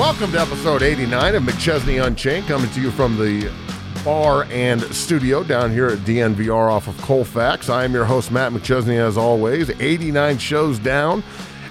Welcome 0.00 0.32
to 0.32 0.40
episode 0.40 0.82
89 0.82 1.34
of 1.34 1.42
McChesney 1.42 2.02
Unchained, 2.02 2.46
coming 2.46 2.70
to 2.70 2.80
you 2.80 2.90
from 2.90 3.18
the 3.18 3.52
bar 4.02 4.44
and 4.44 4.80
studio 4.94 5.44
down 5.44 5.70
here 5.70 5.88
at 5.88 5.98
DNVR 5.98 6.72
off 6.72 6.88
of 6.88 6.96
Colfax. 7.02 7.68
I 7.68 7.84
am 7.84 7.92
your 7.92 8.06
host, 8.06 8.30
Matt 8.30 8.52
McChesney, 8.52 8.96
as 8.96 9.18
always. 9.18 9.68
89 9.78 10.38
shows 10.38 10.78
down 10.78 11.22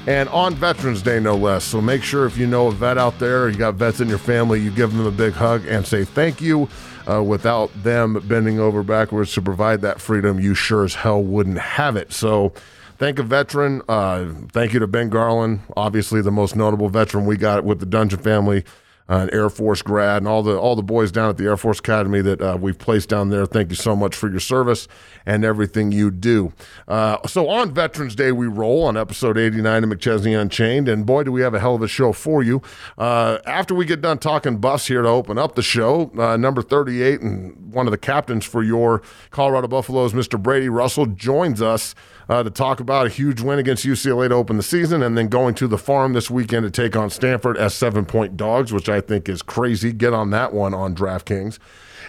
and 0.06 0.30
on 0.30 0.54
Veterans 0.54 1.02
Day, 1.02 1.20
no 1.20 1.36
less. 1.36 1.64
So 1.64 1.82
make 1.82 2.04
sure 2.04 2.28
if 2.28 2.38
you 2.38 2.46
know 2.46 2.68
a 2.68 2.72
vet 2.72 3.00
out 3.00 3.18
there, 3.18 3.50
you 3.50 3.58
got 3.58 3.74
vets 3.74 4.00
in 4.00 4.08
your 4.08 4.20
family, 4.20 4.62
you 4.62 4.70
give 4.70 4.96
them 4.96 5.08
a 5.08 5.12
big 5.12 5.34
hug 5.34 5.66
and 5.66 5.86
say 5.86 6.06
thank 6.06 6.40
you. 6.40 6.70
Uh, 7.10 7.24
without 7.24 7.72
them 7.82 8.22
bending 8.28 8.60
over 8.60 8.84
backwards 8.84 9.34
to 9.34 9.42
provide 9.42 9.82
that 9.82 10.00
freedom, 10.00 10.40
you 10.40 10.54
sure 10.54 10.84
as 10.84 10.94
hell 10.94 11.24
wouldn't 11.24 11.58
have 11.58 11.96
it. 11.96 12.14
So, 12.14 12.54
thank 13.00 13.18
a 13.18 13.24
veteran. 13.24 13.82
Uh, 13.90 14.34
thank 14.52 14.74
you 14.74 14.80
to 14.80 14.88
Ben 14.88 15.10
Garland, 15.10 15.62
obviously 15.76 16.22
the 16.22 16.32
most 16.32 16.56
notable 16.56 16.90
veteran 16.90 17.26
we 17.26 17.38
got 17.38 17.64
with 17.64 17.80
the 17.80 17.86
Dungeon 17.88 18.20
family 18.20 18.64
uh, 19.10 19.24
an 19.24 19.30
Air 19.34 19.50
Force 19.50 19.82
grad, 19.82 20.18
and 20.18 20.28
all 20.28 20.44
the 20.44 20.58
all 20.58 20.76
the 20.76 20.84
boys 20.84 21.12
down 21.12 21.30
at 21.30 21.38
the 21.38 21.46
Air 21.46 21.58
Force 21.58 21.80
Academy 21.80 22.22
that 22.22 22.42
uh, 22.42 22.58
we've 22.62 22.78
placed 22.78 23.10
down 23.10 23.30
there. 23.30 23.46
Thank 23.46 23.72
you 23.72 23.76
so 23.76 23.96
much 23.96 24.16
for 24.16 24.30
your 24.30 24.40
service 24.40 24.88
and 25.26 25.44
everything 25.44 25.92
you 25.92 26.12
do. 26.12 26.54
Uh, 26.88 27.18
so 27.28 27.50
on 27.50 27.74
Veterans 27.74 28.14
Day, 28.14 28.32
we 28.32 28.46
roll 28.46 28.84
on 28.84 28.96
episode 28.96 29.38
89 29.38 29.84
of 29.84 29.90
McChesney 29.90 30.40
Unchained, 30.40 30.88
and 30.88 31.06
boy, 31.06 31.24
do 31.24 31.32
we 31.32 31.42
have 31.42 31.56
a 31.56 31.60
hell 31.60 31.76
of 31.76 31.82
a 31.82 31.88
show 31.88 32.14
for 32.14 32.44
you. 32.44 32.62
Uh, 32.98 33.40
after 33.46 33.74
we 33.74 33.84
get 33.84 34.02
done 34.02 34.20
talking 34.20 34.58
buffs 34.58 34.88
here 34.88 35.02
to 35.02 35.08
open 35.08 35.40
up 35.40 35.56
the 35.56 35.64
show, 35.64 36.12
uh, 36.20 36.38
number 36.38 36.62
38 36.62 37.22
and 37.22 37.74
one 37.74 37.88
of 37.88 37.92
the 37.92 37.98
captains 37.98 38.46
for 38.46 38.62
your 38.62 39.02
Colorado 39.32 39.68
Buffaloes, 39.68 40.14
Mr. 40.14 40.42
Brady 40.42 40.70
Russell, 40.70 41.08
joins 41.08 41.64
us 41.64 41.96
uh, 42.30 42.44
to 42.44 42.50
talk 42.52 42.80
about 42.80 43.08
a 43.08 43.10
huge 43.10 43.42
win 43.42 43.58
against 43.60 43.86
UCLA 43.86 44.30
to 44.30 44.36
open 44.36 44.56
the 44.56 44.64
season, 44.64 45.02
and 45.02 45.18
then 45.18 45.28
going 45.28 45.56
to 45.56 45.68
the 45.68 45.78
farm 45.78 46.14
this 46.14 46.30
weekend 46.30 46.64
to 46.64 46.70
take 46.72 46.96
on 46.96 47.10
Stanford 47.10 47.58
as 47.58 47.74
seven 47.74 48.06
point 48.06 48.38
dogs, 48.38 48.72
which 48.72 48.88
I 48.88 49.02
think 49.02 49.28
is 49.28 49.42
crazy. 49.42 49.92
Get 49.92 50.14
on 50.14 50.30
that 50.30 50.54
one 50.54 50.74
on 50.74 50.96
DraftKings. 50.96 51.58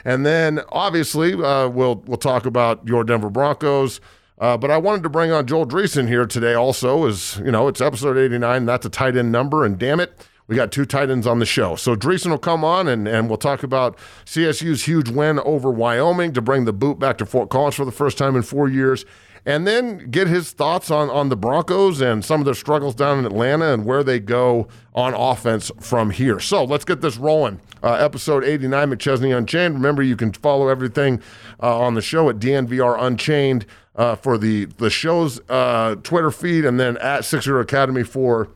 And 0.05 0.25
then 0.25 0.61
obviously 0.71 1.33
uh, 1.33 1.69
we'll 1.69 1.97
we'll 2.07 2.19
talk 2.19 2.47
about 2.47 2.87
your 2.87 3.03
Denver 3.03 3.31
Broncos. 3.31 4.01
Uh, 4.39 4.57
but 4.57 4.71
I 4.71 4.79
wanted 4.79 5.03
to 5.03 5.11
bring 5.11 5.33
on 5.33 5.47
Joel 5.47 5.67
Dreesen 5.67 6.09
here 6.09 6.25
today. 6.25 6.55
Also, 6.55 7.07
as 7.07 7.39
you 7.39 7.51
know 7.51 7.69
it's 7.69 7.81
episode 7.81 8.17
eighty 8.19 8.39
nine. 8.39 8.67
That's 8.67 8.87
a 8.87 8.91
tight 8.91 9.17
end 9.17 9.33
number, 9.33 9.65
and 9.65 9.79
damn 9.79 10.01
it, 10.01 10.27
we 10.47 10.57
got 10.57 10.73
two 10.73 10.85
tight 10.85 11.11
ends 11.11 11.27
on 11.27 11.39
the 11.39 11.47
show. 11.47 11.77
So 11.77 11.95
Dreesen 11.95 12.31
will 12.31 12.39
come 12.39 12.65
on 12.65 12.89
and, 12.89 13.07
and 13.07 13.29
we'll 13.29 13.39
talk 13.39 13.63
about 13.63 13.97
CSU's 14.27 14.85
huge 14.85 15.09
win 15.09 15.39
over 15.41 15.71
Wyoming 15.71 16.33
to 16.33 16.43
bring 16.43 16.65
the 16.65 16.73
boot 16.73 16.99
back 16.99 17.19
to 17.19 17.27
Fort 17.27 17.51
Collins 17.51 17.77
for 17.77 17.85
the 17.85 17.93
first 17.93 18.19
time 18.19 18.35
in 18.35 18.43
four 18.43 18.69
years 18.69 19.05
and 19.47 19.67
then 19.67 20.11
get 20.11 20.29
his 20.29 20.53
thoughts 20.53 20.91
on, 20.91 21.11
on 21.11 21.29
the 21.29 21.37
Broncos 21.37 22.01
and 22.01 22.25
some 22.25 22.41
of 22.41 22.45
their 22.45 22.55
struggles 22.55 22.95
down 22.95 23.19
in 23.19 23.27
Atlanta 23.27 23.73
and 23.73 23.85
where 23.85 24.03
they 24.03 24.21
go 24.21 24.69
on 24.95 25.15
offense 25.15 25.71
from 25.81 26.11
here. 26.11 26.41
So 26.41 26.65
let's 26.65 26.85
get 26.85 27.01
this 27.01 27.17
rolling. 27.17 27.61
Uh, 27.83 27.95
episode 27.95 28.45
89, 28.45 28.91
McChesney 28.91 29.37
Unchained. 29.37 29.75
Remember, 29.75 30.03
you 30.03 30.17
can 30.17 30.33
follow 30.33 30.69
everything 30.69 31.23
uh, 31.63 31.79
on 31.79 31.95
the 31.95 32.03
show 32.03 32.29
at 32.29 32.39
DNVR 32.39 33.03
Unchained 33.03 33.65
uh, 33.97 34.17
for 34.17 34.37
the, 34.37 34.67
the 34.67 34.91
show's 34.91 35.41
uh, 35.49 35.97
Twitter 36.03 36.31
feed 36.31 36.65
and 36.65 36.79
then 36.79 36.99
at 36.99 37.25
Six 37.25 37.45
Zero 37.45 37.61
Academy 37.61 38.03
for 38.03 38.49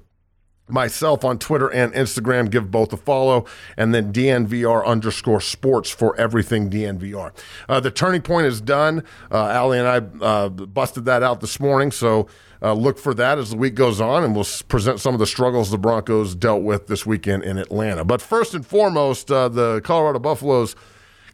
myself 0.68 1.24
on 1.24 1.38
Twitter 1.38 1.68
and 1.68 1.92
Instagram. 1.92 2.50
Give 2.50 2.70
both 2.70 2.92
a 2.92 2.96
follow, 2.96 3.44
and 3.76 3.94
then 3.94 4.12
DNVR 4.12 4.84
underscore 4.84 5.40
sports 5.40 5.90
for 5.90 6.16
everything 6.16 6.70
DNVR. 6.70 7.32
Uh, 7.68 7.80
the 7.80 7.90
turning 7.90 8.22
point 8.22 8.46
is 8.46 8.60
done. 8.60 9.04
Uh, 9.30 9.60
Ali 9.60 9.78
and 9.78 9.88
I 9.88 10.24
uh, 10.24 10.48
busted 10.48 11.04
that 11.06 11.22
out 11.22 11.40
this 11.40 11.60
morning, 11.60 11.90
so. 11.90 12.26
Uh, 12.62 12.72
look 12.72 12.96
for 12.96 13.12
that 13.12 13.36
as 13.36 13.50
the 13.50 13.56
week 13.58 13.74
goes 13.74 14.00
on, 14.00 14.24
and 14.24 14.34
we'll 14.34 14.46
present 14.68 14.98
some 14.98 15.12
of 15.12 15.20
the 15.20 15.26
struggles 15.26 15.70
the 15.70 15.76
Broncos 15.76 16.34
dealt 16.34 16.62
with 16.62 16.86
this 16.86 17.04
weekend 17.04 17.42
in 17.42 17.58
Atlanta. 17.58 18.06
But 18.06 18.22
first 18.22 18.54
and 18.54 18.66
foremost, 18.66 19.30
uh, 19.30 19.50
the 19.50 19.82
Colorado 19.84 20.18
Buffaloes 20.18 20.74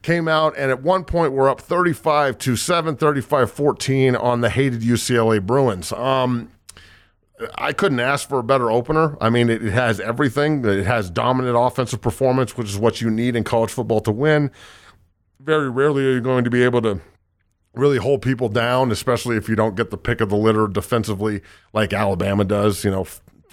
came 0.03 0.29
out 0.29 0.55
and 0.57 0.71
at 0.71 0.83
one 0.83 1.05
point 1.05 1.33
were 1.33 1.49
up 1.49 1.61
35 1.61 2.39
to 2.39 2.57
7, 2.57 2.97
35 2.97 3.51
14 3.51 4.17
on 4.17 4.41
the 4.41 4.51
hated 4.51 4.81
UCLA 4.81 5.45
Bruins. 5.45 5.93
Um, 5.93 6.51
I 7.55 7.73
couldn't 7.73 8.01
ask 8.01 8.29
for 8.29 8.39
a 8.39 8.43
better 8.43 8.71
opener. 8.71 9.17
I 9.21 9.31
mean, 9.31 9.49
it, 9.49 9.65
it, 9.65 9.73
has 9.73 10.01
everything. 10.01 10.65
It 10.65 10.85
has 10.85 11.11
dominant 11.11 11.57
offensive 11.59 12.01
performance, 12.01 12.57
which 12.57 12.69
is 12.69 12.79
what 12.79 13.01
you 13.01 13.11
need 13.11 13.37
in 13.37 13.45
college 13.45 13.71
football 13.71 14.01
to 14.03 14.13
win. 14.13 14.51
Very 15.41 15.71
rarely 15.71 16.05
are 16.07 16.13
you 16.13 16.21
going 16.21 16.45
to 16.45 16.51
be 16.51 16.63
able 16.63 16.83
to 16.83 17.01
really 17.75 17.99
hold 17.99 18.23
people 18.23 18.49
down, 18.49 18.91
especially 18.91 19.37
if 19.37 19.49
you 19.49 19.57
don't 19.57 19.77
get 19.77 19.91
the 19.91 19.97
pick 19.97 20.21
of 20.21 20.29
the 20.29 20.37
litter 20.37 20.67
defensively 20.67 21.41
like 21.73 21.93
Alabama 21.93 22.45
does. 22.45 22.85
You 22.85 22.91
know, 22.91 23.07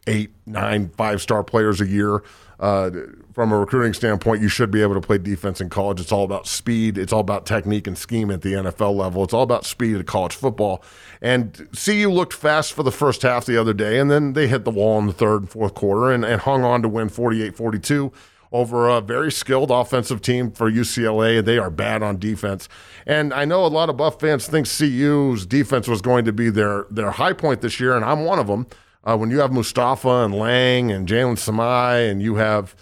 eight, 0.05 0.31
nine, 0.45 0.89
five 0.89 1.21
star 1.21 1.43
players 1.43 1.79
a 1.79 1.87
year. 1.87 2.23
Uh, 2.59 2.89
from 3.37 3.51
a 3.51 3.59
recruiting 3.59 3.93
standpoint, 3.93 4.41
you 4.41 4.47
should 4.47 4.71
be 4.71 4.81
able 4.81 4.95
to 4.95 4.99
play 4.99 5.19
defense 5.19 5.61
in 5.61 5.69
college. 5.69 6.01
It's 6.01 6.11
all 6.11 6.23
about 6.23 6.47
speed. 6.47 6.97
It's 6.97 7.13
all 7.13 7.19
about 7.19 7.45
technique 7.45 7.85
and 7.85 7.95
scheme 7.95 8.31
at 8.31 8.41
the 8.41 8.53
NFL 8.53 8.95
level. 8.95 9.23
It's 9.23 9.31
all 9.31 9.43
about 9.43 9.63
speed 9.63 9.95
at 9.97 10.07
college 10.07 10.33
football. 10.33 10.83
And 11.21 11.69
CU 11.71 12.09
looked 12.09 12.33
fast 12.33 12.73
for 12.73 12.81
the 12.81 12.91
first 12.91 13.21
half 13.21 13.45
the 13.45 13.55
other 13.55 13.75
day, 13.75 13.99
and 13.99 14.09
then 14.09 14.33
they 14.33 14.47
hit 14.47 14.65
the 14.65 14.71
wall 14.71 14.97
in 14.97 15.05
the 15.05 15.13
third 15.13 15.41
and 15.41 15.49
fourth 15.51 15.75
quarter 15.75 16.11
and, 16.11 16.25
and 16.25 16.41
hung 16.41 16.63
on 16.63 16.81
to 16.81 16.89
win 16.89 17.09
48 17.09 17.55
42 17.55 18.11
over 18.51 18.89
a 18.89 19.01
very 19.01 19.31
skilled 19.31 19.69
offensive 19.69 20.23
team 20.23 20.49
for 20.49 20.71
UCLA. 20.71 21.45
They 21.45 21.59
are 21.59 21.69
bad 21.69 22.01
on 22.01 22.17
defense. 22.17 22.67
And 23.05 23.31
I 23.35 23.45
know 23.45 23.63
a 23.63 23.67
lot 23.67 23.87
of 23.87 23.97
Buff 23.97 24.19
fans 24.19 24.47
think 24.47 24.65
CU's 24.65 25.45
defense 25.45 25.87
was 25.87 26.01
going 26.01 26.25
to 26.25 26.33
be 26.33 26.49
their, 26.49 26.87
their 26.89 27.11
high 27.11 27.33
point 27.33 27.61
this 27.61 27.79
year, 27.79 27.95
and 27.95 28.03
I'm 28.03 28.25
one 28.25 28.39
of 28.39 28.47
them. 28.47 28.65
Uh, 29.03 29.15
when 29.15 29.29
you 29.29 29.39
have 29.41 29.53
Mustafa 29.53 30.25
and 30.25 30.33
Lang 30.33 30.91
and 30.91 31.07
Jalen 31.07 31.35
Samaje 31.35 32.09
and 32.09 32.19
you 32.19 32.35
have 32.37 32.75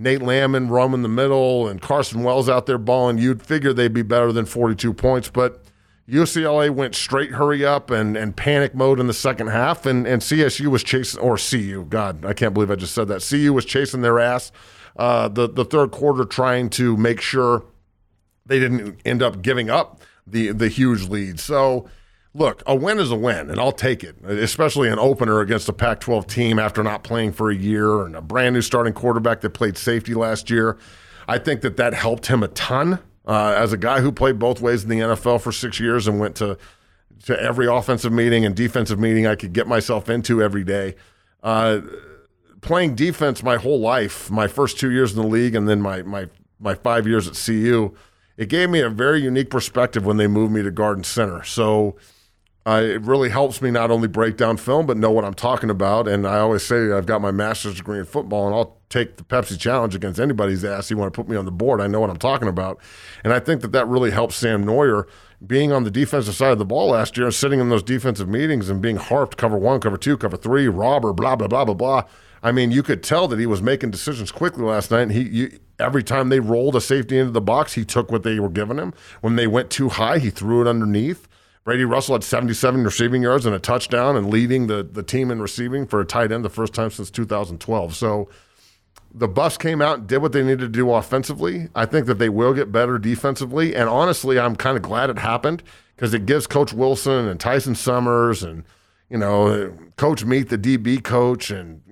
Nate 0.00 0.22
Landman 0.22 0.70
roaming 0.70 1.02
the 1.02 1.08
middle 1.08 1.68
and 1.68 1.80
Carson 1.80 2.22
Wells 2.22 2.48
out 2.48 2.64
there 2.64 2.78
balling, 2.78 3.18
you'd 3.18 3.42
figure 3.42 3.74
they'd 3.74 3.92
be 3.92 4.00
better 4.00 4.32
than 4.32 4.46
42 4.46 4.94
points. 4.94 5.28
But 5.28 5.62
UCLA 6.08 6.70
went 6.70 6.94
straight 6.94 7.32
hurry 7.32 7.66
up 7.66 7.90
and, 7.90 8.16
and 8.16 8.34
panic 8.34 8.74
mode 8.74 8.98
in 8.98 9.08
the 9.08 9.12
second 9.12 9.48
half, 9.48 9.84
and, 9.84 10.06
and 10.06 10.22
CSU 10.22 10.68
was 10.68 10.82
chasing, 10.82 11.20
or 11.20 11.36
CU, 11.36 11.84
God, 11.84 12.24
I 12.24 12.32
can't 12.32 12.54
believe 12.54 12.70
I 12.70 12.76
just 12.76 12.94
said 12.94 13.08
that. 13.08 13.22
CU 13.28 13.52
was 13.52 13.66
chasing 13.66 14.00
their 14.00 14.18
ass 14.18 14.50
uh, 14.96 15.28
the, 15.28 15.48
the 15.48 15.66
third 15.66 15.90
quarter, 15.90 16.24
trying 16.24 16.70
to 16.70 16.96
make 16.96 17.20
sure 17.20 17.64
they 18.46 18.58
didn't 18.58 18.98
end 19.04 19.22
up 19.22 19.42
giving 19.42 19.68
up 19.68 20.00
the, 20.26 20.52
the 20.52 20.68
huge 20.68 21.08
lead. 21.08 21.38
So, 21.38 21.88
look, 22.34 22.62
a 22.66 22.74
win 22.74 22.98
is 22.98 23.10
a 23.10 23.16
win, 23.16 23.50
and 23.50 23.58
I'll 23.58 23.72
take 23.72 24.04
it, 24.04 24.16
especially 24.24 24.88
an 24.88 24.98
opener 24.98 25.40
against 25.40 25.68
a 25.68 25.72
Pac 25.72 26.00
12 26.00 26.26
team 26.26 26.58
after 26.58 26.82
not 26.82 27.02
playing 27.02 27.32
for 27.32 27.50
a 27.50 27.54
year 27.54 28.04
and 28.04 28.14
a 28.14 28.20
brand 28.20 28.54
new 28.54 28.62
starting 28.62 28.92
quarterback 28.92 29.40
that 29.40 29.50
played 29.50 29.76
safety 29.76 30.14
last 30.14 30.50
year. 30.50 30.78
I 31.26 31.38
think 31.38 31.60
that 31.62 31.76
that 31.76 31.94
helped 31.94 32.26
him 32.26 32.42
a 32.42 32.48
ton. 32.48 33.00
Uh, 33.26 33.54
as 33.56 33.72
a 33.72 33.76
guy 33.76 34.00
who 34.00 34.10
played 34.10 34.38
both 34.38 34.60
ways 34.60 34.82
in 34.82 34.88
the 34.88 34.98
NFL 34.98 35.40
for 35.40 35.52
six 35.52 35.78
years 35.78 36.08
and 36.08 36.18
went 36.18 36.34
to 36.36 36.56
to 37.26 37.40
every 37.40 37.66
offensive 37.66 38.10
meeting 38.10 38.46
and 38.46 38.56
defensive 38.56 38.98
meeting 38.98 39.26
I 39.26 39.34
could 39.34 39.52
get 39.52 39.66
myself 39.66 40.08
into 40.08 40.42
every 40.42 40.64
day, 40.64 40.94
uh, 41.42 41.80
playing 42.62 42.94
defense 42.94 43.42
my 43.42 43.56
whole 43.56 43.78
life, 43.78 44.30
my 44.30 44.48
first 44.48 44.78
two 44.78 44.90
years 44.90 45.14
in 45.14 45.20
the 45.20 45.28
league, 45.28 45.54
and 45.54 45.68
then 45.68 45.80
my 45.82 46.02
my 46.02 46.28
my 46.58 46.74
five 46.74 47.06
years 47.06 47.28
at 47.28 47.34
CU, 47.34 47.94
it 48.36 48.48
gave 48.48 48.70
me 48.70 48.80
a 48.80 48.88
very 48.88 49.20
unique 49.20 49.50
perspective 49.50 50.04
when 50.04 50.16
they 50.16 50.26
moved 50.26 50.52
me 50.52 50.62
to 50.62 50.70
Garden 50.70 51.04
Center. 51.04 51.44
So 51.44 51.96
uh, 52.66 52.82
it 52.84 53.00
really 53.02 53.30
helps 53.30 53.62
me 53.62 53.70
not 53.70 53.90
only 53.90 54.06
break 54.06 54.36
down 54.36 54.56
film, 54.56 54.86
but 54.86 54.96
know 54.96 55.10
what 55.10 55.24
I'm 55.24 55.34
talking 55.34 55.70
about. 55.70 56.06
And 56.06 56.26
I 56.26 56.38
always 56.38 56.62
say 56.62 56.92
I've 56.92 57.06
got 57.06 57.22
my 57.22 57.30
master's 57.30 57.76
degree 57.76 57.98
in 57.98 58.04
football, 58.04 58.46
and 58.46 58.54
I'll 58.54 58.78
take 58.90 59.16
the 59.16 59.24
Pepsi 59.24 59.58
challenge 59.58 59.94
against 59.94 60.20
anybody's 60.20 60.64
ass. 60.64 60.90
You 60.90 60.98
want 60.98 61.12
to 61.12 61.16
put 61.16 61.28
me 61.28 61.36
on 61.36 61.46
the 61.46 61.50
board, 61.50 61.80
I 61.80 61.86
know 61.86 62.00
what 62.00 62.10
I'm 62.10 62.18
talking 62.18 62.48
about. 62.48 62.78
And 63.24 63.32
I 63.32 63.40
think 63.40 63.62
that 63.62 63.72
that 63.72 63.88
really 63.88 64.10
helps 64.10 64.36
Sam 64.36 64.64
Noyer 64.64 65.04
being 65.46 65.72
on 65.72 65.84
the 65.84 65.90
defensive 65.90 66.34
side 66.34 66.52
of 66.52 66.58
the 66.58 66.66
ball 66.66 66.90
last 66.90 67.16
year, 67.16 67.30
sitting 67.30 67.60
in 67.60 67.70
those 67.70 67.82
defensive 67.82 68.28
meetings 68.28 68.68
and 68.68 68.82
being 68.82 68.96
harped 68.96 69.38
cover 69.38 69.56
one, 69.56 69.80
cover 69.80 69.96
two, 69.96 70.18
cover 70.18 70.36
three, 70.36 70.68
robber, 70.68 71.14
blah, 71.14 71.36
blah, 71.36 71.48
blah, 71.48 71.64
blah, 71.64 71.74
blah. 71.74 72.02
I 72.42 72.52
mean, 72.52 72.70
you 72.70 72.82
could 72.82 73.02
tell 73.02 73.26
that 73.28 73.38
he 73.38 73.46
was 73.46 73.62
making 73.62 73.90
decisions 73.90 74.30
quickly 74.30 74.64
last 74.64 74.90
night. 74.90 75.02
And 75.02 75.12
he, 75.12 75.22
you, 75.22 75.58
every 75.78 76.02
time 76.02 76.28
they 76.28 76.40
rolled 76.40 76.76
a 76.76 76.80
safety 76.80 77.18
into 77.18 77.32
the 77.32 77.40
box, 77.40 77.72
he 77.74 77.84
took 77.84 78.10
what 78.10 78.22
they 78.22 78.38
were 78.38 78.50
giving 78.50 78.78
him. 78.78 78.92
When 79.22 79.36
they 79.36 79.46
went 79.46 79.70
too 79.70 79.88
high, 79.88 80.18
he 80.18 80.30
threw 80.30 80.60
it 80.60 80.68
underneath. 80.68 81.26
Brady 81.64 81.84
Russell 81.84 82.14
had 82.14 82.24
77 82.24 82.84
receiving 82.84 83.22
yards 83.22 83.44
and 83.46 83.54
a 83.54 83.58
touchdown 83.58 84.16
and 84.16 84.30
leading 84.30 84.66
the, 84.66 84.82
the 84.82 85.02
team 85.02 85.30
in 85.30 85.42
receiving 85.42 85.86
for 85.86 86.00
a 86.00 86.06
tight 86.06 86.32
end 86.32 86.44
the 86.44 86.48
first 86.48 86.72
time 86.72 86.90
since 86.90 87.10
2012. 87.10 87.94
So 87.94 88.28
the 89.12 89.28
Buffs 89.28 89.58
came 89.58 89.82
out 89.82 89.98
and 89.98 90.06
did 90.06 90.18
what 90.18 90.32
they 90.32 90.42
needed 90.42 90.60
to 90.60 90.68
do 90.68 90.90
offensively. 90.92 91.68
I 91.74 91.84
think 91.84 92.06
that 92.06 92.18
they 92.18 92.28
will 92.28 92.54
get 92.54 92.72
better 92.72 92.98
defensively. 92.98 93.74
And 93.74 93.88
honestly, 93.88 94.38
I'm 94.38 94.56
kind 94.56 94.76
of 94.76 94.82
glad 94.82 95.10
it 95.10 95.18
happened 95.18 95.62
because 95.96 96.14
it 96.14 96.26
gives 96.26 96.46
Coach 96.46 96.72
Wilson 96.72 97.28
and 97.28 97.38
Tyson 97.38 97.74
Summers 97.74 98.42
and, 98.42 98.64
you 99.10 99.18
know, 99.18 99.74
Coach 99.96 100.24
Meat, 100.24 100.48
the 100.48 100.58
DB 100.58 101.02
coach, 101.02 101.50
and 101.50 101.82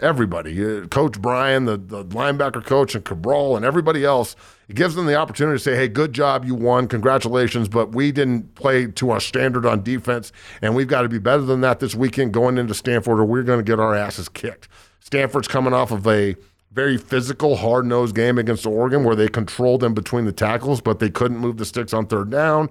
everybody, 0.00 0.64
uh, 0.64 0.86
Coach 0.86 1.20
Brian, 1.20 1.64
the, 1.64 1.76
the 1.76 2.04
linebacker 2.04 2.64
coach, 2.64 2.94
and 2.94 3.04
Cabral, 3.04 3.56
and 3.56 3.64
everybody 3.64 4.04
else. 4.04 4.36
It 4.68 4.76
gives 4.76 4.94
them 4.94 5.06
the 5.06 5.14
opportunity 5.14 5.56
to 5.56 5.62
say, 5.62 5.76
hey, 5.76 5.88
good 5.88 6.12
job, 6.12 6.44
you 6.44 6.54
won, 6.54 6.88
congratulations, 6.88 7.68
but 7.68 7.94
we 7.94 8.12
didn't 8.12 8.54
play 8.54 8.86
to 8.86 9.10
our 9.10 9.20
standard 9.20 9.66
on 9.66 9.82
defense, 9.82 10.32
and 10.62 10.74
we've 10.74 10.88
got 10.88 11.02
to 11.02 11.08
be 11.08 11.18
better 11.18 11.42
than 11.42 11.60
that 11.60 11.80
this 11.80 11.94
weekend 11.94 12.32
going 12.32 12.56
into 12.56 12.74
Stanford, 12.74 13.18
or 13.18 13.24
we're 13.24 13.42
going 13.42 13.58
to 13.58 13.64
get 13.64 13.78
our 13.78 13.94
asses 13.94 14.28
kicked. 14.28 14.68
Stanford's 15.00 15.48
coming 15.48 15.74
off 15.74 15.90
of 15.90 16.06
a 16.06 16.34
very 16.72 16.96
physical, 16.96 17.56
hard 17.56 17.86
nosed 17.86 18.16
game 18.16 18.36
against 18.36 18.66
Oregon 18.66 19.04
where 19.04 19.14
they 19.14 19.28
controlled 19.28 19.80
them 19.80 19.94
between 19.94 20.24
the 20.24 20.32
tackles, 20.32 20.80
but 20.80 20.98
they 20.98 21.08
couldn't 21.08 21.38
move 21.38 21.56
the 21.56 21.64
sticks 21.64 21.92
on 21.92 22.06
third 22.06 22.30
down. 22.30 22.68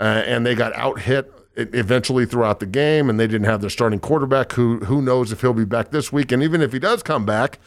Uh, 0.00 0.22
and 0.26 0.44
they 0.44 0.54
got 0.54 0.74
out 0.74 1.00
hit 1.00 1.32
eventually 1.56 2.26
throughout 2.26 2.60
the 2.60 2.66
game, 2.66 3.08
and 3.08 3.18
they 3.18 3.26
didn't 3.26 3.46
have 3.46 3.60
their 3.60 3.70
starting 3.70 4.00
quarterback. 4.00 4.52
Who 4.52 4.78
who 4.80 5.02
knows 5.02 5.32
if 5.32 5.40
he'll 5.40 5.52
be 5.52 5.64
back 5.64 5.90
this 5.90 6.12
week? 6.12 6.32
And 6.32 6.42
even 6.42 6.60
if 6.60 6.72
he 6.72 6.78
does 6.78 7.02
come 7.02 7.24
back, 7.24 7.58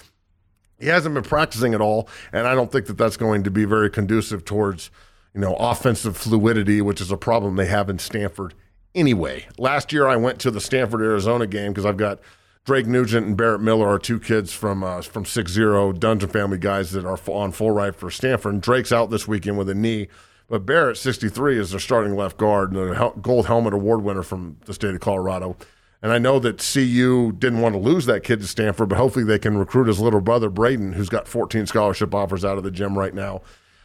he 0.80 0.88
hasn't 0.88 1.16
been 1.16 1.24
practicing 1.24 1.74
at 1.74 1.82
all, 1.82 2.08
and 2.32 2.48
I 2.48 2.56
don't 2.56 2.72
think 2.72 2.86
that 2.88 2.98
that's 2.98 3.18
going 3.18 3.44
to 3.44 3.52
be 3.52 3.66
very 3.66 3.90
conducive 3.90 4.46
towards 4.46 4.92
you 5.34 5.42
know 5.42 5.56
offensive 5.56 6.18
fluidity, 6.18 6.82
which 6.82 7.02
is 7.02 7.12
a 7.12 7.18
problem 7.18 7.56
they 7.56 7.66
have 7.68 7.90
in 7.90 8.00
Stanford 8.00 8.54
anyway. 8.96 9.48
Last 9.58 9.92
year, 9.92 10.08
I 10.08 10.16
went 10.16 10.40
to 10.40 10.52
the 10.52 10.62
Stanford 10.62 11.02
Arizona 11.02 11.48
game 11.48 11.72
because 11.72 11.86
I've 11.86 11.98
got 11.98 12.20
Drake 12.66 12.86
Nugent 12.86 13.26
and 13.26 13.38
Barrett 13.38 13.62
Miller 13.62 13.88
are 13.88 14.00
two 14.00 14.20
kids 14.20 14.54
from 14.54 14.84
uh, 14.84 15.02
from 15.02 15.26
six 15.26 15.52
zero 15.52 15.92
Dungeon 15.92 16.30
Family 16.30 16.58
guys 16.58 16.92
that 16.92 17.06
are 17.06 17.20
on 17.28 17.52
full 17.52 17.72
ride 17.72 17.96
for 17.96 18.12
Stanford. 18.12 18.54
And 18.54 18.62
Drake's 18.62 18.92
out 18.92 19.10
this 19.10 19.28
weekend 19.28 19.58
with 19.58 19.70
a 19.70 19.76
knee, 19.76 20.08
but 20.50 20.66
Barrett, 20.66 20.98
63, 20.98 21.58
is 21.58 21.72
their 21.72 21.80
starting 21.80 22.16
left 22.16 22.38
guard 22.38 22.74
and 22.74 23.22
gold 23.22 23.46
helmet 23.46 23.74
award 23.74 24.04
winner 24.04 24.24
from 24.24 24.58
the 24.66 24.74
state 24.74 24.96
of 24.96 25.00
Colorado. 25.00 25.56
And 26.02 26.12
I 26.12 26.18
know 26.18 26.40
that 26.40 26.60
CU 26.60 27.34
didn't 27.34 27.62
want 27.62 27.76
to 27.76 27.80
lose 27.80 28.06
that 28.06 28.24
kid 28.24 28.40
to 28.40 28.48
Stanford, 28.48 28.90
but 28.90 28.98
hopefully 28.98 29.26
they 29.26 29.40
can 29.40 29.58
recruit 29.58 29.88
his 29.88 30.00
little 30.00 30.22
brother 30.22 30.50
Braden, 30.50 30.94
who's 30.94 31.10
got 31.10 31.28
14 31.28 31.66
scholarship 31.66 32.16
offers 32.16 32.46
out 32.46 32.58
of 32.58 32.64
the 32.64 32.72
gym 32.72 32.98
right 32.98 33.14
now, 33.14 33.42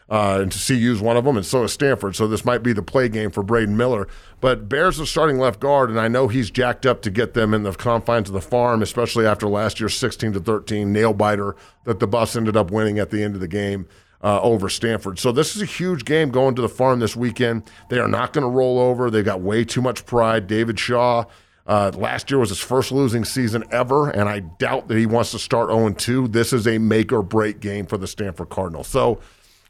uh, 0.08 0.38
and 0.40 0.52
to 0.52 0.58
CU's 0.58 1.00
one 1.00 1.16
of 1.16 1.24
them, 1.24 1.36
and 1.36 1.44
so 1.44 1.64
is 1.64 1.72
Stanford. 1.72 2.14
So 2.14 2.28
this 2.28 2.44
might 2.44 2.62
be 2.62 2.72
the 2.72 2.82
play 2.82 3.08
game 3.08 3.30
for 3.30 3.42
Braden 3.42 3.76
Miller. 3.76 4.06
But 4.40 4.68
Bears 4.68 5.00
are 5.00 5.06
starting 5.06 5.38
left 5.38 5.58
guard, 5.58 5.90
and 5.90 5.98
I 5.98 6.06
know 6.06 6.28
he's 6.28 6.50
jacked 6.50 6.86
up 6.86 7.02
to 7.02 7.10
get 7.10 7.34
them 7.34 7.52
in 7.52 7.64
the 7.64 7.72
confines 7.72 8.28
of 8.28 8.34
the 8.34 8.40
farm, 8.40 8.80
especially 8.80 9.26
after 9.26 9.48
last 9.48 9.80
year's 9.80 9.96
16 9.96 10.34
to 10.34 10.40
13 10.40 10.92
nail 10.92 11.14
biter 11.14 11.56
that 11.82 11.98
the 11.98 12.06
Buffs 12.06 12.36
ended 12.36 12.56
up 12.56 12.70
winning 12.70 12.98
at 13.00 13.10
the 13.10 13.24
end 13.24 13.34
of 13.34 13.40
the 13.40 13.48
game. 13.48 13.88
Uh, 14.24 14.40
over 14.40 14.70
Stanford. 14.70 15.18
So 15.18 15.32
this 15.32 15.54
is 15.54 15.60
a 15.60 15.66
huge 15.66 16.06
game 16.06 16.30
going 16.30 16.54
to 16.54 16.62
the 16.62 16.68
farm 16.70 16.98
this 16.98 17.14
weekend. 17.14 17.70
They 17.90 17.98
are 17.98 18.08
not 18.08 18.32
going 18.32 18.40
to 18.40 18.48
roll 18.48 18.78
over. 18.78 19.10
They've 19.10 19.22
got 19.22 19.42
way 19.42 19.66
too 19.66 19.82
much 19.82 20.06
pride. 20.06 20.46
David 20.46 20.80
Shaw 20.80 21.26
uh, 21.66 21.92
last 21.94 22.30
year 22.30 22.38
was 22.38 22.50
his 22.50 22.58
first 22.58 22.92
losing 22.92 23.24
season 23.24 23.64
ever, 23.70 24.10
and 24.10 24.28
I 24.28 24.40
doubt 24.40 24.88
that 24.88 24.98
he 24.98 25.06
wants 25.06 25.30
to 25.32 25.38
start 25.38 25.70
0 25.70 25.90
2. 25.90 26.28
This 26.28 26.52
is 26.52 26.66
a 26.66 26.78
make 26.78 27.12
or 27.12 27.22
break 27.22 27.60
game 27.60 27.86
for 27.86 27.96
the 27.96 28.06
Stanford 28.06 28.50
Cardinals. 28.50 28.88
So 28.88 29.20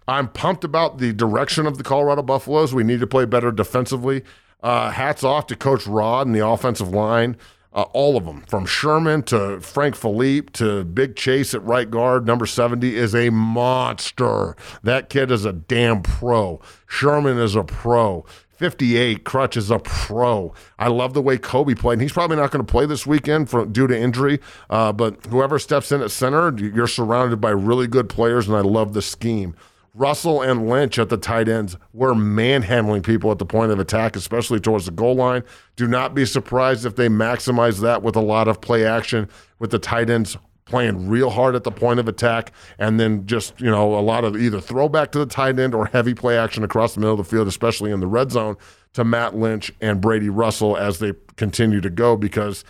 I'm 0.08 0.28
pumped 0.28 0.64
about 0.64 0.98
the 0.98 1.12
direction 1.12 1.66
of 1.66 1.78
the 1.78 1.84
Colorado 1.84 2.22
Buffaloes. 2.22 2.74
We 2.74 2.84
need 2.84 3.00
to 3.00 3.06
play 3.06 3.24
better 3.24 3.52
defensively. 3.52 4.22
Uh, 4.62 4.90
hats 4.90 5.22
off 5.22 5.46
to 5.48 5.56
Coach 5.56 5.86
Rod 5.86 6.26
and 6.26 6.34
the 6.34 6.46
offensive 6.46 6.88
line. 6.88 7.36
Uh, 7.74 7.82
all 7.92 8.16
of 8.16 8.24
them, 8.24 8.42
from 8.42 8.64
Sherman 8.64 9.24
to 9.24 9.60
Frank 9.60 9.96
Fillip 9.96 10.50
to 10.52 10.84
Big 10.84 11.16
Chase 11.16 11.54
at 11.54 11.62
right 11.64 11.90
guard, 11.90 12.24
number 12.24 12.46
70 12.46 12.94
is 12.96 13.16
a 13.16 13.30
monster. 13.30 14.54
That 14.84 15.08
kid 15.10 15.32
is 15.32 15.44
a 15.44 15.52
damn 15.52 16.02
pro. 16.02 16.60
Sherman 16.86 17.38
is 17.38 17.56
a 17.56 17.64
pro. 17.64 18.24
58, 18.56 19.24
Crutch 19.24 19.56
is 19.56 19.70
a 19.70 19.80
pro. 19.80 20.54
I 20.78 20.86
love 20.86 21.14
the 21.14 21.20
way 21.20 21.36
Kobe 21.36 21.74
played. 21.74 21.94
And 21.94 22.02
he's 22.02 22.12
probably 22.12 22.36
not 22.36 22.52
going 22.52 22.64
to 22.64 22.70
play 22.70 22.86
this 22.86 23.06
weekend 23.06 23.50
for, 23.50 23.66
due 23.66 23.88
to 23.88 23.98
injury, 23.98 24.38
uh, 24.70 24.92
but 24.92 25.26
whoever 25.26 25.58
steps 25.58 25.90
in 25.90 26.00
at 26.00 26.12
center, 26.12 26.56
you're 26.56 26.86
surrounded 26.86 27.40
by 27.40 27.50
really 27.50 27.88
good 27.88 28.08
players, 28.08 28.46
and 28.46 28.56
I 28.56 28.60
love 28.60 28.94
the 28.94 29.02
scheme. 29.02 29.56
Russell 29.94 30.42
and 30.42 30.68
Lynch 30.68 30.98
at 30.98 31.08
the 31.08 31.16
tight 31.16 31.48
ends 31.48 31.76
were 31.92 32.16
manhandling 32.16 33.02
people 33.02 33.30
at 33.30 33.38
the 33.38 33.46
point 33.46 33.70
of 33.70 33.78
attack, 33.78 34.16
especially 34.16 34.58
towards 34.58 34.86
the 34.86 34.90
goal 34.90 35.14
line. 35.14 35.44
Do 35.76 35.86
not 35.86 36.14
be 36.14 36.26
surprised 36.26 36.84
if 36.84 36.96
they 36.96 37.08
maximize 37.08 37.80
that 37.80 38.02
with 38.02 38.16
a 38.16 38.20
lot 38.20 38.48
of 38.48 38.60
play 38.60 38.84
action 38.84 39.28
with 39.60 39.70
the 39.70 39.78
tight 39.78 40.10
ends 40.10 40.36
playing 40.64 41.08
real 41.08 41.30
hard 41.30 41.54
at 41.54 41.62
the 41.62 41.70
point 41.70 42.00
of 42.00 42.08
attack 42.08 42.50
and 42.78 42.98
then 42.98 43.26
just, 43.26 43.60
you 43.60 43.70
know, 43.70 43.96
a 43.96 44.00
lot 44.00 44.24
of 44.24 44.36
either 44.36 44.60
throwback 44.60 45.12
to 45.12 45.18
the 45.18 45.26
tight 45.26 45.58
end 45.58 45.74
or 45.74 45.86
heavy 45.86 46.14
play 46.14 46.36
action 46.36 46.64
across 46.64 46.94
the 46.94 47.00
middle 47.00 47.12
of 47.12 47.18
the 47.18 47.24
field, 47.24 47.46
especially 47.46 47.92
in 47.92 48.00
the 48.00 48.06
red 48.06 48.32
zone 48.32 48.56
to 48.94 49.04
Matt 49.04 49.36
Lynch 49.36 49.70
and 49.80 50.00
Brady 50.00 50.30
Russell 50.30 50.76
as 50.76 50.98
they 50.98 51.12
continue 51.36 51.80
to 51.80 51.90
go 51.90 52.16
because 52.16 52.64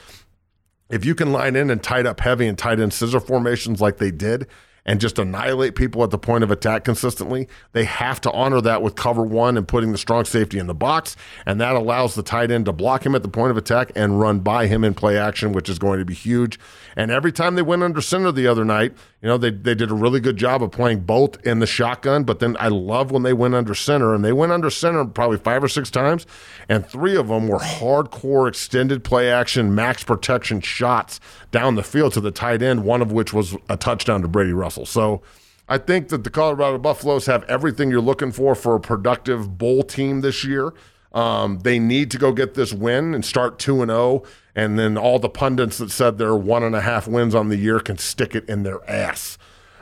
if 0.91 1.05
you 1.05 1.15
can 1.15 1.33
line 1.33 1.57
in 1.57 1.71
and 1.71 1.83
tight 1.83 2.05
up 2.05 2.21
heavy 2.21 2.47
and 2.47 2.59
tight 2.59 2.81
end 2.81 2.93
scissor 2.93 3.21
formations 3.21 3.81
like 3.81 3.99
they 3.99 4.11
did, 4.11 4.47
and 4.87 5.01
just 5.01 5.19
annihilate 5.19 5.75
people 5.75 6.03
at 6.05 6.11
the 6.11 6.19
point 6.19 6.45
of 6.45 6.51
attack 6.51 6.85
consistently. 6.85 7.49
They 7.73 7.85
have 7.85 8.21
to 8.23 8.33
honor 8.33 8.61
that 8.61 8.83
with 8.83 8.97
cover 8.97 9.23
one 9.23 9.57
and 9.57 9.67
putting 9.67 9.93
the 9.93 9.99
strong 9.99 10.25
safety 10.25 10.59
in 10.59 10.67
the 10.67 10.75
box. 10.75 11.17
And 11.47 11.61
that 11.61 11.75
allows 11.75 12.15
the 12.15 12.23
tight 12.23 12.51
end 12.51 12.67
to 12.67 12.73
block 12.73 13.07
him 13.07 13.15
at 13.15 13.23
the 13.23 13.29
point 13.29 13.51
of 13.51 13.57
attack 13.57 13.93
and 13.97 14.21
run 14.21 14.41
by 14.41 14.67
him 14.67 14.85
in 14.85 14.95
play 14.95 15.17
action, 15.17 15.53
which 15.53 15.69
is 15.69 15.79
going 15.79 15.99
to 15.99 16.05
be 16.05 16.15
huge. 16.15 16.59
And 16.97 17.11
every 17.11 17.33
time 17.33 17.55
they 17.55 17.63
went 17.63 17.83
under 17.83 18.01
center 18.01 18.31
the 18.31 18.47
other 18.47 18.65
night, 18.65 18.93
you 19.23 19.29
know, 19.29 19.39
they, 19.39 19.51
they 19.51 19.75
did 19.75 19.91
a 19.91 19.95
really 19.95 20.21
good 20.21 20.37
job 20.37 20.63
of 20.63 20.71
playing 20.71 21.01
both 21.01 21.45
in 21.47 21.59
the 21.59 21.67
shotgun. 21.67 22.25
But 22.25 22.41
then 22.41 22.57
I 22.61 22.69
love 22.69 23.11
when 23.11 23.23
they 23.23 23.33
went 23.33 23.55
under 23.55 23.75
center, 23.75 24.15
and 24.15 24.23
they 24.23 24.33
went 24.33 24.53
under 24.53 24.69
center 24.69 25.05
probably 25.07 25.39
five 25.39 25.65
or 25.65 25.69
six 25.69 25.91
times, 25.91 26.27
and 26.69 26.87
three 26.87 27.17
of 27.17 27.29
them 27.29 27.49
were 27.49 27.59
hardcore 27.59 28.49
extended 28.49 29.03
play 29.03 29.31
action, 29.31 29.75
max 29.75 30.05
protection 30.05 30.61
shots 30.61 31.21
down 31.51 31.75
the 31.75 31.83
field 31.83 32.13
to 32.13 32.21
the 32.21 32.31
tight 32.31 32.61
end, 32.61 32.85
one 32.85 33.01
of 33.01 33.13
which 33.13 33.33
was 33.33 33.57
a 33.69 33.77
touchdown 33.77 34.21
to 34.21 34.29
Brady 34.29 34.53
Russell. 34.53 34.74
So 34.85 35.23
I 35.69 35.79
think 35.79 36.09
that 36.09 36.25
the 36.25 36.31
Colorado 36.31 36.79
Buffaloes 36.79 37.27
have 37.27 37.45
everything 37.45 37.91
you're 37.91 38.01
looking 38.01 38.33
for 38.33 38.55
for 38.55 38.75
a 38.75 38.81
productive 38.81 39.57
bowl 39.57 39.83
team 39.83 40.21
this 40.21 40.45
year. 40.45 40.73
Um, 41.13 41.61
they 41.61 41.79
need 41.79 42.11
to 42.11 42.19
go 42.19 42.33
get 42.33 42.55
this 42.55 42.73
win 42.73 43.15
and 43.15 43.25
start 43.25 43.59
2 43.61 43.83
and 43.83 43.91
0. 43.91 44.25
And 44.57 44.79
then 44.79 44.99
all 44.99 45.19
the 45.19 45.29
pundits 45.29 45.79
that 45.79 45.91
said 45.91 46.19
they're 46.19 46.35
one 46.35 46.63
and 46.65 46.75
a 46.75 46.81
half 46.81 47.07
wins 47.07 47.35
on 47.35 47.49
the 47.49 47.57
year 47.57 47.79
can 47.79 47.99
stick 47.99 48.35
it 48.35 48.49
in 48.49 48.65
their 48.65 48.89
ass. 48.91 49.39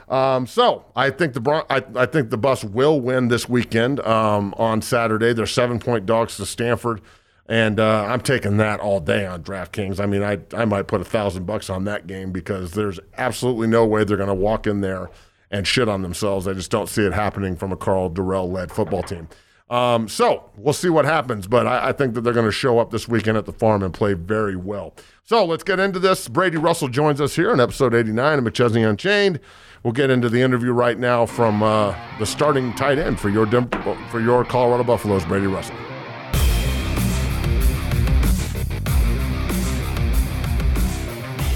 Um, 0.09 0.45
so 0.45 0.85
I 0.95 1.09
think 1.09 1.33
the 1.33 1.39
Bron- 1.39 1.65
I, 1.69 1.83
I, 1.95 2.05
think 2.05 2.29
the 2.29 2.37
Buffs 2.37 2.63
will 2.63 2.99
win 2.99 3.29
this 3.29 3.49
weekend 3.49 3.99
um, 4.01 4.53
on 4.57 4.81
Saturday. 4.81 5.33
They're 5.33 5.47
seven 5.47 5.79
point 5.79 6.05
dogs 6.05 6.37
to 6.37 6.45
Stanford, 6.45 7.01
and 7.47 7.79
uh, 7.79 8.05
I'm 8.05 8.21
taking 8.21 8.57
that 8.57 8.79
all 8.79 8.99
day 8.99 9.25
on 9.25 9.43
DraftKings. 9.43 9.99
I 9.99 10.05
mean, 10.05 10.23
I 10.23 10.39
I 10.55 10.65
might 10.65 10.87
put 10.87 11.01
a 11.01 11.05
thousand 11.05 11.45
bucks 11.45 11.69
on 11.69 11.83
that 11.85 12.07
game 12.07 12.31
because 12.31 12.71
there's 12.71 12.99
absolutely 13.17 13.67
no 13.67 13.85
way 13.85 14.03
they're 14.03 14.17
going 14.17 14.27
to 14.27 14.33
walk 14.33 14.65
in 14.67 14.81
there 14.81 15.09
and 15.51 15.67
shit 15.67 15.87
on 15.87 16.01
themselves. 16.01 16.47
I 16.47 16.53
just 16.53 16.71
don't 16.71 16.89
see 16.89 17.03
it 17.03 17.13
happening 17.13 17.55
from 17.55 17.71
a 17.71 17.77
Karl 17.77 18.09
Dorrell 18.09 18.51
led 18.51 18.71
football 18.71 19.03
team. 19.03 19.27
Um, 19.69 20.07
so 20.07 20.49
we'll 20.55 20.73
see 20.73 20.89
what 20.89 21.05
happens, 21.05 21.47
but 21.47 21.65
I, 21.65 21.89
I 21.89 21.91
think 21.93 22.13
that 22.13 22.21
they're 22.21 22.33
going 22.33 22.45
to 22.45 22.51
show 22.51 22.79
up 22.79 22.91
this 22.91 23.07
weekend 23.07 23.37
at 23.37 23.45
the 23.45 23.53
farm 23.53 23.81
and 23.81 23.93
play 23.93 24.13
very 24.13 24.55
well. 24.55 24.93
So 25.23 25.45
let's 25.45 25.63
get 25.63 25.79
into 25.79 25.99
this. 25.99 26.27
Brady 26.27 26.57
Russell 26.57 26.89
joins 26.89 27.21
us 27.21 27.35
here 27.35 27.51
in 27.51 27.59
episode 27.59 27.95
89 27.95 28.39
of 28.39 28.45
McChesney 28.45 28.87
Unchained. 28.87 29.39
We'll 29.81 29.93
get 29.93 30.09
into 30.09 30.29
the 30.29 30.41
interview 30.41 30.73
right 30.73 30.97
now 30.99 31.25
from 31.25 31.63
uh, 31.63 31.95
the 32.19 32.25
starting 32.25 32.73
tight 32.75 32.99
end 32.99 33.19
for 33.19 33.29
your 33.29 33.47
for 34.09 34.19
your 34.19 34.45
Colorado 34.45 34.83
Buffaloes, 34.83 35.25
Brady 35.25 35.47
Russell. 35.47 35.75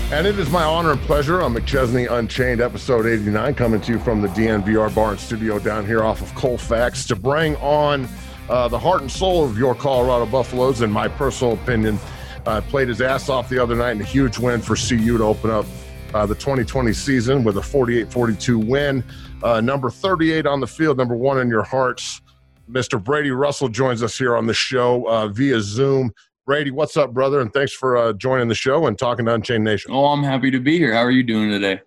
And 0.10 0.26
it 0.26 0.40
is 0.40 0.50
my 0.50 0.64
honor 0.64 0.94
and 0.94 1.02
pleasure 1.02 1.42
on 1.42 1.54
McChesney 1.54 2.10
Unchained, 2.10 2.62
episode 2.62 3.06
89, 3.06 3.56
coming 3.56 3.82
to 3.82 3.92
you 3.92 4.00
from 4.00 4.22
the 4.22 4.30
DNVR 4.30 4.96
Bar 4.96 5.12
and 5.12 5.20
Studio 5.20 5.60
down 5.60 5.86
here 5.86 6.02
off 6.02 6.22
of 6.22 6.34
Colfax 6.34 7.06
to 7.08 7.16
bring 7.18 7.58
on 7.58 8.08
uh, 8.48 8.70
the 8.70 8.80
heart 8.80 9.02
and 9.02 9.12
soul 9.12 9.44
of 9.44 9.58
your 9.58 9.76
Colorado 9.76 10.26
Buffaloes. 10.26 10.82
In 10.82 10.90
my 10.90 11.10
personal 11.10 11.56
opinion, 11.56 12.00
uh, 12.46 12.62
played 12.62 12.88
his 12.88 13.02
ass 13.02 13.28
off 13.28 13.50
the 13.50 13.62
other 13.62 13.76
night 13.76 13.92
in 13.92 14.02
a 14.02 14.06
huge 14.06 14.40
win 14.40 14.62
for 14.62 14.78
CU 14.78 15.18
to 15.18 15.24
open 15.26 15.52
up 15.52 15.66
uh, 16.14 16.26
the 16.26 16.36
2020 16.36 16.94
season 16.94 17.44
with 17.44 17.58
a 17.58 17.62
48 17.62 18.10
42 18.10 18.60
win. 18.60 19.04
Uh, 19.44 19.60
number 19.60 19.90
38 19.90 20.46
on 20.46 20.62
the 20.62 20.68
field, 20.68 20.98
number 20.98 21.18
one 21.18 21.38
in 21.38 21.50
your 21.50 21.64
hearts. 21.64 22.22
Mr. 22.72 23.02
Brady 23.02 23.32
Russell 23.32 23.68
joins 23.68 24.02
us 24.02 24.18
here 24.18 24.38
on 24.38 24.46
the 24.46 24.54
show 24.54 25.06
uh, 25.10 25.28
via 25.28 25.60
Zoom. 25.60 26.14
Brady, 26.48 26.72
what's 26.72 26.96
up, 26.96 27.14
brother? 27.14 27.42
And 27.42 27.52
thanks 27.52 27.74
for 27.74 27.98
uh, 27.98 28.14
joining 28.14 28.48
the 28.48 28.56
show 28.56 28.88
and 28.88 28.98
talking 28.98 29.26
to 29.26 29.34
Unchained 29.34 29.66
Nation. 29.66 29.92
Oh, 29.92 30.06
I'm 30.06 30.24
happy 30.24 30.50
to 30.52 30.62
be 30.62 30.78
here. 30.78 30.94
How 30.94 31.02
are 31.02 31.12
you 31.12 31.22
doing 31.22 31.52
today? 31.52 31.82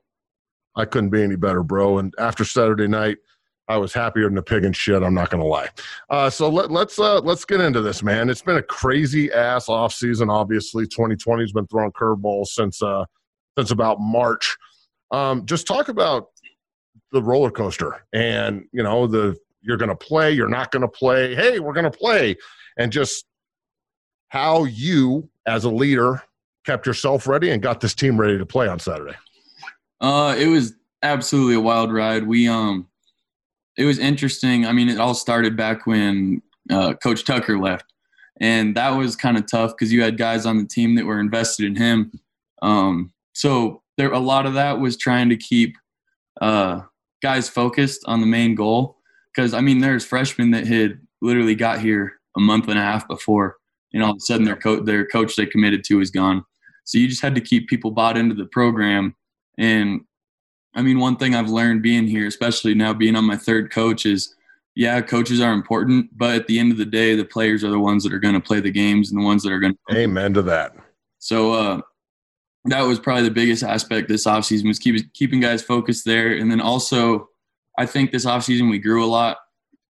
I 0.76 0.84
couldn't 0.84 1.08
be 1.08 1.22
any 1.22 1.36
better, 1.36 1.62
bro. 1.62 1.96
And 1.96 2.12
after 2.18 2.44
Saturday 2.44 2.86
night, 2.86 3.16
I 3.68 3.78
was 3.78 3.94
happier 3.94 4.28
than 4.28 4.36
a 4.36 4.42
pig 4.42 4.66
in 4.66 4.74
shit. 4.74 5.02
I'm 5.02 5.14
not 5.14 5.30
going 5.30 5.40
to 5.40 5.46
lie. 5.46 5.68
Uh, 6.10 6.28
so 6.28 6.50
let, 6.50 6.70
let's 6.70 6.98
uh, 6.98 7.20
let's 7.20 7.46
get 7.46 7.62
into 7.62 7.80
this, 7.80 8.02
man. 8.02 8.28
It's 8.28 8.42
been 8.42 8.58
a 8.58 8.62
crazy 8.62 9.32
ass 9.32 9.70
off 9.70 9.94
season. 9.94 10.28
Obviously, 10.28 10.84
2020 10.84 11.42
has 11.42 11.52
been 11.52 11.66
throwing 11.68 11.92
curveballs 11.92 12.48
since 12.48 12.82
uh, 12.82 13.06
since 13.56 13.70
about 13.70 13.98
March. 13.98 14.58
Um, 15.10 15.46
just 15.46 15.66
talk 15.66 15.88
about 15.88 16.26
the 17.12 17.22
roller 17.22 17.50
coaster, 17.50 18.04
and 18.12 18.64
you 18.72 18.82
know 18.82 19.06
the 19.06 19.38
you're 19.62 19.78
going 19.78 19.88
to 19.88 19.96
play, 19.96 20.32
you're 20.32 20.48
not 20.48 20.70
going 20.70 20.82
to 20.82 20.88
play. 20.88 21.34
Hey, 21.34 21.60
we're 21.60 21.72
going 21.72 21.90
to 21.90 21.98
play, 21.98 22.36
and 22.76 22.92
just 22.92 23.24
how 24.30 24.64
you, 24.64 25.28
as 25.46 25.64
a 25.64 25.70
leader, 25.70 26.22
kept 26.64 26.86
yourself 26.86 27.26
ready 27.26 27.50
and 27.50 27.62
got 27.62 27.80
this 27.80 27.94
team 27.94 28.18
ready 28.18 28.38
to 28.38 28.46
play 28.46 28.68
on 28.68 28.78
Saturday. 28.78 29.16
Uh, 30.00 30.34
it 30.38 30.46
was 30.46 30.72
absolutely 31.02 31.54
a 31.54 31.60
wild 31.60 31.92
ride. 31.92 32.26
We 32.26 32.48
um, 32.48 32.88
it 33.76 33.84
was 33.84 33.98
interesting. 33.98 34.66
I 34.66 34.72
mean, 34.72 34.88
it 34.88 34.98
all 34.98 35.14
started 35.14 35.56
back 35.56 35.86
when 35.86 36.42
uh, 36.70 36.94
Coach 36.94 37.24
Tucker 37.24 37.58
left, 37.58 37.92
and 38.40 38.76
that 38.76 38.90
was 38.90 39.16
kind 39.16 39.36
of 39.36 39.50
tough 39.50 39.72
because 39.72 39.92
you 39.92 40.02
had 40.02 40.16
guys 40.16 40.46
on 40.46 40.58
the 40.58 40.66
team 40.66 40.94
that 40.94 41.06
were 41.06 41.20
invested 41.20 41.66
in 41.66 41.76
him. 41.76 42.12
Um, 42.62 43.12
so 43.32 43.82
there, 43.96 44.12
a 44.12 44.18
lot 44.18 44.46
of 44.46 44.54
that 44.54 44.80
was 44.80 44.96
trying 44.96 45.28
to 45.28 45.36
keep 45.36 45.76
uh, 46.40 46.80
guys 47.22 47.48
focused 47.48 48.02
on 48.06 48.20
the 48.20 48.26
main 48.26 48.54
goal. 48.54 48.96
Because 49.34 49.54
I 49.54 49.60
mean, 49.60 49.80
there's 49.80 50.04
freshmen 50.04 50.52
that 50.52 50.66
had 50.66 51.00
literally 51.20 51.54
got 51.54 51.80
here 51.80 52.20
a 52.36 52.40
month 52.40 52.68
and 52.68 52.78
a 52.78 52.82
half 52.82 53.06
before, 53.08 53.56
and 53.92 54.02
all 54.02 54.12
of 54.12 54.16
a 54.16 54.20
sudden 54.20 54.44
their 54.44 54.56
coach 54.56 54.84
their 54.84 55.06
coach 55.06 55.36
they 55.36 55.46
committed 55.46 55.84
to 55.84 56.00
is 56.00 56.10
gone. 56.10 56.44
So 56.84 56.98
you 56.98 57.08
just 57.08 57.22
had 57.22 57.34
to 57.34 57.40
keep 57.40 57.68
people 57.68 57.90
bought 57.90 58.16
into 58.16 58.34
the 58.34 58.46
program. 58.46 59.14
And 59.58 60.02
I 60.74 60.82
mean, 60.82 60.98
one 60.98 61.16
thing 61.16 61.34
I've 61.34 61.50
learned 61.50 61.82
being 61.82 62.06
here, 62.06 62.26
especially 62.26 62.74
now 62.74 62.92
being 62.92 63.16
on 63.16 63.24
my 63.24 63.36
third 63.36 63.70
coach, 63.70 64.06
is 64.06 64.34
yeah, 64.74 65.00
coaches 65.00 65.40
are 65.40 65.52
important, 65.52 66.16
but 66.16 66.36
at 66.36 66.46
the 66.46 66.58
end 66.58 66.72
of 66.72 66.78
the 66.78 66.86
day, 66.86 67.14
the 67.14 67.24
players 67.24 67.64
are 67.64 67.70
the 67.70 67.78
ones 67.78 68.04
that 68.04 68.12
are 68.12 68.18
going 68.18 68.34
to 68.34 68.40
play 68.40 68.60
the 68.60 68.70
games 68.70 69.10
and 69.10 69.20
the 69.20 69.24
ones 69.24 69.42
that 69.42 69.52
are 69.52 69.58
going 69.58 69.76
to. 69.88 69.96
Amen 69.96 70.32
to 70.34 70.42
that. 70.42 70.74
So 71.18 71.52
uh, 71.52 71.80
that 72.66 72.82
was 72.82 72.98
probably 72.98 73.24
the 73.24 73.30
biggest 73.30 73.62
aspect 73.62 74.08
this 74.08 74.26
offseason 74.26 74.68
was 74.68 74.78
keep, 74.78 75.12
keeping 75.12 75.40
guys 75.40 75.62
focused 75.62 76.04
there. 76.04 76.36
And 76.36 76.50
then 76.50 76.60
also, 76.60 77.28
I 77.78 77.86
think 77.86 78.10
this 78.10 78.24
offseason 78.24 78.70
we 78.70 78.78
grew 78.78 79.04
a 79.04 79.06
lot. 79.06 79.38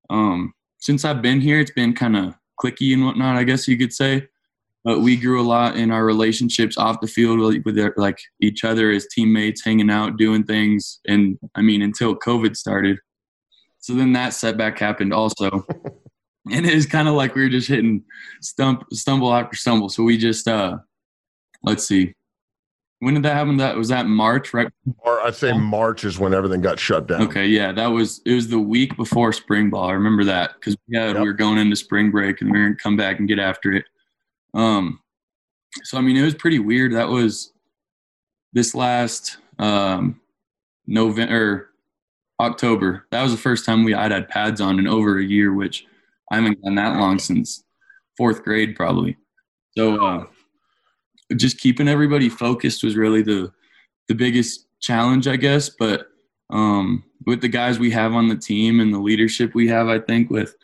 Um, 0.10 0.54
since 0.80 1.04
I've 1.04 1.22
been 1.22 1.42
here, 1.42 1.60
it's 1.60 1.72
been 1.72 1.94
kind 1.94 2.16
of 2.16 2.36
clicky 2.62 2.94
and 2.94 3.06
whatnot, 3.06 3.38
I 3.38 3.44
guess 3.44 3.68
you 3.68 3.78
could 3.78 3.94
say. 3.94 4.28
But 4.84 5.02
we 5.02 5.18
grew 5.18 5.42
a 5.42 5.44
lot 5.44 5.76
in 5.76 5.92
our 5.92 6.06
relationships 6.06 6.78
off 6.78 7.02
the 7.02 7.08
field 7.08 7.40
with 7.66 7.76
their, 7.76 7.94
like 7.98 8.20
each 8.42 8.64
other 8.64 8.90
as 8.92 9.08
teammates, 9.08 9.64
hanging 9.64 9.90
out, 9.90 10.18
doing 10.18 10.44
things. 10.44 11.00
And 11.08 11.38
I 11.56 11.62
mean, 11.62 11.82
until 11.82 12.16
COVID 12.16 12.56
started. 12.56 12.98
So 13.80 13.94
then 13.94 14.14
that 14.14 14.34
setback 14.34 14.80
happened 14.80 15.14
also. 15.14 15.66
and 16.52 16.66
it 16.66 16.74
was 16.74 16.86
kind 16.86 17.08
of 17.08 17.16
like 17.16 17.36
we 17.36 17.44
were 17.44 17.50
just 17.50 17.68
hitting 17.68 18.04
stump, 18.42 18.84
stumble 18.94 19.34
after 19.34 19.58
stumble. 19.58 19.90
So 19.90 20.04
we 20.04 20.18
just, 20.18 20.48
uh, 20.48 20.78
let's 21.64 21.86
see, 21.86 22.14
when 23.00 23.14
did 23.14 23.24
that 23.24 23.36
happen? 23.36 23.58
That 23.58 23.76
was 23.76 23.90
that 23.90 24.08
March, 24.08 24.54
right? 24.54 24.72
Or 25.00 25.22
I'd 25.22 25.36
say 25.36 25.54
March 25.54 26.04
is 26.04 26.18
when 26.18 26.34
everything 26.34 26.62
got 26.62 26.80
shut 26.80 27.08
down. 27.08 27.22
Okay, 27.24 27.46
yeah, 27.46 27.72
that 27.72 27.88
was 27.88 28.22
it 28.26 28.34
was 28.34 28.48
the 28.48 28.60
week 28.60 28.96
before 28.98 29.32
spring 29.34 29.70
ball. 29.70 29.90
I 29.90 29.94
remember 29.94 30.24
that 30.24 30.56
because 30.56 30.76
yeah, 30.88 31.08
yep. 31.08 31.18
we 31.18 31.22
were 31.22 31.34
going 31.34 31.60
into 31.60 31.76
spring 31.76 32.10
break 32.10 32.42
and 32.42 32.52
we 32.52 32.58
were 32.58 32.66
gonna 32.66 32.76
come 32.76 32.98
back 32.98 33.20
and 33.20 33.28
get 33.28 33.40
after 33.40 33.72
it. 33.72 33.86
Um, 34.54 35.00
so 35.84 35.98
I 35.98 36.02
mean, 36.02 36.18
it 36.18 36.24
was 36.24 36.34
pretty 36.34 36.60
weird. 36.60 36.94
That 36.94 37.10
was 37.10 37.54
this 38.54 38.74
last 38.74 39.38
um 39.60 40.20
November, 40.88 41.70
October. 42.40 43.06
That 43.12 43.22
was 43.22 43.32
the 43.32 43.38
first 43.38 43.64
time 43.64 43.84
we 43.84 43.94
I'd 43.94 44.12
had 44.12 44.28
pads 44.28 44.60
on 44.60 44.80
in 44.80 44.88
over 44.88 45.20
a 45.20 45.24
year, 45.24 45.54
which 45.54 45.86
I 46.32 46.38
haven't 46.38 46.62
done 46.64 46.76
that 46.76 46.98
long 46.98 47.20
since 47.20 47.64
fourth 48.18 48.44
grade 48.44 48.76
probably. 48.76 49.18
So. 49.78 50.04
uh 50.04 50.26
just 51.36 51.60
keeping 51.60 51.88
everybody 51.88 52.30
focused 52.30 52.84
was 52.84 52.96
really 52.96 53.22
the 53.22 53.52
the 54.08 54.16
biggest 54.16 54.68
challenge, 54.80 55.28
I 55.28 55.36
guess. 55.36 55.70
But 55.70 56.08
um, 56.50 57.04
with 57.26 57.42
the 57.42 57.50
guys 57.50 57.80
we 57.80 57.92
have 57.92 58.14
on 58.14 58.30
the 58.30 58.38
team 58.38 58.80
and 58.80 58.94
the 58.94 59.00
leadership 59.00 59.54
we 59.54 59.68
have, 59.68 59.88
I 59.88 60.00
think 60.00 60.30
with 60.30 60.56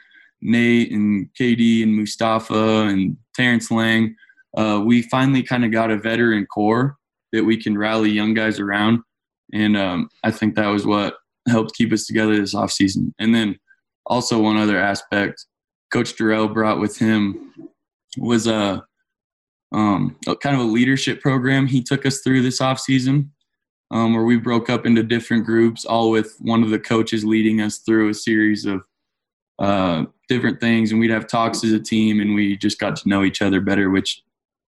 Nate 0.41 0.91
and 0.91 1.29
KD 1.39 1.83
and 1.83 1.95
Mustafa 1.95 2.87
and 2.87 3.17
Terrance 3.35 3.69
Lang, 3.69 4.15
uh, 4.55 4.81
we 4.85 5.01
finally 5.03 5.43
kind 5.43 5.65
of 5.65 5.71
got 5.71 5.91
a 5.91 5.97
veteran 5.97 6.45
core 6.45 6.97
that 7.31 7.43
we 7.43 7.57
can 7.57 7.77
rally 7.77 8.11
young 8.11 8.33
guys 8.33 8.59
around. 8.59 8.99
And 9.51 9.75
um, 9.75 10.09
I 10.23 10.31
think 10.31 10.55
that 10.55 10.67
was 10.67 10.85
what 10.85 11.15
helped 11.49 11.75
keep 11.75 11.91
us 11.91 12.05
together 12.05 12.35
this 12.35 12.55
offseason. 12.55 13.11
And 13.19 13.33
then 13.33 13.57
also 14.05 14.39
one 14.39 14.57
other 14.57 14.77
aspect, 14.77 15.45
Coach 15.91 16.15
Dorrell 16.15 16.53
brought 16.53 16.79
with 16.79 16.97
him 16.97 17.53
was 18.17 18.47
a 18.47 18.55
uh, 18.55 18.79
um, 19.73 20.15
kind 20.41 20.55
of 20.55 20.61
a 20.61 20.71
leadership 20.71 21.21
program 21.21 21.67
he 21.67 21.81
took 21.81 22.05
us 22.05 22.19
through 22.19 22.41
this 22.41 22.61
off 22.61 22.79
season, 22.79 23.31
um, 23.91 24.13
where 24.13 24.23
we 24.23 24.37
broke 24.37 24.69
up 24.69 24.85
into 24.85 25.03
different 25.03 25.45
groups, 25.45 25.85
all 25.85 26.11
with 26.11 26.35
one 26.39 26.63
of 26.63 26.69
the 26.69 26.79
coaches 26.79 27.25
leading 27.25 27.61
us 27.61 27.79
through 27.79 28.09
a 28.09 28.13
series 28.13 28.65
of 28.65 28.83
uh, 29.59 30.05
different 30.29 30.59
things, 30.59 30.91
and 30.91 30.99
we'd 30.99 31.11
have 31.11 31.27
talks 31.27 31.63
as 31.63 31.71
a 31.71 31.79
team, 31.79 32.19
and 32.21 32.35
we 32.35 32.57
just 32.57 32.79
got 32.79 32.95
to 32.95 33.09
know 33.09 33.23
each 33.23 33.41
other 33.41 33.61
better, 33.61 33.89
which 33.89 34.23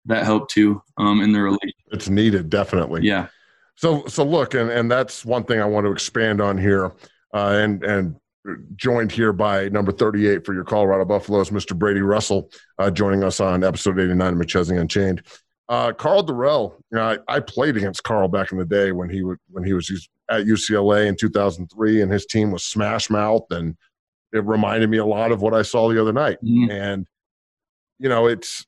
that 0.05 0.23
helped 0.23 0.51
too 0.51 0.81
um, 0.97 1.21
in 1.21 1.31
the 1.31 1.41
relationship. 1.41 1.75
It's 1.91 2.09
needed, 2.09 2.49
definitely. 2.49 3.01
Yeah. 3.03 3.27
So, 3.75 4.05
so 4.05 4.23
look, 4.23 4.53
and 4.53 4.69
and 4.69 4.89
that's 4.89 5.25
one 5.25 5.43
thing 5.43 5.59
I 5.59 5.65
want 5.65 5.85
to 5.85 5.91
expand 5.91 6.41
on 6.41 6.57
here, 6.57 6.93
uh, 7.33 7.59
and 7.59 7.83
and 7.83 8.15
joined 8.75 9.11
here 9.11 9.33
by 9.33 9.69
number 9.69 9.91
38 9.91 10.45
for 10.45 10.53
your 10.53 10.63
Colorado 10.63 11.05
Buffaloes, 11.05 11.49
Mr. 11.49 11.77
Brady 11.77 12.01
Russell, 12.01 12.49
uh, 12.79 12.91
joining 12.91 13.23
us 13.23 13.39
on 13.39 13.63
episode 13.63 13.99
89 13.99 14.33
of 14.33 14.39
McChesney 14.39 14.79
Unchained. 14.79 15.23
Uh, 15.67 15.91
Karl 15.91 16.23
Dorrell, 16.23 16.75
you 16.91 16.97
know, 16.97 17.17
I, 17.27 17.37
I, 17.37 17.39
played 17.39 17.75
against 17.75 18.03
Karl 18.03 18.27
back 18.27 18.51
in 18.51 18.59
the 18.59 18.65
day 18.65 18.91
when 18.91 19.09
he 19.09 19.23
would 19.23 19.39
when 19.49 19.63
he 19.63 19.73
was 19.73 20.07
at 20.29 20.45
UCLA 20.45 21.07
in 21.07 21.15
2003, 21.15 22.01
and 22.01 22.11
his 22.11 22.27
team 22.27 22.51
was 22.51 22.63
smash 22.63 23.09
mouth, 23.09 23.45
and 23.49 23.75
it 24.31 24.45
reminded 24.45 24.91
me 24.91 24.97
a 24.97 25.05
lot 25.05 25.31
of 25.31 25.41
what 25.41 25.55
I 25.55 25.63
saw 25.63 25.89
the 25.89 25.99
other 25.99 26.13
night. 26.13 26.37
Mm-hmm. 26.43 26.69
And 26.69 27.07
you 27.97 28.09
know, 28.09 28.27
it's 28.27 28.67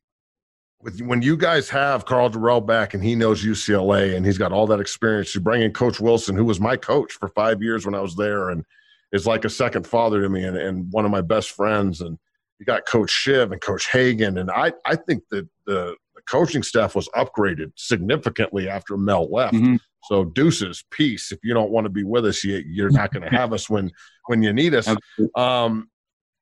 with 0.82 1.00
when 1.02 1.22
you 1.22 1.38
guys 1.38 1.70
have 1.70 2.06
Karl 2.06 2.32
Dorrell 2.32 2.66
back, 2.66 2.96
and 2.96 3.04
he 3.04 3.14
knows 3.14 3.46
UCLA, 3.46 4.16
and 4.16 4.26
he's 4.26 4.40
got 4.40 4.52
all 4.52 4.66
that 4.66 4.80
experience. 4.80 5.36
You 5.36 5.42
bring 5.42 5.62
in 5.62 5.74
Coach 5.74 6.00
Wilson, 6.00 6.36
who 6.36 6.46
was 6.46 6.60
my 6.60 6.78
coach 6.78 7.14
for 7.14 7.30
five 7.30 7.62
years 7.62 7.86
when 7.86 7.94
I 7.94 8.02
was 8.02 8.16
there, 8.16 8.50
and 8.50 8.66
is 9.12 9.26
like 9.26 9.46
a 9.46 9.50
second 9.50 9.88
father 9.88 10.22
to 10.22 10.30
me 10.30 10.44
and, 10.44 10.58
and 10.58 10.92
one 10.92 11.06
of 11.06 11.12
my 11.12 11.22
best 11.22 11.52
friends. 11.52 12.02
And 12.02 12.18
you 12.60 12.66
got 12.66 12.86
Coach 12.86 13.10
Chev 13.10 13.52
and 13.52 13.62
Coach 13.62 13.90
Hagan. 13.90 14.38
And 14.38 14.52
I, 14.52 14.74
I 14.86 14.96
think 14.96 15.24
that 15.32 15.48
the, 15.66 15.96
the 16.16 16.22
coaching 16.30 16.64
staff 16.64 16.96
was 16.96 17.08
upgraded 17.16 17.72
significantly 17.76 18.68
after 18.68 18.98
Mel 18.98 19.32
left. 19.32 19.54
Mm-hmm. 19.54 19.76
So 20.06 20.26
deuces, 20.26 20.84
peace. 20.92 21.32
If 21.32 21.40
you 21.44 21.54
don't 21.54 21.72
want 21.72 21.86
to 21.86 21.90
be 21.90 22.04
with 22.04 22.26
us, 22.26 22.44
you, 22.44 22.64
you're 22.66 22.90
not 22.90 23.12
going 23.12 23.30
to 23.30 23.36
have 23.36 23.54
us 23.54 23.70
when 23.70 23.92
when 24.28 24.42
you 24.42 24.54
need 24.54 24.74
us. 24.74 24.88
Um, 25.36 25.90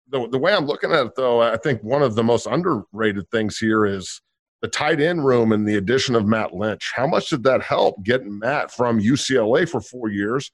the, 0.09 0.27
the 0.29 0.37
way 0.37 0.53
I'm 0.53 0.67
looking 0.67 0.91
at 0.91 1.07
it, 1.07 1.15
though, 1.15 1.41
I 1.41 1.57
think 1.57 1.81
one 1.81 2.03
of 2.03 2.15
the 2.15 2.23
most 2.23 2.45
underrated 2.45 3.29
things 3.31 3.57
here 3.57 3.85
is 3.85 4.21
the 4.61 4.67
tight 4.67 5.01
end 5.01 5.25
room 5.25 5.51
and 5.51 5.67
the 5.67 5.77
addition 5.77 6.15
of 6.15 6.27
Matt 6.27 6.53
Lynch. 6.53 6.91
How 6.95 7.07
much 7.07 7.29
did 7.29 7.43
that 7.43 7.61
help 7.61 8.03
getting 8.03 8.37
Matt 8.39 8.71
from 8.71 8.99
UCLA 8.99 9.67
for 9.67 9.81
four 9.81 10.09
years 10.09 10.51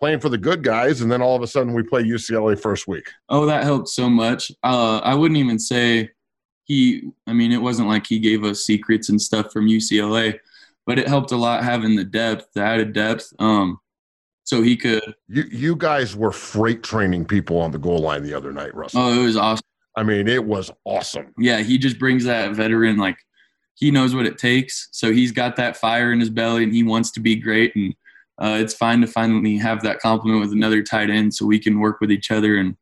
playing 0.00 0.20
for 0.20 0.28
the 0.28 0.38
good 0.38 0.62
guys, 0.62 1.00
and 1.00 1.10
then 1.10 1.22
all 1.22 1.36
of 1.36 1.42
a 1.42 1.46
sudden 1.46 1.72
we 1.72 1.82
play 1.82 2.02
UCLA 2.02 2.60
first 2.60 2.86
week. 2.86 3.10
Oh, 3.28 3.46
that 3.46 3.64
helped 3.64 3.88
so 3.88 4.08
much. 4.08 4.50
Uh, 4.62 4.98
I 4.98 5.14
wouldn't 5.14 5.38
even 5.38 5.58
say 5.58 6.10
he. 6.64 7.10
I 7.26 7.32
mean, 7.32 7.52
it 7.52 7.62
wasn't 7.62 7.88
like 7.88 8.06
he 8.06 8.18
gave 8.18 8.44
us 8.44 8.64
secrets 8.64 9.08
and 9.08 9.20
stuff 9.20 9.52
from 9.52 9.66
UCLA, 9.66 10.38
but 10.86 10.98
it 10.98 11.08
helped 11.08 11.32
a 11.32 11.36
lot 11.36 11.64
having 11.64 11.96
the 11.96 12.04
depth, 12.04 12.48
the 12.54 12.62
added 12.62 12.92
depth. 12.92 13.32
Um, 13.38 13.80
so 14.44 14.62
he 14.62 14.76
could. 14.76 15.14
You 15.28 15.44
you 15.50 15.76
guys 15.76 16.16
were 16.16 16.32
freight 16.32 16.82
training 16.82 17.26
people 17.26 17.58
on 17.60 17.70
the 17.70 17.78
goal 17.78 17.98
line 17.98 18.22
the 18.22 18.34
other 18.34 18.52
night, 18.52 18.74
Russell. 18.74 19.02
Oh, 19.02 19.20
it 19.20 19.24
was 19.24 19.36
awesome. 19.36 19.64
I 19.96 20.04
mean, 20.04 20.28
it 20.28 20.44
was 20.44 20.70
awesome. 20.84 21.34
Yeah, 21.38 21.58
he 21.60 21.76
just 21.76 21.98
brings 21.98 22.24
that 22.24 22.52
veteran 22.54 22.98
like 22.98 23.18
he 23.74 23.90
knows 23.90 24.14
what 24.14 24.26
it 24.26 24.38
takes. 24.38 24.88
So 24.92 25.12
he's 25.12 25.32
got 25.32 25.56
that 25.56 25.76
fire 25.76 26.12
in 26.12 26.20
his 26.20 26.30
belly, 26.30 26.62
and 26.62 26.72
he 26.72 26.82
wants 26.82 27.10
to 27.12 27.20
be 27.20 27.36
great 27.36 27.74
and 27.76 27.94
uh, 28.38 28.56
it's 28.60 28.74
fine 28.74 29.00
to 29.00 29.06
finally 29.06 29.56
have 29.56 29.82
that 29.82 29.98
compliment 29.98 30.40
with 30.40 30.52
another 30.52 30.82
tight 30.82 31.10
end 31.10 31.34
so 31.34 31.44
we 31.44 31.58
can 31.58 31.80
work 31.80 32.00
with 32.00 32.12
each 32.12 32.30
other 32.30 32.56
and 32.56 32.76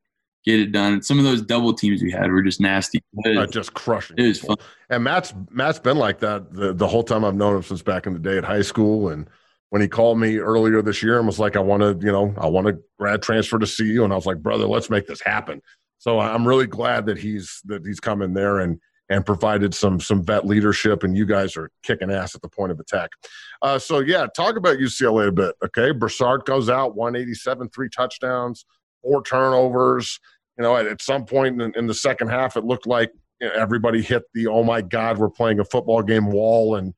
get 0.44 0.60
it 0.60 0.72
done. 0.72 0.94
And 0.94 1.04
Some 1.04 1.18
of 1.18 1.24
those 1.24 1.42
double 1.42 1.72
teams 1.74 2.02
we 2.02 2.10
had 2.10 2.30
were 2.30 2.42
just 2.42 2.60
nasty. 2.60 3.02
Uh, 3.24 3.46
just 3.46 3.74
crushing. 3.74 4.16
It 4.18 4.28
was 4.28 4.40
fun. 4.40 4.56
And 4.90 5.02
Matt's 5.02 5.34
Matt's 5.50 5.78
been 5.78 5.98
like 5.98 6.20
that 6.20 6.52
the, 6.52 6.72
the 6.72 6.86
whole 6.86 7.02
time 7.02 7.24
I've 7.24 7.34
known 7.34 7.56
him 7.56 7.62
since 7.62 7.82
back 7.82 8.06
in 8.06 8.12
the 8.12 8.18
day 8.18 8.38
at 8.38 8.44
high 8.44 8.62
school. 8.62 9.08
And 9.08 9.28
when 9.70 9.82
he 9.82 9.88
called 9.88 10.18
me 10.18 10.38
earlier 10.38 10.82
this 10.82 11.02
year 11.02 11.18
and 11.18 11.26
was 11.26 11.38
like, 11.38 11.56
I 11.56 11.60
want 11.60 11.82
to, 11.82 12.06
you 12.06 12.12
know, 12.12 12.34
I 12.38 12.46
want 12.46 12.68
to 12.68 12.78
grad 12.98 13.22
transfer 13.22 13.58
to 13.58 13.66
CU. 13.66 14.04
And 14.04 14.12
I 14.12 14.16
was 14.16 14.26
like, 14.26 14.38
brother, 14.38 14.66
let's 14.66 14.90
make 14.90 15.06
this 15.06 15.20
happen. 15.20 15.60
So 15.98 16.20
I'm 16.20 16.46
really 16.46 16.66
glad 16.66 17.06
that 17.06 17.18
he's 17.18 17.60
that 17.64 17.84
he's 17.84 18.00
coming 18.00 18.34
there 18.34 18.58
and 18.58 18.78
and 19.08 19.24
provided 19.24 19.74
some 19.74 20.00
some 20.00 20.22
vet 20.22 20.46
leadership. 20.46 21.02
And 21.02 21.16
you 21.16 21.26
guys 21.26 21.56
are 21.56 21.70
kicking 21.82 22.10
ass 22.10 22.34
at 22.34 22.42
the 22.42 22.48
point 22.48 22.72
of 22.72 22.80
attack. 22.80 23.10
Uh, 23.62 23.78
so 23.78 24.00
yeah, 24.00 24.26
talk 24.34 24.56
about 24.56 24.78
UCLA 24.78 25.28
a 25.28 25.32
bit. 25.32 25.54
Okay, 25.64 25.92
Broussard 25.92 26.44
goes 26.44 26.68
out 26.68 26.96
187, 26.96 27.70
three 27.70 27.88
touchdowns, 27.88 28.64
four 29.02 29.22
turnovers. 29.22 30.18
You 30.58 30.62
know, 30.62 30.76
at, 30.76 30.86
at 30.86 31.02
some 31.02 31.24
point 31.26 31.60
in, 31.60 31.72
in, 31.76 31.86
the 31.86 31.94
second 31.94 32.28
half, 32.28 32.56
it 32.56 32.64
looked 32.64 32.86
like 32.86 33.12
you 33.40 33.48
know, 33.48 33.54
everybody 33.54 34.00
hit 34.02 34.22
the 34.34 34.46
oh 34.46 34.64
my 34.64 34.80
god, 34.80 35.18
we're 35.18 35.28
playing 35.28 35.60
a 35.60 35.64
football 35.64 36.02
game 36.02 36.30
wall 36.30 36.76
and 36.76 36.94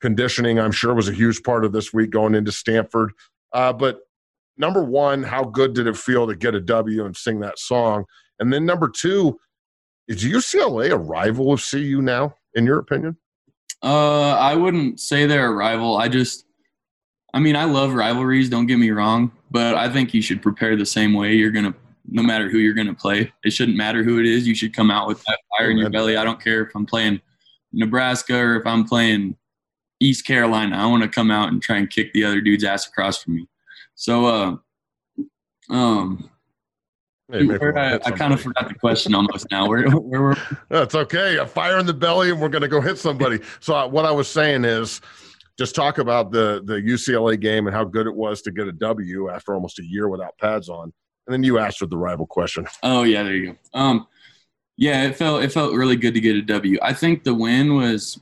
conditioning. 0.00 0.58
I'm 0.58 0.72
sure 0.72 0.94
was 0.94 1.08
a 1.08 1.12
huge 1.12 1.42
part 1.42 1.64
of 1.64 1.72
this 1.72 1.92
week 1.92 2.10
going 2.10 2.34
into 2.34 2.52
Stanford. 2.52 3.12
Uh, 3.52 3.72
but 3.72 4.00
number 4.56 4.82
one, 4.82 5.22
how 5.22 5.44
good 5.44 5.74
did 5.74 5.86
it 5.86 5.96
feel 5.96 6.26
to 6.26 6.36
get 6.36 6.54
a 6.54 6.60
W 6.60 7.04
and 7.04 7.16
sing 7.16 7.40
that 7.40 7.58
song? 7.58 8.04
And 8.38 8.52
then 8.52 8.64
number 8.64 8.88
two, 8.88 9.38
is 10.10 10.24
UCLA 10.24 10.90
a 10.90 10.96
rival 10.96 11.52
of 11.52 11.64
CU 11.64 12.02
now, 12.02 12.34
in 12.54 12.66
your 12.66 12.80
opinion? 12.80 13.16
Uh, 13.80 14.32
I 14.32 14.56
wouldn't 14.56 14.98
say 14.98 15.24
they're 15.24 15.46
a 15.46 15.54
rival. 15.54 15.96
I 15.96 16.08
just, 16.08 16.44
I 17.32 17.38
mean, 17.38 17.54
I 17.54 17.64
love 17.64 17.94
rivalries. 17.94 18.50
Don't 18.50 18.66
get 18.66 18.78
me 18.78 18.90
wrong, 18.90 19.30
but 19.52 19.76
I 19.76 19.88
think 19.88 20.12
you 20.12 20.20
should 20.20 20.42
prepare 20.42 20.74
the 20.74 20.84
same 20.84 21.14
way. 21.14 21.34
You're 21.34 21.52
gonna, 21.52 21.72
no 22.08 22.24
matter 22.24 22.50
who 22.50 22.58
you're 22.58 22.74
gonna 22.74 22.92
play. 22.92 23.32
It 23.44 23.52
shouldn't 23.52 23.78
matter 23.78 24.02
who 24.02 24.18
it 24.18 24.26
is. 24.26 24.48
You 24.48 24.54
should 24.54 24.74
come 24.74 24.90
out 24.90 25.06
with 25.06 25.22
that 25.22 25.38
fire 25.56 25.70
in 25.70 25.78
your 25.78 25.90
belly. 25.90 26.16
I 26.16 26.24
don't 26.24 26.42
care 26.42 26.62
if 26.62 26.74
I'm 26.74 26.86
playing 26.86 27.20
Nebraska 27.72 28.36
or 28.36 28.56
if 28.56 28.66
I'm 28.66 28.84
playing 28.84 29.36
East 30.00 30.26
Carolina. 30.26 30.76
I 30.76 30.86
want 30.86 31.04
to 31.04 31.08
come 31.08 31.30
out 31.30 31.50
and 31.50 31.62
try 31.62 31.76
and 31.76 31.88
kick 31.88 32.12
the 32.12 32.24
other 32.24 32.40
dude's 32.40 32.64
ass 32.64 32.88
across 32.88 33.22
from 33.22 33.36
me. 33.36 33.46
So, 33.94 34.26
uh, 34.26 34.56
um, 35.72 36.28
Hey, 37.32 37.48
I, 37.76 37.94
I 37.94 38.10
kind 38.10 38.32
of 38.32 38.40
forgot 38.40 38.68
the 38.68 38.74
question 38.74 39.14
almost 39.14 39.46
now. 39.50 39.68
Where, 39.68 39.88
where 39.90 40.20
were? 40.20 40.36
That's 40.68 40.94
okay. 40.94 41.36
A 41.36 41.46
fire 41.46 41.78
in 41.78 41.86
the 41.86 41.94
belly, 41.94 42.30
and 42.30 42.40
we're 42.40 42.48
going 42.48 42.62
to 42.62 42.68
go 42.68 42.80
hit 42.80 42.98
somebody. 42.98 43.40
so 43.60 43.74
uh, 43.74 43.86
what 43.86 44.04
I 44.04 44.10
was 44.10 44.28
saying 44.28 44.64
is, 44.64 45.00
just 45.58 45.74
talk 45.74 45.98
about 45.98 46.32
the 46.32 46.62
the 46.64 46.74
UCLA 46.74 47.38
game 47.38 47.66
and 47.66 47.76
how 47.76 47.84
good 47.84 48.06
it 48.06 48.14
was 48.14 48.40
to 48.42 48.50
get 48.50 48.66
a 48.66 48.72
W 48.72 49.28
after 49.28 49.54
almost 49.54 49.78
a 49.78 49.84
year 49.84 50.08
without 50.08 50.36
pads 50.38 50.68
on, 50.68 50.84
and 50.84 51.34
then 51.34 51.42
you 51.42 51.58
answered 51.58 51.90
the 51.90 51.98
rival 51.98 52.26
question. 52.26 52.66
Oh 52.82 53.02
yeah, 53.02 53.22
there 53.22 53.34
you 53.34 53.46
go. 53.52 53.78
Um, 53.78 54.06
yeah, 54.76 55.04
it 55.04 55.16
felt 55.16 55.42
it 55.42 55.52
felt 55.52 55.74
really 55.74 55.96
good 55.96 56.14
to 56.14 56.20
get 56.20 56.36
a 56.36 56.42
W. 56.42 56.78
I 56.80 56.94
think 56.94 57.24
the 57.24 57.34
win 57.34 57.76
was 57.76 58.18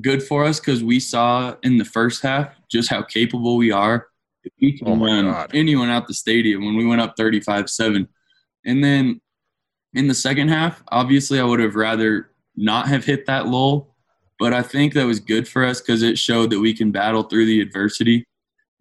good 0.00 0.22
for 0.22 0.44
us 0.44 0.60
because 0.60 0.84
we 0.84 1.00
saw 1.00 1.56
in 1.62 1.76
the 1.76 1.84
first 1.84 2.22
half 2.22 2.50
just 2.70 2.88
how 2.88 3.02
capable 3.02 3.56
we 3.56 3.72
are. 3.72 4.06
If 4.44 4.52
we 4.60 4.78
can 4.78 4.88
oh 4.88 5.04
run 5.04 5.24
God. 5.24 5.50
anyone 5.54 5.90
out 5.90 6.06
the 6.06 6.14
stadium 6.14 6.64
when 6.64 6.76
we 6.76 6.86
went 6.86 7.00
up 7.00 7.16
35-7 7.16 8.06
and 8.66 8.84
then 8.84 9.20
in 9.94 10.08
the 10.08 10.14
second 10.14 10.48
half, 10.48 10.82
obviously, 10.88 11.40
I 11.40 11.44
would 11.44 11.60
have 11.60 11.74
rather 11.74 12.30
not 12.56 12.88
have 12.88 13.04
hit 13.04 13.26
that 13.26 13.46
lull, 13.46 13.94
but 14.38 14.52
I 14.52 14.62
think 14.62 14.92
that 14.94 15.06
was 15.06 15.20
good 15.20 15.48
for 15.48 15.64
us 15.64 15.80
because 15.80 16.02
it 16.02 16.18
showed 16.18 16.50
that 16.50 16.60
we 16.60 16.74
can 16.74 16.90
battle 16.90 17.22
through 17.22 17.46
the 17.46 17.60
adversity 17.60 18.26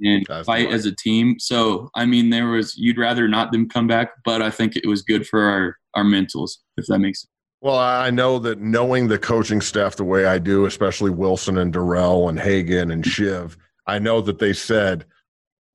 and 0.02 0.26
That's 0.28 0.46
fight 0.46 0.70
as 0.70 0.86
a 0.86 0.94
team. 0.94 1.40
So, 1.40 1.90
I 1.96 2.06
mean, 2.06 2.30
there 2.30 2.48
was 2.48 2.76
you'd 2.78 2.98
rather 2.98 3.28
not 3.28 3.52
them 3.52 3.70
come 3.70 3.88
back, 3.88 4.12
but 4.26 4.42
I 4.42 4.50
think 4.50 4.76
it 4.76 4.88
was 4.88 5.02
good 5.02 5.28
for 5.28 5.42
our 5.44 5.78
our 5.94 6.04
mentals, 6.04 6.58
if 6.78 6.86
that 6.88 7.00
makes 7.00 7.22
sense. 7.22 7.30
Well, 7.62 7.78
I 7.78 8.12
know 8.12 8.38
that 8.40 8.60
knowing 8.60 9.08
the 9.08 9.18
coaching 9.18 9.62
staff 9.62 9.96
the 9.96 10.04
way 10.04 10.26
I 10.26 10.38
do, 10.38 10.66
especially 10.66 11.10
Wilson 11.10 11.58
and 11.58 11.74
Dorrell 11.74 12.30
and 12.30 12.40
Hagan 12.40 12.92
and 12.92 13.06
Chev, 13.06 13.58
I 13.88 13.98
know 14.00 14.22
that 14.22 14.40
they 14.40 14.54
said, 14.54 15.06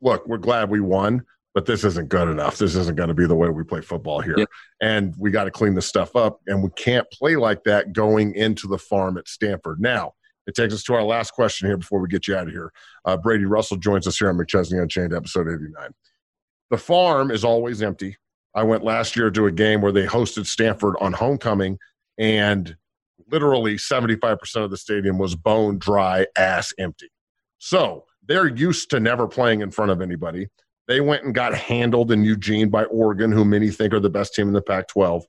"Look, 0.02 0.26
we're 0.26 0.36
glad 0.36 0.68
we 0.68 0.80
won, 0.80 1.24
but 1.54 1.66
this 1.66 1.85
isn't 1.85 2.09
good 2.09 2.28
enough. 2.28 2.59
This 2.59 2.76
isn't 2.76 2.97
going 2.97 3.09
to 3.09 3.14
be 3.14 3.26
the 3.26 3.35
way 3.35 3.49
we 3.49 3.64
play 3.64 3.80
football 3.80 4.21
here. 4.21 4.37
Yeah. 4.38 4.45
And 4.80 5.14
we 5.19 5.30
got 5.30 5.45
to 5.45 5.50
clean 5.50 5.75
this 5.75 5.87
stuff 5.87 6.14
up. 6.14 6.40
And 6.47 6.62
we 6.62 6.71
can't 6.76 7.11
play 7.11 7.37
like 7.37 7.64
that 7.64 7.92
going 7.92 8.35
into 8.35 8.69
the 8.69 8.78
farm 8.78 9.19
at 9.19 9.26
Stanford. 9.28 9.80
Now, 9.80 10.12
it 10.47 10.54
takes 10.54 10.75
us 10.75 10.83
to 10.85 10.95
our 10.95 11.02
last 11.02 11.33
question 11.33 11.69
here 11.69 11.76
before 11.76 12.00
we 12.00 12.09
get 12.09 12.28
you 12.28 12.37
out 12.37 12.47
of 12.47 12.52
here. 12.52 12.73
Uh, 13.04 13.16
Brady 13.16 13.45
Russell 13.45 13.76
joins 13.76 14.07
us 14.07 14.19
here 14.19 14.28
on 14.28 14.37
McChesney 14.37 14.80
Unchained, 14.80 15.12
episode 15.12 15.49
89. 15.49 15.90
The 16.71 16.78
farm 16.78 17.30
is 17.30 17.45
always 17.45 17.83
empty. 17.83 18.16
I 18.54 18.62
went 18.62 18.85
last 18.85 19.16
year 19.16 19.30
to 19.30 19.47
a 19.47 19.52
game 19.52 19.80
where 19.80 19.92
they 19.92 20.07
hosted 20.07 20.47
Stanford 20.47 20.97
on 21.00 21.12
homecoming, 21.12 21.78
and 22.19 22.76
literally 23.30 23.76
75% 23.76 24.64
of 24.64 24.71
the 24.71 24.76
stadium 24.76 25.19
was 25.19 25.37
bone 25.37 25.78
dry, 25.78 26.26
ass 26.36 26.73
empty. 26.78 27.10
So 27.58 28.06
they're 28.26 28.49
used 28.49 28.91
to 28.91 29.00
never 29.00 29.28
playing 29.28 29.60
in 29.60 29.71
front 29.71 29.91
of 29.91 30.00
anybody. 30.00 30.49
They 30.90 31.00
went 31.00 31.22
and 31.22 31.32
got 31.32 31.54
handled 31.54 32.10
in 32.10 32.24
Eugene 32.24 32.68
by 32.68 32.82
Oregon, 32.86 33.30
who 33.30 33.44
many 33.44 33.70
think 33.70 33.94
are 33.94 34.00
the 34.00 34.10
best 34.10 34.34
team 34.34 34.48
in 34.48 34.52
the 34.52 34.60
Pac 34.60 34.88
12. 34.88 35.24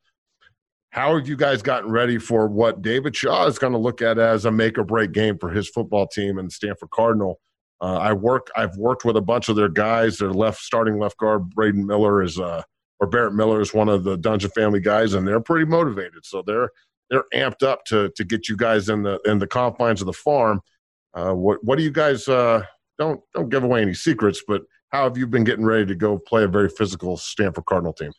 How 0.90 1.16
have 1.16 1.28
you 1.28 1.36
guys 1.36 1.62
gotten 1.62 1.92
ready 1.92 2.18
for 2.18 2.48
what 2.48 2.82
David 2.82 3.16
Shaw 3.16 3.46
is 3.46 3.60
going 3.60 3.74
to 3.74 3.78
look 3.78 4.02
at 4.02 4.18
as 4.18 4.46
a 4.46 4.52
make 4.52 4.80
or 4.80 4.84
break 4.84 5.12
game 5.12 5.38
for 5.38 5.52
his 5.52 5.70
football 5.70 6.08
team 6.08 6.40
and 6.40 6.52
Stanford 6.52 6.90
Cardinal? 6.90 7.40
Uh, 7.80 7.94
I 7.98 8.12
work. 8.12 8.48
I've 8.56 8.76
worked 8.76 9.06
with 9.06 9.16
a 9.18 9.22
bunch 9.22 9.50
of 9.50 9.56
their 9.56 9.70
guys. 9.70 10.18
Their 10.18 10.32
left 10.32 10.62
starting 10.62 10.98
left 10.98 11.20
guard 11.20 11.52
Braden 11.52 11.86
Miller 11.86 12.24
is, 12.24 12.40
uh, 12.40 12.64
or 13.00 13.06
Barrett 13.06 13.36
Miller 13.36 13.62
is 13.62 13.72
one 13.72 13.88
of 13.88 14.04
the 14.04 14.18
Dungeon 14.18 14.50
family 14.50 14.80
guys, 14.80 15.14
and 15.14 15.28
they're 15.28 15.40
pretty 15.40 15.66
motivated. 15.66 16.26
So 16.26 16.42
they're 16.42 16.72
they're 17.12 17.26
amped 17.36 17.62
up 17.62 17.86
to 17.86 18.10
to 18.16 18.24
get 18.24 18.50
you 18.50 18.58
guys 18.58 18.90
in 18.90 19.04
the 19.04 19.20
in 19.26 19.38
the 19.38 19.46
confines 19.46 20.02
of 20.02 20.08
the 20.08 20.14
farm. 20.14 20.62
Uh, 21.14 21.34
what 21.34 21.64
what 21.64 21.78
do 21.78 21.84
you 21.84 21.92
guys? 21.92 22.28
Uh, 22.28 22.64
don't 22.98 23.22
don't 23.36 23.50
give 23.50 23.64
away 23.64 23.84
any 23.84 23.94
secrets, 23.94 24.42
but 24.48 24.64
how 24.92 25.04
have 25.04 25.18
you 25.18 25.26
been 25.26 25.44
getting 25.44 25.66
ready 25.66 25.86
to 25.86 25.96
go 25.96 26.18
play 26.18 26.44
a 26.44 26.48
very 26.48 26.70
physical 26.70 27.18
Stanford 27.18 27.66
Cardinal 27.66 27.94
team? 27.94 28.12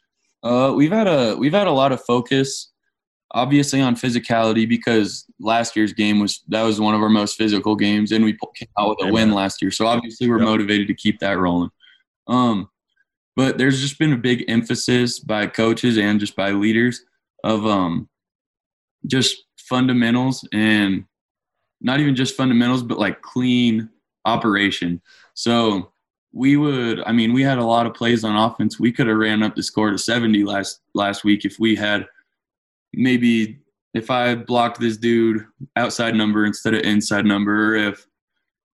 Uh, 0.42 0.72
we've 0.74 0.90
had 0.90 1.06
a 1.06 1.36
we've 1.36 1.52
had 1.52 1.66
a 1.66 1.72
lot 1.72 1.92
of 1.92 2.02
focus, 2.04 2.72
obviously 3.32 3.80
on 3.80 3.94
physicality 3.94 4.68
because 4.68 5.26
last 5.38 5.76
year's 5.76 5.92
game 5.92 6.18
was 6.18 6.42
that 6.48 6.62
was 6.62 6.80
one 6.80 6.94
of 6.94 7.02
our 7.02 7.08
most 7.08 7.36
physical 7.36 7.76
games, 7.76 8.10
and 8.10 8.24
we 8.24 8.32
came 8.56 8.68
out 8.78 8.88
with 8.88 8.98
a 9.00 9.02
Amen. 9.04 9.12
win 9.12 9.32
last 9.32 9.62
year. 9.62 9.70
So 9.70 9.86
obviously 9.86 10.28
we're 10.28 10.38
yep. 10.38 10.46
motivated 10.46 10.88
to 10.88 10.94
keep 10.94 11.20
that 11.20 11.38
rolling. 11.38 11.70
Um, 12.26 12.68
but 13.36 13.58
there's 13.58 13.80
just 13.80 13.98
been 13.98 14.12
a 14.12 14.18
big 14.18 14.44
emphasis 14.48 15.18
by 15.18 15.46
coaches 15.46 15.96
and 15.98 16.20
just 16.20 16.36
by 16.36 16.50
leaders 16.50 17.04
of 17.44 17.66
um, 17.66 18.08
just 19.06 19.44
fundamentals 19.58 20.46
and 20.52 21.04
not 21.80 22.00
even 22.00 22.14
just 22.14 22.36
fundamentals, 22.36 22.82
but 22.82 22.98
like 22.98 23.22
clean 23.22 23.88
operation. 24.24 25.00
So 25.34 25.91
we 26.32 26.56
would 26.56 27.02
i 27.04 27.12
mean 27.12 27.32
we 27.32 27.42
had 27.42 27.58
a 27.58 27.64
lot 27.64 27.86
of 27.86 27.94
plays 27.94 28.24
on 28.24 28.36
offense. 28.36 28.80
We 28.80 28.92
could 28.92 29.06
have 29.06 29.16
ran 29.16 29.42
up 29.42 29.54
the 29.54 29.62
score 29.62 29.90
to 29.90 29.98
70 29.98 30.44
last 30.44 30.80
last 30.94 31.24
week 31.24 31.44
if 31.44 31.58
we 31.58 31.74
had 31.76 32.06
maybe 32.92 33.58
if 33.94 34.10
i 34.10 34.34
blocked 34.34 34.80
this 34.80 34.96
dude 34.96 35.46
outside 35.76 36.14
number 36.14 36.44
instead 36.44 36.74
of 36.74 36.82
inside 36.82 37.26
number 37.26 37.74
or 37.74 37.76
if 37.76 38.06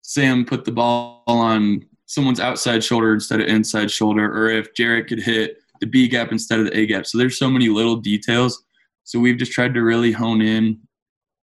sam 0.02 0.46
put 0.46 0.66
the 0.66 0.72
ball 0.72 1.24
on 1.28 1.86
someone's 2.06 2.40
outside 2.40 2.84
shoulder 2.84 3.14
instead 3.14 3.42
of 3.42 3.48
inside 3.48 3.92
shoulder 3.92 4.32
or 4.32 4.50
if 4.50 4.74
jarek 4.74 5.08
could 5.08 5.20
hit 5.20 5.58
the 5.80 5.88
b 5.88 6.08
gap 6.08 6.32
instead 6.32 6.60
of 6.60 6.66
the 6.66 6.78
a 6.78 6.86
gap. 6.86 7.06
So 7.06 7.18
there's 7.18 7.38
so 7.38 7.50
many 7.50 7.70
little 7.70 7.96
details. 7.96 8.64
So 9.04 9.20
we've 9.20 9.38
just 9.38 9.52
tried 9.52 9.74
to 9.74 9.82
really 9.82 10.12
hone 10.12 10.42
in 10.42 10.80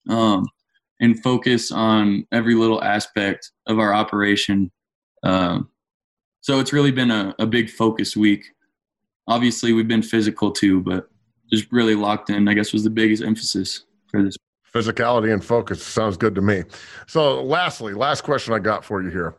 um, 0.08 0.46
and 1.00 1.22
focus 1.22 1.70
on 1.70 2.26
every 2.32 2.54
little 2.54 2.82
aspect 2.82 3.52
of 3.66 3.78
our 3.78 3.94
operation 3.94 4.70
um, 5.22 5.68
so 6.42 6.58
it's 6.58 6.72
really 6.72 6.90
been 6.90 7.10
a, 7.10 7.34
a 7.38 7.46
big 7.46 7.70
focus 7.70 8.16
week. 8.16 8.50
Obviously, 9.28 9.72
we've 9.72 9.88
been 9.88 10.02
physical 10.02 10.50
too, 10.50 10.82
but 10.82 11.08
just 11.50 11.70
really 11.70 11.94
locked 11.94 12.30
in, 12.30 12.48
I 12.48 12.54
guess, 12.54 12.72
was 12.72 12.82
the 12.82 12.90
biggest 12.90 13.22
emphasis 13.22 13.84
for 14.08 14.22
this. 14.22 14.36
Physicality 14.74 15.32
and 15.32 15.44
focus 15.44 15.82
sounds 15.82 16.16
good 16.16 16.34
to 16.34 16.40
me. 16.42 16.64
So, 17.06 17.42
lastly, 17.42 17.94
last 17.94 18.22
question 18.22 18.54
I 18.54 18.58
got 18.58 18.84
for 18.84 19.02
you 19.02 19.10
here. 19.10 19.36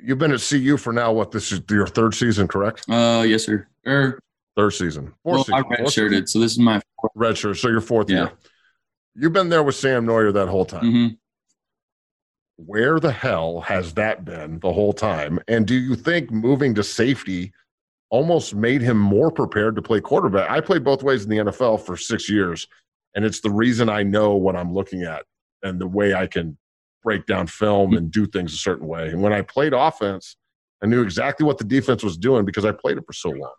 You've 0.00 0.18
been 0.18 0.30
at 0.30 0.40
CU 0.40 0.76
for 0.76 0.92
now, 0.92 1.12
what, 1.12 1.32
this 1.32 1.50
is 1.50 1.60
your 1.68 1.86
third 1.86 2.14
season, 2.14 2.46
correct? 2.46 2.84
Uh, 2.88 3.24
Yes, 3.26 3.44
sir. 3.44 3.66
Er, 3.86 4.20
third 4.56 4.70
season. 4.70 5.12
Fourth 5.24 5.48
well, 5.48 5.64
season. 5.64 5.64
I 5.70 5.82
redshirted, 5.82 6.28
so 6.28 6.38
this 6.38 6.52
is 6.52 6.58
my 6.58 6.80
fourth. 7.00 7.12
Red 7.16 7.36
shirt, 7.36 7.56
so 7.56 7.68
your 7.68 7.80
fourth 7.80 8.08
yeah. 8.08 8.16
year. 8.16 8.32
You've 9.16 9.32
been 9.32 9.48
there 9.48 9.64
with 9.64 9.74
Sam 9.74 10.06
Noyer 10.06 10.32
that 10.34 10.46
whole 10.46 10.66
time. 10.66 10.84
Mm-hmm 10.84 11.14
where 12.58 12.98
the 12.98 13.12
hell 13.12 13.60
has 13.60 13.94
that 13.94 14.24
been 14.24 14.58
the 14.58 14.72
whole 14.72 14.92
time? 14.92 15.38
And 15.46 15.66
do 15.66 15.74
you 15.74 15.94
think 15.94 16.30
moving 16.30 16.74
to 16.74 16.82
safety 16.82 17.52
almost 18.10 18.54
made 18.54 18.82
him 18.82 18.98
more 18.98 19.30
prepared 19.30 19.76
to 19.76 19.82
play 19.82 20.00
quarterback? 20.00 20.50
I 20.50 20.60
played 20.60 20.82
both 20.82 21.04
ways 21.04 21.24
in 21.24 21.30
the 21.30 21.36
NFL 21.36 21.86
for 21.86 21.96
six 21.96 22.28
years, 22.28 22.66
and 23.14 23.24
it's 23.24 23.40
the 23.40 23.50
reason 23.50 23.88
I 23.88 24.02
know 24.02 24.34
what 24.34 24.56
I'm 24.56 24.74
looking 24.74 25.04
at 25.04 25.24
and 25.62 25.80
the 25.80 25.86
way 25.86 26.14
I 26.14 26.26
can 26.26 26.58
break 27.04 27.26
down 27.26 27.46
film 27.46 27.96
and 27.96 28.10
do 28.10 28.26
things 28.26 28.52
a 28.52 28.58
certain 28.58 28.88
way. 28.88 29.08
And 29.08 29.22
when 29.22 29.32
I 29.32 29.42
played 29.42 29.72
offense, 29.72 30.36
I 30.82 30.86
knew 30.86 31.02
exactly 31.02 31.46
what 31.46 31.58
the 31.58 31.64
defense 31.64 32.02
was 32.02 32.16
doing 32.16 32.44
because 32.44 32.64
I 32.64 32.72
played 32.72 32.98
it 32.98 33.04
for 33.06 33.12
so 33.12 33.30
long. 33.30 33.54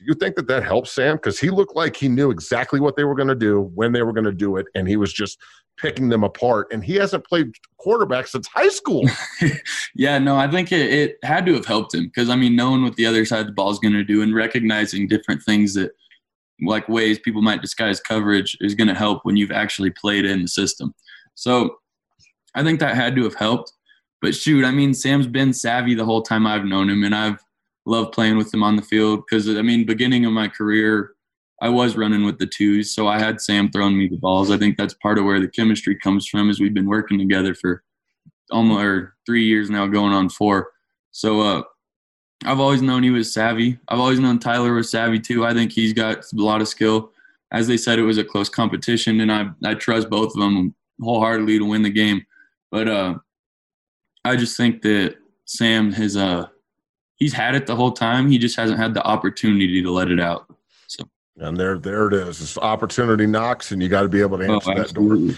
Do 0.00 0.06
you 0.06 0.14
think 0.14 0.36
that 0.36 0.48
that 0.48 0.64
helps 0.64 0.92
Sam? 0.92 1.16
Because 1.16 1.38
he 1.38 1.50
looked 1.50 1.76
like 1.76 1.94
he 1.94 2.08
knew 2.08 2.30
exactly 2.30 2.80
what 2.80 2.96
they 2.96 3.04
were 3.04 3.14
going 3.14 3.28
to 3.28 3.34
do, 3.34 3.70
when 3.74 3.92
they 3.92 4.02
were 4.02 4.14
going 4.14 4.24
to 4.24 4.32
do 4.32 4.56
it, 4.56 4.66
and 4.74 4.88
he 4.88 4.96
was 4.96 5.12
just 5.12 5.38
picking 5.78 6.08
them 6.08 6.24
apart. 6.24 6.68
And 6.72 6.82
he 6.82 6.94
hasn't 6.94 7.26
played 7.26 7.52
quarterback 7.76 8.26
since 8.26 8.46
high 8.48 8.68
school. 8.68 9.04
yeah, 9.94 10.18
no, 10.18 10.36
I 10.36 10.50
think 10.50 10.72
it, 10.72 10.92
it 10.92 11.18
had 11.22 11.44
to 11.46 11.54
have 11.54 11.66
helped 11.66 11.94
him 11.94 12.04
because 12.04 12.30
I 12.30 12.36
mean, 12.36 12.56
knowing 12.56 12.82
what 12.82 12.96
the 12.96 13.04
other 13.04 13.26
side 13.26 13.40
of 13.40 13.46
the 13.46 13.52
ball 13.52 13.70
is 13.70 13.78
going 13.78 13.92
to 13.92 14.04
do 14.04 14.22
and 14.22 14.34
recognizing 14.34 15.06
different 15.06 15.42
things 15.42 15.74
that 15.74 15.92
like 16.62 16.88
ways 16.88 17.18
people 17.18 17.42
might 17.42 17.62
disguise 17.62 18.00
coverage 18.00 18.56
is 18.60 18.74
going 18.74 18.88
to 18.88 18.94
help 18.94 19.20
when 19.24 19.36
you've 19.36 19.52
actually 19.52 19.90
played 19.90 20.24
in 20.24 20.42
the 20.42 20.48
system. 20.48 20.94
So 21.34 21.76
I 22.54 22.62
think 22.62 22.80
that 22.80 22.94
had 22.94 23.14
to 23.16 23.24
have 23.24 23.34
helped. 23.34 23.72
But 24.22 24.34
shoot, 24.34 24.64
I 24.64 24.70
mean, 24.70 24.92
Sam's 24.92 25.26
been 25.26 25.52
savvy 25.52 25.94
the 25.94 26.04
whole 26.04 26.22
time 26.22 26.46
I've 26.46 26.66
known 26.66 26.90
him, 26.90 27.04
and 27.04 27.14
I've 27.14 27.42
loved 27.90 28.12
playing 28.12 28.36
with 28.36 28.54
him 28.54 28.62
on 28.62 28.76
the 28.76 28.82
field 28.82 29.24
because 29.28 29.48
I 29.48 29.62
mean, 29.62 29.84
beginning 29.84 30.24
of 30.24 30.32
my 30.32 30.48
career, 30.48 31.12
I 31.60 31.68
was 31.68 31.96
running 31.96 32.24
with 32.24 32.38
the 32.38 32.46
twos, 32.46 32.94
so 32.94 33.06
I 33.06 33.18
had 33.18 33.40
Sam 33.40 33.70
throwing 33.70 33.98
me 33.98 34.08
the 34.08 34.16
balls. 34.16 34.50
I 34.50 34.56
think 34.56 34.78
that's 34.78 34.94
part 34.94 35.18
of 35.18 35.24
where 35.24 35.40
the 35.40 35.48
chemistry 35.48 35.96
comes 35.96 36.26
from, 36.26 36.48
is 36.48 36.60
we've 36.60 36.72
been 36.72 36.86
working 36.86 37.18
together 37.18 37.54
for 37.54 37.82
almost 38.50 39.08
three 39.26 39.44
years 39.44 39.68
now, 39.68 39.86
going 39.86 40.14
on 40.14 40.30
four. 40.30 40.70
So 41.10 41.40
uh, 41.40 41.62
I've 42.44 42.60
always 42.60 42.80
known 42.80 43.02
he 43.02 43.10
was 43.10 43.34
savvy. 43.34 43.78
I've 43.88 44.00
always 44.00 44.20
known 44.20 44.38
Tyler 44.38 44.72
was 44.72 44.90
savvy 44.90 45.20
too. 45.20 45.44
I 45.44 45.52
think 45.52 45.72
he's 45.72 45.92
got 45.92 46.18
a 46.18 46.36
lot 46.36 46.62
of 46.62 46.68
skill. 46.68 47.12
As 47.52 47.66
they 47.66 47.76
said, 47.76 47.98
it 47.98 48.04
was 48.04 48.18
a 48.18 48.24
close 48.24 48.48
competition, 48.48 49.20
and 49.20 49.30
I 49.30 49.50
I 49.64 49.74
trust 49.74 50.08
both 50.08 50.34
of 50.34 50.40
them 50.40 50.74
wholeheartedly 51.02 51.58
to 51.58 51.64
win 51.64 51.82
the 51.82 51.90
game. 51.90 52.24
But 52.70 52.88
uh, 52.88 53.14
I 54.24 54.36
just 54.36 54.56
think 54.56 54.82
that 54.82 55.16
Sam 55.44 55.92
has 55.92 56.16
uh 56.16 56.46
he's 57.20 57.32
had 57.32 57.54
it 57.54 57.66
the 57.66 57.76
whole 57.76 57.92
time. 57.92 58.28
He 58.28 58.38
just 58.38 58.56
hasn't 58.56 58.80
had 58.80 58.94
the 58.94 59.04
opportunity 59.04 59.80
to 59.80 59.90
let 59.92 60.10
it 60.10 60.18
out. 60.18 60.52
So 60.88 61.04
and 61.36 61.56
there 61.56 61.78
there 61.78 62.08
it 62.08 62.14
is. 62.14 62.40
It's 62.40 62.58
opportunity 62.58 63.26
knocks, 63.26 63.70
and 63.70 63.80
you 63.80 63.88
got 63.88 64.02
to 64.02 64.08
be 64.08 64.20
able 64.20 64.38
to 64.38 64.46
oh, 64.46 64.54
answer 64.54 64.72
oh, 64.72 64.82
that 64.82 64.92
door. 64.92 65.36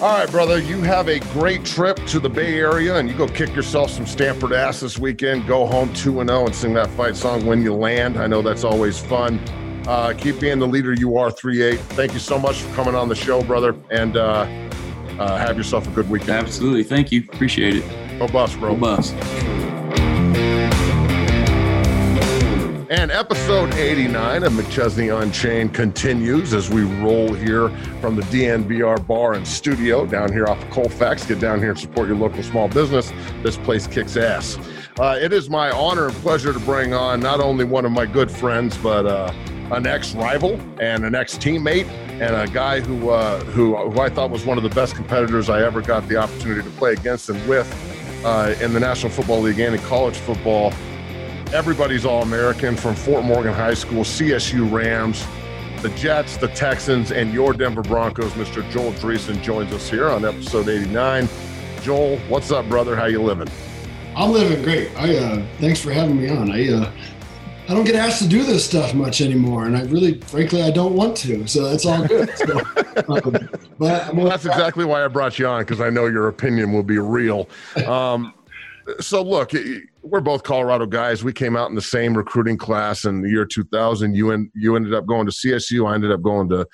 All 0.00 0.18
right, 0.18 0.30
brother, 0.30 0.58
you 0.58 0.80
have 0.82 1.08
a 1.08 1.20
great 1.32 1.64
trip 1.64 1.96
to 2.06 2.18
the 2.18 2.28
Bay 2.28 2.58
Area 2.58 2.96
and 2.96 3.08
you 3.08 3.16
go 3.16 3.26
kick 3.28 3.54
yourself 3.54 3.90
some 3.90 4.06
Stanford 4.06 4.52
ass 4.52 4.80
this 4.80 4.98
weekend. 4.98 5.46
Go 5.46 5.66
home 5.66 5.92
2 5.94 6.12
0 6.14 6.46
and 6.46 6.54
sing 6.54 6.74
that 6.74 6.90
fight 6.90 7.16
song 7.16 7.46
when 7.46 7.62
you 7.62 7.72
land. 7.74 8.18
I 8.18 8.26
know 8.26 8.42
that's 8.42 8.64
always 8.64 8.98
fun. 8.98 9.38
Uh, 9.86 10.12
keep 10.16 10.40
being 10.40 10.58
the 10.58 10.66
leader 10.66 10.92
you 10.94 11.16
are, 11.16 11.30
3 11.30 11.62
8. 11.62 11.80
Thank 11.80 12.12
you 12.12 12.18
so 12.18 12.38
much 12.38 12.56
for 12.56 12.74
coming 12.74 12.94
on 12.94 13.08
the 13.08 13.14
show, 13.14 13.42
brother. 13.42 13.76
And 13.90 14.16
uh, 14.16 14.46
uh, 15.18 15.38
have 15.38 15.56
yourself 15.56 15.86
a 15.86 15.90
good 15.90 16.10
weekend. 16.10 16.30
Absolutely. 16.32 16.82
Thank 16.82 17.12
you. 17.12 17.20
Appreciate 17.32 17.76
it. 17.76 18.18
Go 18.18 18.26
Buffs, 18.28 18.56
bro. 18.56 18.74
Go 18.74 18.80
Buffs. 18.80 19.12
And 22.96 23.10
episode 23.10 23.74
89 23.74 24.44
of 24.44 24.52
McChesney 24.52 25.20
Unchained 25.20 25.74
continues 25.74 26.54
as 26.54 26.70
we 26.70 26.82
roll 27.02 27.34
here 27.34 27.68
from 28.00 28.14
the 28.14 28.22
DNVR 28.22 29.04
bar 29.04 29.34
and 29.34 29.46
studio 29.46 30.06
down 30.06 30.32
here 30.32 30.46
off 30.46 30.62
of 30.62 30.70
Colfax. 30.70 31.26
Get 31.26 31.40
down 31.40 31.58
here 31.58 31.70
and 31.70 31.78
support 31.78 32.06
your 32.06 32.16
local 32.16 32.44
small 32.44 32.68
business. 32.68 33.12
This 33.42 33.56
place 33.56 33.88
kicks 33.88 34.16
ass. 34.16 34.56
Uh, 35.00 35.18
it 35.20 35.32
is 35.32 35.50
my 35.50 35.72
honor 35.72 36.06
and 36.06 36.14
pleasure 36.18 36.52
to 36.52 36.60
bring 36.60 36.94
on 36.94 37.18
not 37.18 37.40
only 37.40 37.64
one 37.64 37.84
of 37.84 37.90
my 37.90 38.06
good 38.06 38.30
friends, 38.30 38.78
but 38.78 39.06
uh, 39.06 39.32
an 39.72 39.88
ex-rival 39.88 40.52
and 40.80 41.04
an 41.04 41.16
ex-teammate 41.16 41.88
and 42.20 42.36
a 42.36 42.46
guy 42.54 42.78
who, 42.78 43.10
uh, 43.10 43.40
who, 43.46 43.76
who 43.90 44.00
I 44.00 44.08
thought 44.08 44.30
was 44.30 44.46
one 44.46 44.56
of 44.56 44.62
the 44.62 44.70
best 44.70 44.94
competitors 44.94 45.50
I 45.50 45.64
ever 45.64 45.82
got 45.82 46.06
the 46.06 46.16
opportunity 46.16 46.62
to 46.62 46.76
play 46.76 46.92
against 46.92 47.28
and 47.28 47.44
with 47.48 47.68
uh, 48.24 48.54
in 48.60 48.72
the 48.72 48.78
National 48.78 49.10
Football 49.10 49.40
League 49.40 49.58
and 49.58 49.74
in 49.74 49.80
college 49.80 50.16
football 50.16 50.72
everybody's 51.54 52.04
All 52.04 52.22
American 52.22 52.76
from 52.76 52.96
Fort 52.96 53.24
Morgan 53.24 53.54
High 53.54 53.74
School, 53.74 54.02
CSU 54.02 54.70
Rams, 54.72 55.24
the 55.82 55.88
Jets, 55.90 56.36
the 56.36 56.48
Texans, 56.48 57.12
and 57.12 57.32
your 57.32 57.52
Denver 57.52 57.82
Broncos. 57.82 58.32
Mr. 58.32 58.68
Joel 58.72 58.92
Dreesen 58.94 59.40
joins 59.40 59.72
us 59.72 59.88
here 59.88 60.08
on 60.08 60.24
episode 60.24 60.68
89. 60.68 61.28
Joel, 61.80 62.18
what's 62.28 62.50
up, 62.50 62.68
brother? 62.68 62.96
How 62.96 63.04
you 63.04 63.22
living? 63.22 63.46
I'm 64.16 64.32
living 64.32 64.64
great. 64.64 64.90
I 64.96 65.16
uh, 65.16 65.46
thanks 65.60 65.80
for 65.80 65.92
having 65.92 66.20
me 66.20 66.28
on. 66.28 66.50
I 66.50 66.72
uh, 66.72 66.90
I 67.68 67.74
don't 67.74 67.84
get 67.84 67.94
asked 67.94 68.20
to 68.22 68.28
do 68.28 68.42
this 68.42 68.64
stuff 68.64 68.92
much 68.92 69.20
anymore, 69.20 69.66
and 69.66 69.76
I 69.76 69.82
really, 69.82 70.20
frankly, 70.22 70.60
I 70.60 70.72
don't 70.72 70.94
want 70.94 71.16
to. 71.18 71.46
So 71.46 71.68
that's 71.70 71.86
all 71.86 72.04
good. 72.04 72.36
So, 72.36 72.58
um, 73.08 73.48
but 73.78 74.12
well, 74.12 74.28
that's 74.28 74.44
exactly 74.44 74.84
why 74.84 75.04
I 75.04 75.08
brought 75.08 75.38
you 75.38 75.46
on 75.46 75.62
because 75.62 75.80
I 75.80 75.88
know 75.88 76.06
your 76.06 76.26
opinion 76.26 76.72
will 76.72 76.82
be 76.82 76.98
real. 76.98 77.48
Um, 77.86 78.34
so 79.00 79.22
look, 79.22 79.52
we're 80.04 80.20
both 80.20 80.42
Colorado 80.42 80.86
guys. 80.86 81.24
We 81.24 81.32
came 81.32 81.56
out 81.56 81.70
in 81.70 81.74
the 81.74 81.82
same 81.82 82.16
recruiting 82.16 82.58
class 82.58 83.04
in 83.04 83.22
the 83.22 83.30
year 83.30 83.46
2000. 83.46 84.14
You 84.14 84.30
and 84.32 84.50
you 84.54 84.76
ended 84.76 84.94
up 84.94 85.06
going 85.06 85.26
to 85.26 85.32
CSU. 85.32 85.90
I 85.90 85.94
ended 85.94 86.12
up 86.12 86.22
going 86.22 86.48
to 86.50 86.66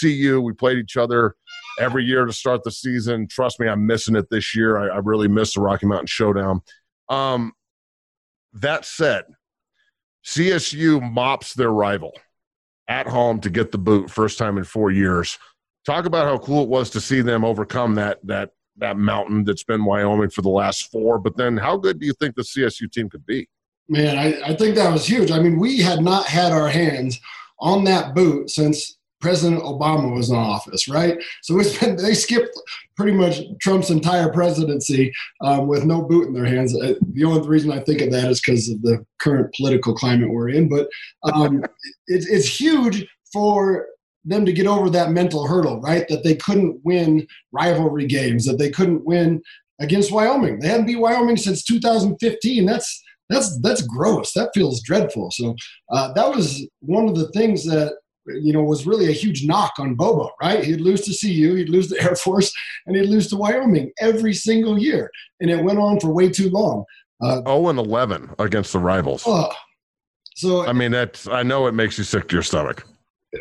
CU. 0.00 0.40
We 0.40 0.52
played 0.52 0.78
each 0.78 0.96
other 0.96 1.34
every 1.80 2.04
year 2.04 2.24
to 2.24 2.32
start 2.32 2.62
the 2.62 2.70
season. 2.70 3.26
Trust 3.28 3.58
me, 3.58 3.68
I'm 3.68 3.86
missing 3.86 4.14
it 4.14 4.30
this 4.30 4.54
year. 4.54 4.78
I, 4.78 4.96
I 4.96 4.98
really 4.98 5.28
miss 5.28 5.54
the 5.54 5.60
Rocky 5.60 5.86
Mountain 5.86 6.06
Showdown. 6.06 6.62
Um, 7.08 7.52
that 8.52 8.84
said, 8.84 9.24
CSU 10.24 11.02
mops 11.12 11.54
their 11.54 11.70
rival 11.70 12.12
at 12.88 13.08
home 13.08 13.40
to 13.40 13.50
get 13.50 13.72
the 13.72 13.78
boot 13.78 14.10
first 14.10 14.38
time 14.38 14.58
in 14.58 14.64
four 14.64 14.90
years. 14.90 15.38
Talk 15.84 16.06
about 16.06 16.26
how 16.26 16.38
cool 16.38 16.62
it 16.62 16.68
was 16.68 16.90
to 16.90 17.00
see 17.00 17.20
them 17.20 17.44
overcome 17.44 17.96
that 17.96 18.18
that 18.24 18.50
that 18.78 18.96
mountain 18.96 19.44
that's 19.44 19.64
been 19.64 19.84
Wyoming 19.84 20.30
for 20.30 20.42
the 20.42 20.48
last 20.48 20.90
four. 20.90 21.18
But 21.18 21.36
then, 21.36 21.56
how 21.56 21.76
good 21.76 21.98
do 21.98 22.06
you 22.06 22.12
think 22.14 22.34
the 22.34 22.42
CSU 22.42 22.90
team 22.90 23.08
could 23.08 23.26
be? 23.26 23.48
Man, 23.88 24.18
I, 24.18 24.50
I 24.50 24.56
think 24.56 24.74
that 24.74 24.92
was 24.92 25.06
huge. 25.06 25.30
I 25.30 25.38
mean, 25.38 25.58
we 25.58 25.78
had 25.78 26.02
not 26.02 26.26
had 26.26 26.52
our 26.52 26.68
hands 26.68 27.20
on 27.60 27.84
that 27.84 28.14
boot 28.14 28.50
since 28.50 28.98
President 29.20 29.62
Obama 29.62 30.14
was 30.14 30.28
in 30.30 30.36
office, 30.36 30.88
right? 30.88 31.18
So 31.42 31.56
been, 31.56 31.96
they 32.02 32.14
skipped 32.14 32.50
pretty 32.96 33.12
much 33.12 33.40
Trump's 33.60 33.90
entire 33.90 34.30
presidency 34.30 35.12
um, 35.40 35.66
with 35.66 35.84
no 35.84 36.02
boot 36.02 36.28
in 36.28 36.34
their 36.34 36.44
hands. 36.44 36.74
Uh, 36.74 36.94
the 37.12 37.24
only 37.24 37.46
reason 37.46 37.72
I 37.72 37.80
think 37.80 38.00
of 38.02 38.10
that 38.10 38.30
is 38.30 38.40
because 38.40 38.68
of 38.68 38.82
the 38.82 39.04
current 39.18 39.54
political 39.54 39.94
climate 39.94 40.30
we're 40.30 40.50
in. 40.50 40.68
But 40.68 40.88
um, 41.22 41.62
it's, 42.06 42.26
it's 42.26 42.60
huge 42.60 43.06
for 43.32 43.86
them 44.26 44.44
to 44.44 44.52
get 44.52 44.66
over 44.66 44.90
that 44.90 45.12
mental 45.12 45.46
hurdle, 45.46 45.80
right? 45.80 46.06
That 46.08 46.24
they 46.24 46.34
couldn't 46.34 46.80
win 46.84 47.26
rivalry 47.52 48.06
games, 48.06 48.44
that 48.46 48.58
they 48.58 48.70
couldn't 48.70 49.04
win 49.04 49.42
against 49.80 50.12
Wyoming. 50.12 50.58
They 50.58 50.68
hadn't 50.68 50.86
beat 50.86 50.96
Wyoming 50.96 51.36
since 51.36 51.64
2015. 51.64 52.66
That's 52.66 53.02
that's 53.28 53.58
that's 53.60 53.82
gross. 53.82 54.32
That 54.32 54.50
feels 54.54 54.82
dreadful. 54.82 55.30
So 55.30 55.54
uh, 55.90 56.12
that 56.12 56.28
was 56.28 56.66
one 56.80 57.08
of 57.08 57.16
the 57.16 57.28
things 57.28 57.64
that 57.64 57.94
you 58.26 58.52
know 58.52 58.62
was 58.62 58.86
really 58.86 59.08
a 59.08 59.12
huge 59.12 59.44
knock 59.46 59.74
on 59.78 59.94
Bobo, 59.94 60.30
right? 60.42 60.64
He'd 60.64 60.80
lose 60.80 61.02
to 61.02 61.16
CU, 61.18 61.54
he'd 61.54 61.68
lose 61.68 61.88
to 61.88 62.02
Air 62.02 62.16
Force, 62.16 62.52
and 62.86 62.96
he'd 62.96 63.08
lose 63.08 63.28
to 63.30 63.36
Wyoming 63.36 63.92
every 64.00 64.34
single 64.34 64.78
year, 64.78 65.10
and 65.40 65.50
it 65.50 65.62
went 65.62 65.78
on 65.78 66.00
for 66.00 66.12
way 66.12 66.28
too 66.28 66.50
long. 66.50 66.84
Uh, 67.22 67.40
0 67.46 67.68
and 67.68 67.78
11 67.78 68.34
against 68.38 68.74
the 68.74 68.78
rivals. 68.78 69.26
Uh, 69.26 69.48
so 70.34 70.66
I 70.66 70.72
mean, 70.72 70.92
that's 70.92 71.26
I 71.28 71.42
know 71.42 71.66
it 71.66 71.72
makes 71.72 71.96
you 71.96 72.04
sick 72.04 72.28
to 72.28 72.36
your 72.36 72.42
stomach 72.42 72.86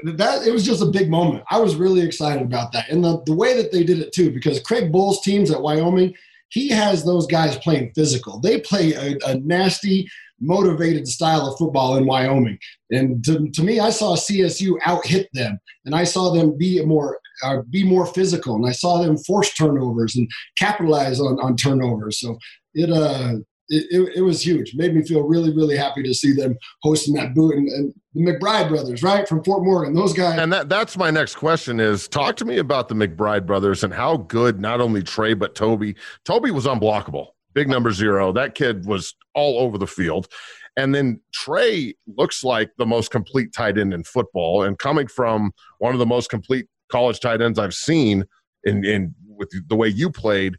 that 0.04 0.46
it 0.46 0.52
was 0.52 0.66
just 0.66 0.82
a 0.82 0.88
big 0.88 1.10
moment. 1.10 1.44
I 1.50 1.60
was 1.60 1.76
really 1.76 2.02
excited 2.02 2.42
about 2.42 2.72
that, 2.74 2.90
and 2.90 3.04
the 3.04 3.22
the 3.26 3.36
way 3.36 3.56
that 3.56 3.72
they 3.72 3.84
did 3.84 4.00
it 4.00 4.14
too, 4.14 4.32
because 4.32 4.60
Craig 4.60 4.92
Bohl's 4.92 5.22
teams 5.22 5.52
at 5.52 5.62
Wyoming, 5.62 6.14
he 6.50 6.70
has 6.70 7.04
those 7.04 7.28
guys 7.28 7.58
playing 7.58 7.92
physical. 7.96 8.40
They 8.40 8.62
play 8.62 8.94
a, 8.94 9.18
a 9.28 9.36
nasty, 9.40 10.10
motivated 10.40 11.08
style 11.08 11.48
of 11.48 11.58
football 11.58 11.98
in 11.98 12.06
Wyoming, 12.06 12.58
and 12.92 13.24
to, 13.26 13.50
to 13.50 13.64
me, 13.64 13.80
I 13.80 13.90
saw 13.90 14.16
CSU 14.16 14.78
out 14.86 15.06
hit 15.06 15.30
them, 15.34 15.60
and 15.86 15.96
I 15.96 16.04
saw 16.04 16.34
them 16.34 16.58
be 16.58 16.84
more 16.84 17.20
uh, 17.44 17.62
be 17.70 17.84
more 17.84 18.06
physical, 18.08 18.56
and 18.56 18.66
I 18.66 18.72
saw 18.72 19.02
them 19.02 19.18
force 19.18 19.54
turnovers 19.54 20.16
and 20.16 20.30
capitalize 20.58 21.20
on 21.20 21.40
on 21.40 21.56
turnovers. 21.56 22.20
So 22.20 22.38
it 22.74 22.90
uh 22.90 23.36
it, 23.70 24.14
it, 24.18 24.22
was 24.22 24.46
huge. 24.46 24.76
Made 24.76 24.94
me 24.94 25.04
feel 25.04 25.22
really, 25.24 25.54
really 25.56 25.76
happy 25.76 26.04
to 26.04 26.14
see 26.14 26.34
them 26.34 26.58
hosting 26.84 27.16
that 27.16 27.34
boot 27.34 27.56
and, 27.56 27.68
and, 27.70 27.94
the 28.14 28.22
McBride 28.22 28.70
brothers, 28.70 29.04
right 29.04 29.28
from 29.28 29.44
Fort 29.44 29.66
Morgan. 29.66 29.94
Those 29.94 30.14
guys. 30.14 30.40
And 30.40 30.54
that 30.54 30.70
that's 30.70 30.96
my 30.96 31.12
next 31.12 31.36
question 31.36 31.82
is 31.82 32.08
talk 32.08 32.38
to 32.38 32.46
me 32.46 32.60
about 32.60 32.88
the 32.88 32.96
McBride 32.96 33.46
brothers 33.46 33.84
and 33.84 33.94
how 33.94 34.16
good 34.16 34.58
not 34.58 34.80
only 34.80 35.04
Trey 35.04 35.34
but 35.34 35.54
Toby. 35.54 35.98
Toby 36.24 36.50
was 36.50 36.66
unblockable, 36.66 37.28
big 37.54 37.68
number 37.68 37.92
zero. 37.92 38.32
That 38.32 38.56
kid 38.56 38.86
was 38.86 39.16
all 39.34 39.60
over 39.60 39.78
the 39.78 39.86
field. 39.86 40.30
And 40.78 40.96
then 40.96 41.20
Trey 41.34 41.96
looks 42.08 42.42
like 42.42 42.72
the 42.78 42.86
most 42.86 43.12
complete 43.12 43.52
tight 43.54 43.78
end 43.78 43.94
in 43.94 44.06
football. 44.06 44.64
And 44.64 44.78
coming 44.78 45.08
from 45.08 45.52
one 45.80 45.94
of 45.94 46.00
the 46.00 46.06
most 46.06 46.30
complete 46.30 46.68
college 46.90 47.20
tight 47.20 47.42
ends 47.42 47.60
I've 47.60 47.74
seen 47.74 48.24
in, 48.64 48.86
in 48.86 49.14
with 49.28 49.52
the 49.68 49.76
way 49.76 49.88
you 49.88 50.10
played, 50.10 50.56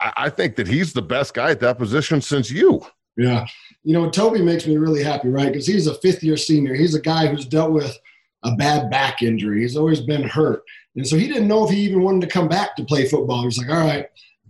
I 0.00 0.30
think 0.30 0.56
that 0.56 0.66
he's 0.66 0.92
the 0.92 1.02
best 1.02 1.34
guy 1.34 1.50
at 1.50 1.60
that 1.60 1.78
position 1.78 2.20
since 2.20 2.50
you. 2.50 2.82
Yeah. 3.16 3.46
You 3.84 3.92
know, 3.92 4.10
Toby 4.10 4.42
makes 4.42 4.66
me 4.66 4.76
really 4.76 5.02
happy, 5.02 5.28
right? 5.28 5.48
Because 5.48 5.66
he's 5.66 5.86
a 5.86 5.94
fifth 5.96 6.22
year 6.22 6.36
senior. 6.36 6.74
He's 6.74 6.94
a 6.94 7.00
guy 7.00 7.26
who's 7.26 7.44
dealt 7.44 7.72
with 7.72 7.98
a 8.44 8.54
bad 8.56 8.90
back 8.90 9.22
injury. 9.22 9.60
He's 9.60 9.76
always 9.76 10.00
been 10.00 10.22
hurt. 10.22 10.62
And 10.96 11.06
so 11.06 11.16
he 11.16 11.28
didn't 11.28 11.48
know 11.48 11.64
if 11.64 11.70
he 11.70 11.80
even 11.82 12.02
wanted 12.02 12.22
to 12.22 12.32
come 12.32 12.48
back 12.48 12.76
to 12.76 12.84
play 12.84 13.06
football. 13.06 13.40
He 13.40 13.46
was 13.46 13.58
like, 13.58 13.70
all 13.70 13.86
right. 13.86 14.06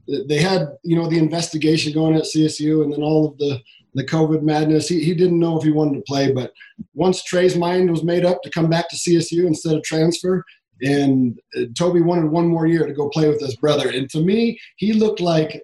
They 0.07 0.39
had, 0.39 0.69
you 0.83 0.97
know, 0.97 1.09
the 1.09 1.19
investigation 1.19 1.93
going 1.93 2.17
at 2.17 2.25
CSU 2.25 2.83
and 2.83 2.93
then 2.93 3.03
all 3.03 3.29
of 3.29 3.39
the, 3.39 3.61
the 3.95 4.05
COVID 4.05 4.43
madness. 4.43 4.89
He, 4.89 5.03
he 5.05 5.15
didn't 5.15 5.39
know 5.39 5.59
if 5.59 5.65
he 5.65 5.71
wanted 5.71 5.97
to 5.97 6.03
play. 6.03 6.33
But 6.33 6.53
once 6.95 7.23
Trey's 7.25 7.57
mind 7.57 7.91
was 7.91 8.03
made 8.03 8.25
up 8.25 8.43
to 8.43 8.51
come 8.51 8.69
back 8.69 8.89
to 8.91 8.97
CSU 8.97 9.47
instead 9.47 9.75
of 9.75 9.83
transfer, 9.83 10.45
and 10.83 11.41
uh, 11.57 11.63
Toby 11.77 12.01
wanted 12.01 12.31
one 12.31 12.47
more 12.47 12.67
year 12.67 12.87
to 12.87 12.93
go 12.93 13.09
play 13.09 13.29
with 13.29 13.41
his 13.41 13.57
brother. 13.57 13.89
And 13.89 14.09
to 14.11 14.21
me, 14.21 14.59
he 14.77 14.93
looked 14.93 15.21
like 15.21 15.63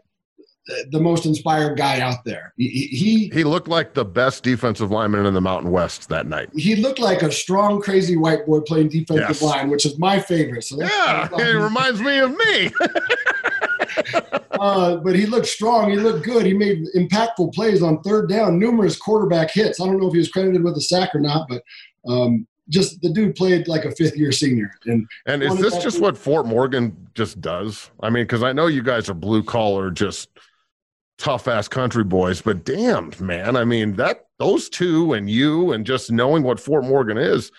the 0.91 1.01
most 1.01 1.27
inspired 1.27 1.77
guy 1.77 2.01
out 2.01 2.25
there. 2.25 2.53
He, 2.57 2.69
he 2.69 3.31
he 3.33 3.45
looked 3.45 3.69
like 3.69 3.95
the 3.95 4.05
best 4.05 4.43
defensive 4.43 4.91
lineman 4.91 5.27
in 5.27 5.35
the 5.35 5.41
Mountain 5.41 5.71
West 5.71 6.09
that 6.09 6.27
night. 6.27 6.51
He 6.57 6.77
looked 6.77 6.99
like 6.99 7.23
a 7.23 7.31
strong, 7.31 7.81
crazy 7.81 8.17
white 8.17 8.47
boy 8.47 8.61
playing 8.61 8.89
defensive 8.89 9.29
yes. 9.29 9.43
line, 9.43 9.71
which 9.71 9.87
is 9.87 9.99
my 9.99 10.19
favorite. 10.19 10.65
So 10.65 10.77
yeah, 10.81 11.29
it 11.33 11.55
reminds 11.55 12.01
me 12.01 12.19
of 12.19 12.37
me. 12.37 12.73
uh, 14.61 14.97
but 14.97 15.15
he 15.15 15.27
looked 15.27 15.47
strong. 15.47 15.91
He 15.91 15.97
looked 15.97 16.25
good. 16.25 16.45
He 16.45 16.55
made 16.55 16.85
impactful 16.97 17.55
plays 17.55 17.83
on 17.83 18.03
third 18.03 18.29
down, 18.29 18.59
numerous 18.59 18.97
quarterback 18.97 19.53
hits. 19.53 19.81
I 19.81 19.87
don't 19.87 20.01
know 20.01 20.09
if 20.09 20.13
he 20.13 20.19
was 20.19 20.31
credited 20.31 20.65
with 20.65 20.77
a 20.77 20.81
sack 20.81 21.15
or 21.15 21.21
not, 21.21 21.49
but 21.49 21.63
um, 22.09 22.47
just 22.69 23.01
the 23.01 23.11
dude 23.11 23.37
played 23.37 23.69
like 23.69 23.85
a 23.85 23.91
fifth 23.93 24.17
year 24.17 24.33
senior. 24.33 24.71
And 24.87 25.07
and 25.27 25.43
is 25.43 25.59
this 25.59 25.79
just 25.79 26.01
what 26.01 26.19
Fort 26.19 26.47
Morgan 26.47 27.09
just 27.15 27.41
does? 27.41 27.91
I 28.01 28.11
mean, 28.11 28.25
because 28.25 28.43
I 28.43 28.53
know 28.53 28.67
you 28.67 28.83
guys 28.83 29.09
are 29.09 29.15
blue 29.15 29.43
collar, 29.43 29.91
just 29.91 30.29
tough 31.19 31.49
ass 31.49 31.69
country 31.69 32.05
boys, 32.05 32.43
but 32.43 32.65
damn, 32.65 33.13
man, 33.21 33.57
I 33.57 33.65
mean 33.65 33.95
that 33.97 34.27
those 34.39 34.69
two 34.69 35.15
and 35.15 35.31
you 35.31 35.73
and 35.73 35.87
just 35.87 36.11
knowing 36.11 36.43
what 36.43 36.61
Fort 36.61 36.85
Morgan 36.85 37.19
is. 37.19 37.51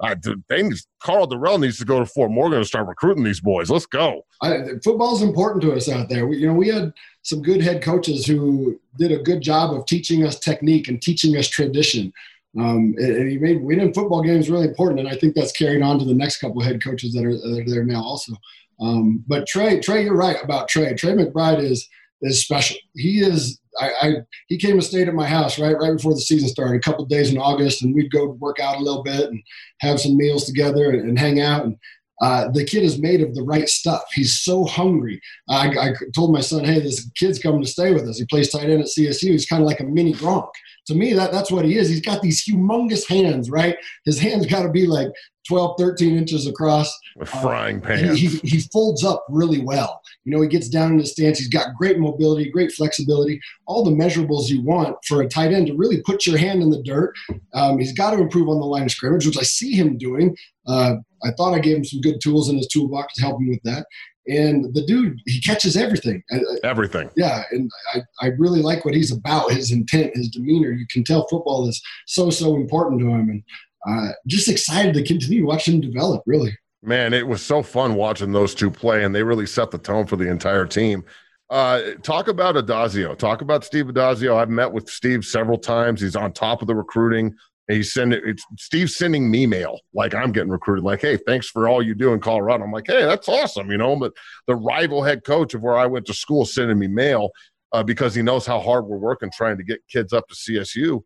Uh, 0.00 0.14
they 0.48 0.62
Karl 1.02 1.26
Dorrell 1.26 1.60
needs 1.60 1.76
to 1.78 1.84
go 1.84 1.98
to 1.98 2.06
Fort 2.06 2.30
Morgan 2.30 2.58
and 2.58 2.66
start 2.66 2.86
recruiting 2.86 3.24
these 3.24 3.40
boys. 3.40 3.68
Let's 3.68 3.84
go. 3.84 4.24
I, 4.40 4.60
football's 4.84 5.22
important 5.22 5.60
to 5.62 5.72
us 5.72 5.88
out 5.88 6.08
there. 6.08 6.28
We, 6.28 6.38
you 6.38 6.46
know, 6.46 6.54
we 6.54 6.68
had 6.68 6.92
some 7.22 7.42
good 7.42 7.60
head 7.60 7.82
coaches 7.82 8.24
who 8.24 8.80
did 8.96 9.10
a 9.10 9.18
good 9.18 9.40
job 9.40 9.74
of 9.74 9.86
teaching 9.86 10.24
us 10.24 10.38
technique 10.38 10.86
and 10.86 11.02
teaching 11.02 11.36
us 11.36 11.48
tradition. 11.48 12.12
Um, 12.58 12.94
and 12.96 13.30
he 13.30 13.38
made 13.38 13.62
winning 13.62 13.92
football 13.92 14.22
games 14.22 14.48
really 14.48 14.68
important, 14.68 15.00
and 15.00 15.08
I 15.08 15.16
think 15.16 15.34
that's 15.34 15.52
carried 15.52 15.82
on 15.82 15.98
to 15.98 16.04
the 16.04 16.14
next 16.14 16.38
couple 16.38 16.62
head 16.62 16.82
coaches 16.82 17.12
that 17.12 17.24
are, 17.24 17.36
that 17.36 17.64
are 17.66 17.70
there 17.70 17.84
now 17.84 18.02
also. 18.02 18.32
Um, 18.80 19.24
but 19.26 19.46
Trey, 19.46 19.80
Trey, 19.80 20.04
you're 20.04 20.16
right 20.16 20.42
about 20.42 20.68
Trey. 20.68 20.94
Trey 20.94 21.12
McBride 21.12 21.62
is 21.62 21.88
is 22.22 22.42
special. 22.42 22.76
He 22.94 23.20
is. 23.20 23.60
I, 23.80 23.92
I, 24.02 24.12
he 24.48 24.58
came 24.58 24.72
and 24.72 24.82
stayed 24.82 25.06
at 25.06 25.14
my 25.14 25.26
house 25.26 25.58
right 25.58 25.76
right 25.78 25.96
before 25.96 26.14
the 26.14 26.20
season 26.20 26.48
started, 26.48 26.76
a 26.76 26.80
couple 26.80 27.04
days 27.04 27.30
in 27.30 27.38
August, 27.38 27.82
and 27.82 27.94
we'd 27.94 28.10
go 28.10 28.30
work 28.40 28.58
out 28.58 28.76
a 28.76 28.82
little 28.82 29.02
bit 29.02 29.30
and 29.30 29.40
have 29.80 30.00
some 30.00 30.16
meals 30.16 30.44
together 30.44 30.90
and, 30.90 31.08
and 31.08 31.18
hang 31.18 31.40
out. 31.40 31.64
And 31.64 31.76
uh, 32.20 32.48
the 32.50 32.64
kid 32.64 32.82
is 32.82 33.00
made 33.00 33.20
of 33.20 33.34
the 33.34 33.42
right 33.42 33.68
stuff. 33.68 34.02
He's 34.12 34.40
so 34.40 34.64
hungry. 34.64 35.20
I, 35.48 35.68
I, 35.68 35.92
told 36.14 36.32
my 36.32 36.40
son, 36.40 36.64
"Hey, 36.64 36.80
this 36.80 37.08
kid's 37.16 37.38
coming 37.38 37.62
to 37.62 37.68
stay 37.68 37.92
with 37.92 38.08
us. 38.08 38.18
He 38.18 38.24
plays 38.24 38.50
tight 38.50 38.68
end 38.68 38.80
at 38.80 38.88
CSU. 38.88 39.30
He's 39.30 39.46
kind 39.46 39.62
of 39.62 39.68
like 39.68 39.80
a 39.80 39.84
mini 39.84 40.14
Gronk." 40.14 40.50
To 40.88 40.94
me, 40.94 41.12
that 41.12 41.32
that's 41.32 41.50
what 41.50 41.64
he 41.64 41.76
is. 41.76 41.88
He's 41.88 42.00
got 42.00 42.22
these 42.22 42.44
humongous 42.44 43.06
hands, 43.06 43.50
right? 43.50 43.76
His 44.04 44.18
hands 44.18 44.46
got 44.46 44.62
to 44.62 44.70
be 44.70 44.86
like 44.86 45.08
12, 45.48 45.76
13 45.78 46.16
inches 46.16 46.46
across. 46.46 46.90
With 47.16 47.28
frying 47.28 47.80
pan. 47.80 48.14
He, 48.14 48.26
he, 48.26 48.38
he, 48.38 48.60
folds 48.72 49.04
up 49.04 49.24
really 49.28 49.60
well. 49.60 50.00
You 50.24 50.32
know, 50.32 50.40
he 50.40 50.48
gets 50.48 50.68
down 50.68 50.92
in 50.92 50.98
the 50.98 51.06
stance. 51.06 51.38
He's 51.38 51.48
got 51.48 51.74
great 51.76 51.98
mobility, 51.98 52.50
great 52.50 52.70
flexibility, 52.72 53.40
all 53.66 53.84
the 53.84 53.90
measurables 53.90 54.48
you 54.48 54.62
want 54.62 54.96
for 55.06 55.22
a 55.22 55.28
tight 55.28 55.52
end 55.52 55.66
to 55.68 55.76
really 55.76 56.02
put 56.02 56.26
your 56.26 56.38
hand 56.38 56.62
in 56.62 56.70
the 56.70 56.82
dirt. 56.82 57.14
Um, 57.54 57.78
he's 57.78 57.92
got 57.92 58.12
to 58.12 58.20
improve 58.20 58.48
on 58.48 58.60
the 58.60 58.66
line 58.66 58.84
of 58.84 58.90
scrimmage, 58.90 59.26
which 59.26 59.38
I 59.38 59.42
see 59.42 59.72
him 59.72 59.98
doing. 59.98 60.36
Uh, 60.66 60.96
I 61.24 61.30
thought 61.32 61.54
I 61.54 61.58
gave 61.58 61.78
him 61.78 61.84
some 61.84 62.00
good 62.00 62.20
tools 62.22 62.48
in 62.48 62.56
his 62.56 62.68
toolbox 62.68 63.14
to 63.14 63.22
help 63.22 63.40
him 63.40 63.48
with 63.48 63.62
that. 63.64 63.86
And 64.28 64.74
the 64.74 64.84
dude, 64.86 65.20
he 65.26 65.40
catches 65.40 65.76
everything. 65.76 66.22
Everything. 66.62 67.10
Yeah. 67.16 67.44
And 67.50 67.70
I, 67.94 68.00
I 68.20 68.26
really 68.38 68.60
like 68.60 68.84
what 68.84 68.94
he's 68.94 69.12
about, 69.12 69.52
his 69.52 69.72
intent, 69.72 70.14
his 70.14 70.28
demeanor. 70.28 70.70
You 70.70 70.86
can 70.90 71.02
tell 71.04 71.26
football 71.28 71.68
is 71.68 71.80
so, 72.06 72.30
so 72.30 72.56
important 72.56 73.00
to 73.00 73.08
him. 73.08 73.28
And 73.30 73.42
uh, 73.88 74.12
just 74.26 74.48
excited 74.48 74.94
to 74.94 75.02
continue 75.04 75.46
watching 75.46 75.74
him 75.74 75.80
develop, 75.80 76.22
really. 76.26 76.56
Man, 76.82 77.12
it 77.12 77.26
was 77.26 77.42
so 77.42 77.62
fun 77.62 77.94
watching 77.94 78.32
those 78.32 78.54
two 78.54 78.70
play, 78.70 79.04
and 79.04 79.14
they 79.14 79.22
really 79.22 79.46
set 79.46 79.70
the 79.70 79.78
tone 79.78 80.06
for 80.06 80.16
the 80.16 80.30
entire 80.30 80.66
team. 80.66 81.04
Uh, 81.50 81.80
talk 82.02 82.28
about 82.28 82.54
Addazio. 82.54 83.16
Talk 83.16 83.40
about 83.40 83.64
Steve 83.64 83.86
Addazio. 83.86 84.36
I've 84.36 84.50
met 84.50 84.70
with 84.70 84.88
Steve 84.88 85.24
several 85.24 85.58
times. 85.58 86.00
He's 86.00 86.16
on 86.16 86.32
top 86.32 86.60
of 86.60 86.68
the 86.68 86.74
recruiting. 86.74 87.34
He's 87.68 87.92
sending 87.92 88.20
it's 88.24 88.44
Steve's 88.58 88.96
sending 88.96 89.30
me 89.30 89.46
mail 89.46 89.80
like 89.92 90.14
I'm 90.14 90.32
getting 90.32 90.50
recruited. 90.50 90.84
Like, 90.84 91.02
hey, 91.02 91.18
thanks 91.18 91.48
for 91.48 91.68
all 91.68 91.82
you 91.82 91.94
do 91.94 92.14
in 92.14 92.20
Colorado. 92.20 92.64
I'm 92.64 92.72
like, 92.72 92.86
hey, 92.86 93.04
that's 93.04 93.28
awesome, 93.28 93.70
you 93.70 93.76
know. 93.76 93.94
But 93.96 94.14
the 94.46 94.56
rival 94.56 95.02
head 95.02 95.24
coach 95.24 95.54
of 95.54 95.62
where 95.62 95.76
I 95.76 95.86
went 95.86 96.06
to 96.06 96.14
school 96.14 96.46
sending 96.46 96.78
me 96.78 96.88
mail 96.88 97.30
uh, 97.72 97.82
because 97.82 98.14
he 98.14 98.22
knows 98.22 98.46
how 98.46 98.58
hard 98.58 98.86
we're 98.86 98.96
working 98.96 99.30
trying 99.36 99.58
to 99.58 99.64
get 99.64 99.80
kids 99.90 100.12
up 100.12 100.26
to 100.28 100.34
CSU. 100.34 101.02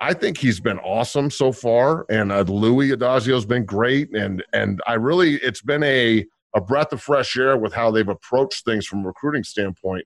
I 0.00 0.12
think 0.12 0.36
he's 0.36 0.60
been 0.60 0.78
awesome 0.80 1.30
so 1.30 1.52
far, 1.52 2.04
and 2.10 2.30
uh, 2.30 2.42
Louis 2.42 2.90
Addazio's 2.90 3.46
been 3.46 3.64
great, 3.64 4.14
and 4.14 4.44
and 4.52 4.80
I 4.86 4.94
really 4.94 5.36
it's 5.36 5.62
been 5.62 5.82
a 5.84 6.26
a 6.54 6.60
breath 6.60 6.92
of 6.92 7.02
fresh 7.02 7.36
air 7.36 7.56
with 7.56 7.72
how 7.72 7.90
they've 7.90 8.08
approached 8.08 8.64
things 8.64 8.86
from 8.86 9.04
a 9.04 9.06
recruiting 9.06 9.42
standpoint. 9.42 10.04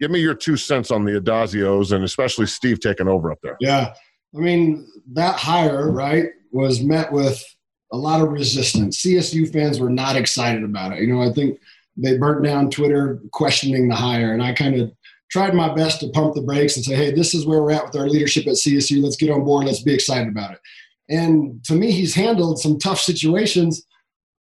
Give 0.00 0.10
me 0.10 0.20
your 0.20 0.34
two 0.34 0.56
cents 0.56 0.90
on 0.90 1.04
the 1.04 1.20
Addazios 1.20 1.90
and 1.90 2.04
especially 2.04 2.46
Steve 2.46 2.78
taking 2.78 3.08
over 3.08 3.32
up 3.32 3.38
there. 3.42 3.56
Yeah, 3.58 3.94
I 4.36 4.40
mean 4.40 4.86
that 5.12 5.36
hire 5.36 5.90
right 5.90 6.26
was 6.52 6.82
met 6.82 7.12
with 7.12 7.42
a 7.92 7.96
lot 7.96 8.20
of 8.20 8.30
resistance. 8.30 9.02
CSU 9.02 9.50
fans 9.52 9.80
were 9.80 9.90
not 9.90 10.16
excited 10.16 10.62
about 10.62 10.92
it. 10.92 11.00
You 11.00 11.12
know, 11.12 11.22
I 11.22 11.32
think 11.32 11.58
they 11.96 12.18
burnt 12.18 12.44
down 12.44 12.70
Twitter 12.70 13.20
questioning 13.32 13.88
the 13.88 13.94
hire, 13.94 14.32
and 14.32 14.42
I 14.42 14.52
kind 14.52 14.80
of 14.80 14.92
tried 15.30 15.54
my 15.54 15.74
best 15.74 16.00
to 16.00 16.08
pump 16.10 16.34
the 16.34 16.42
brakes 16.42 16.76
and 16.76 16.84
say, 16.84 16.94
hey, 16.94 17.10
this 17.10 17.34
is 17.34 17.46
where 17.46 17.62
we're 17.62 17.72
at 17.72 17.84
with 17.84 17.96
our 17.96 18.08
leadership 18.08 18.46
at 18.46 18.54
CSU. 18.54 19.02
Let's 19.02 19.16
get 19.16 19.30
on 19.30 19.44
board. 19.44 19.66
Let's 19.66 19.82
be 19.82 19.94
excited 19.94 20.28
about 20.28 20.52
it. 20.52 20.60
And 21.08 21.62
to 21.64 21.74
me, 21.74 21.90
he's 21.90 22.14
handled 22.14 22.58
some 22.58 22.78
tough 22.78 22.98
situations 22.98 23.86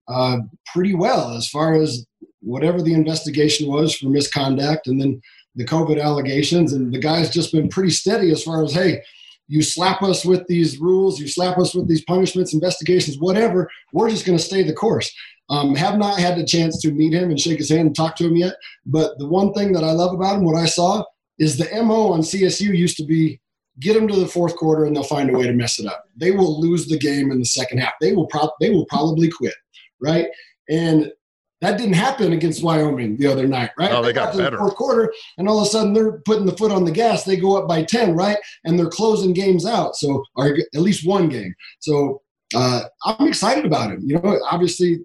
uh, 0.08 0.38
pretty 0.72 0.94
well 0.94 1.32
as 1.32 1.48
far 1.48 1.74
as 1.74 2.06
whatever 2.40 2.82
the 2.82 2.94
investigation 2.94 3.68
was 3.68 3.96
for 3.96 4.06
misconduct 4.06 4.86
and 4.86 5.00
then 5.00 5.20
the 5.56 5.64
COVID 5.64 6.00
allegations. 6.00 6.72
And 6.72 6.92
the 6.92 6.98
guy's 6.98 7.30
just 7.30 7.52
been 7.52 7.68
pretty 7.68 7.90
steady 7.90 8.30
as 8.30 8.42
far 8.42 8.62
as, 8.62 8.72
hey, 8.72 9.02
you 9.48 9.62
slap 9.62 10.02
us 10.02 10.24
with 10.24 10.46
these 10.46 10.78
rules, 10.78 11.20
you 11.20 11.28
slap 11.28 11.58
us 11.58 11.74
with 11.74 11.88
these 11.88 12.04
punishments, 12.04 12.52
investigations, 12.52 13.18
whatever, 13.18 13.70
we're 13.92 14.10
just 14.10 14.26
going 14.26 14.38
to 14.38 14.44
stay 14.44 14.62
the 14.62 14.72
course. 14.72 15.12
Um, 15.48 15.76
have 15.76 15.96
not 15.96 16.18
had 16.18 16.36
the 16.36 16.44
chance 16.44 16.80
to 16.82 16.90
meet 16.90 17.14
him 17.14 17.30
and 17.30 17.38
shake 17.38 17.58
his 17.58 17.68
hand 17.68 17.86
and 17.86 17.94
talk 17.94 18.16
to 18.16 18.26
him 18.26 18.36
yet. 18.36 18.54
But 18.84 19.16
the 19.18 19.28
one 19.28 19.52
thing 19.52 19.72
that 19.74 19.84
I 19.84 19.92
love 19.92 20.12
about 20.12 20.36
him, 20.36 20.44
what 20.44 20.56
I 20.56 20.66
saw, 20.66 21.04
is 21.38 21.56
the 21.56 21.68
MO 21.84 22.12
on 22.12 22.20
CSU 22.20 22.76
used 22.76 22.96
to 22.96 23.04
be 23.04 23.40
get 23.78 23.94
them 23.94 24.08
to 24.08 24.16
the 24.16 24.26
fourth 24.26 24.56
quarter 24.56 24.84
and 24.84 24.96
they'll 24.96 25.02
find 25.02 25.28
a 25.28 25.36
way 25.36 25.46
to 25.46 25.52
mess 25.52 25.78
it 25.78 25.86
up. 25.86 26.04
They 26.16 26.30
will 26.30 26.60
lose 26.60 26.86
the 26.86 26.98
game 26.98 27.30
in 27.30 27.38
the 27.38 27.44
second 27.44 27.78
half. 27.78 27.92
They 28.00 28.12
will, 28.12 28.26
pro- 28.26 28.50
they 28.58 28.70
will 28.70 28.86
probably 28.86 29.30
quit, 29.30 29.54
right? 30.00 30.28
And 30.68 31.12
that 31.60 31.78
didn't 31.78 31.94
happen 31.94 32.32
against 32.32 32.62
Wyoming 32.62 33.16
the 33.16 33.26
other 33.26 33.46
night, 33.46 33.70
right? 33.78 33.90
Oh, 33.90 34.02
they, 34.02 34.08
they 34.08 34.12
got, 34.12 34.32
got 34.32 34.38
better. 34.38 34.50
the 34.56 34.58
fourth 34.58 34.74
quarter, 34.74 35.12
and 35.38 35.48
all 35.48 35.58
of 35.58 35.66
a 35.66 35.70
sudden 35.70 35.92
they're 35.92 36.18
putting 36.24 36.46
the 36.46 36.56
foot 36.56 36.72
on 36.72 36.84
the 36.84 36.90
gas. 36.90 37.24
They 37.24 37.36
go 37.36 37.56
up 37.56 37.66
by 37.66 37.82
ten, 37.82 38.14
right? 38.14 38.38
And 38.64 38.78
they're 38.78 38.90
closing 38.90 39.32
games 39.32 39.64
out, 39.64 39.96
so 39.96 40.22
or 40.34 40.56
at 40.74 40.80
least 40.80 41.06
one 41.06 41.28
game. 41.28 41.54
So 41.80 42.22
uh, 42.54 42.82
I'm 43.04 43.28
excited 43.28 43.64
about 43.64 43.90
him. 43.90 44.02
You 44.04 44.20
know, 44.20 44.40
obviously 44.50 45.00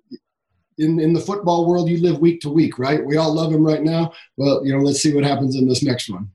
in, 0.78 1.00
in 1.00 1.14
the 1.14 1.20
football 1.20 1.68
world, 1.68 1.90
you 1.90 1.98
live 2.02 2.20
week 2.20 2.42
to 2.42 2.50
week, 2.50 2.80
right? 2.80 3.04
We 3.04 3.18
all 3.18 3.34
love 3.34 3.52
him 3.52 3.64
right 3.64 3.82
now. 3.82 4.14
Well, 4.38 4.66
you 4.66 4.74
know, 4.76 4.82
let's 4.82 5.02
see 5.02 5.14
what 5.14 5.24
happens 5.24 5.56
in 5.56 5.68
this 5.68 5.84
next 5.84 6.10
one. 6.10 6.30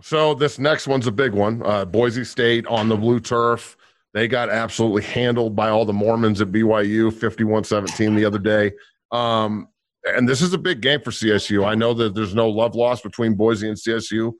So 0.00 0.34
this 0.34 0.58
next 0.58 0.86
one's 0.86 1.06
a 1.06 1.12
big 1.12 1.32
one. 1.32 1.62
Uh, 1.64 1.84
Boise 1.84 2.24
State 2.24 2.66
on 2.66 2.88
the 2.88 2.96
blue 2.96 3.20
turf. 3.20 3.76
They 4.14 4.28
got 4.28 4.50
absolutely 4.50 5.02
handled 5.02 5.54
by 5.56 5.70
all 5.70 5.84
the 5.84 5.92
Mormons 5.92 6.40
at 6.40 6.48
BYU, 6.48 7.10
51-17 7.10 8.16
the 8.16 8.24
other 8.24 8.38
day. 8.38 8.72
Um, 9.12 9.68
and 10.04 10.28
this 10.28 10.42
is 10.42 10.52
a 10.52 10.58
big 10.58 10.80
game 10.80 11.00
for 11.00 11.10
CSU. 11.10 11.64
I 11.64 11.74
know 11.74 11.94
that 11.94 12.14
there's 12.14 12.34
no 12.34 12.48
love 12.48 12.74
lost 12.74 13.02
between 13.04 13.34
Boise 13.34 13.68
and 13.68 13.76
CSU. 13.76 14.32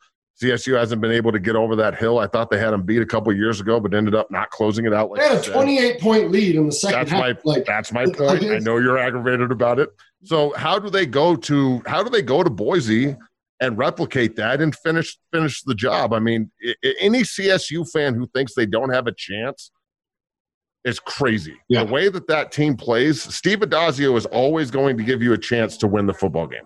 CSU 0.43 0.77
hasn't 0.77 1.01
been 1.01 1.13
able 1.13 1.31
to 1.31 1.39
get 1.39 1.57
over 1.57 1.77
that 1.77 1.97
hill. 1.97 2.19
I 2.19 2.27
thought 2.27 2.51
they 2.51 2.59
had 2.59 2.71
them 2.71 2.83
beat 2.83 3.03
a 3.03 3.07
couple 3.07 3.33
years 3.35 3.61
ago, 3.61 3.79
but 3.79 3.95
ended 3.95 4.15
up 4.15 4.31
not 4.31 4.51
closing 4.51 4.87
it 4.87 4.93
out. 4.93 5.11
Like 5.11 5.21
they 5.21 5.29
had 5.29 5.47
a 5.47 5.53
28 5.53 6.01
point 6.01 6.31
lead 6.31 6.57
in 6.57 6.67
the 6.67 6.73
second 6.73 6.99
that's 6.99 7.11
half. 7.11 7.21
My, 7.21 7.37
like, 7.45 7.65
that's 7.65 7.93
my 7.93 8.07
point. 8.07 8.45
I 8.45 8.59
know 8.61 8.79
you're 8.79 8.99
aggravated 8.99 9.53
about 9.53 9.79
it. 9.79 9.91
So 10.25 10.53
how 10.57 10.79
do 10.79 10.91
they 10.91 11.07
go 11.07 11.37
to 11.37 11.83
how 11.87 12.03
do 12.03 12.11
they 12.11 12.23
go 12.23 12.43
to 12.43 12.51
Boise 12.51 13.17
and 13.61 13.79
replicate 13.79 14.35
that 14.37 14.61
and 14.61 14.75
finish 14.75 15.19
finish 15.33 15.63
the 15.63 15.75
job? 15.75 16.13
I 16.13 16.19
mean, 16.19 16.51
any 17.01 17.23
CSU 17.23 17.89
fan 17.91 18.15
who 18.15 18.27
thinks 18.29 18.55
they 18.55 18.67
don't 18.67 18.93
have 18.93 19.07
a 19.07 19.13
chance 19.13 19.71
is 20.85 20.99
crazy. 20.99 21.57
Yeah. 21.69 21.85
The 21.85 21.93
way 21.93 22.09
that 22.09 22.27
that 22.29 22.53
team 22.53 22.77
plays, 22.77 23.23
Steve 23.23 23.61
Addazio 23.61 24.17
is 24.17 24.27
always 24.27 24.71
going 24.71 24.97
to 24.97 25.05
give 25.05 25.23
you 25.23 25.33
a 25.33 25.39
chance 25.39 25.77
to 25.79 25.87
win 25.87 26.07
the 26.07 26.15
football 26.15 26.47
game 26.47 26.65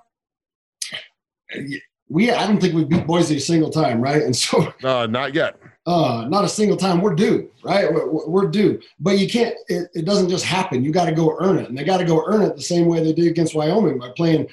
we 2.08 2.30
I 2.30 2.46
don't 2.46 2.60
think 2.60 2.74
we 2.74 2.84
beat 2.84 3.06
Boise 3.06 3.36
a 3.36 3.40
single 3.40 3.70
time, 3.70 4.00
right? 4.00 4.22
And 4.22 4.34
so, 4.34 4.72
uh, 4.84 5.06
not 5.06 5.34
yet. 5.34 5.58
Uh, 5.86 6.26
not 6.28 6.44
a 6.44 6.48
single 6.48 6.76
time. 6.76 7.00
We're 7.00 7.14
due, 7.14 7.48
right? 7.62 7.92
We're, 7.92 8.26
we're 8.26 8.48
due. 8.48 8.80
But 8.98 9.18
you 9.18 9.28
can't. 9.28 9.54
It, 9.68 9.88
it 9.94 10.04
doesn't 10.04 10.28
just 10.28 10.44
happen. 10.44 10.84
You 10.84 10.90
got 10.90 11.06
to 11.06 11.12
go 11.12 11.36
earn 11.40 11.58
it, 11.58 11.68
and 11.68 11.78
they 11.78 11.84
got 11.84 11.98
to 11.98 12.04
go 12.04 12.24
earn 12.26 12.42
it 12.42 12.56
the 12.56 12.62
same 12.62 12.86
way 12.86 13.02
they 13.02 13.12
did 13.12 13.28
against 13.28 13.54
Wyoming 13.54 13.98
by 13.98 14.10
playing 14.16 14.48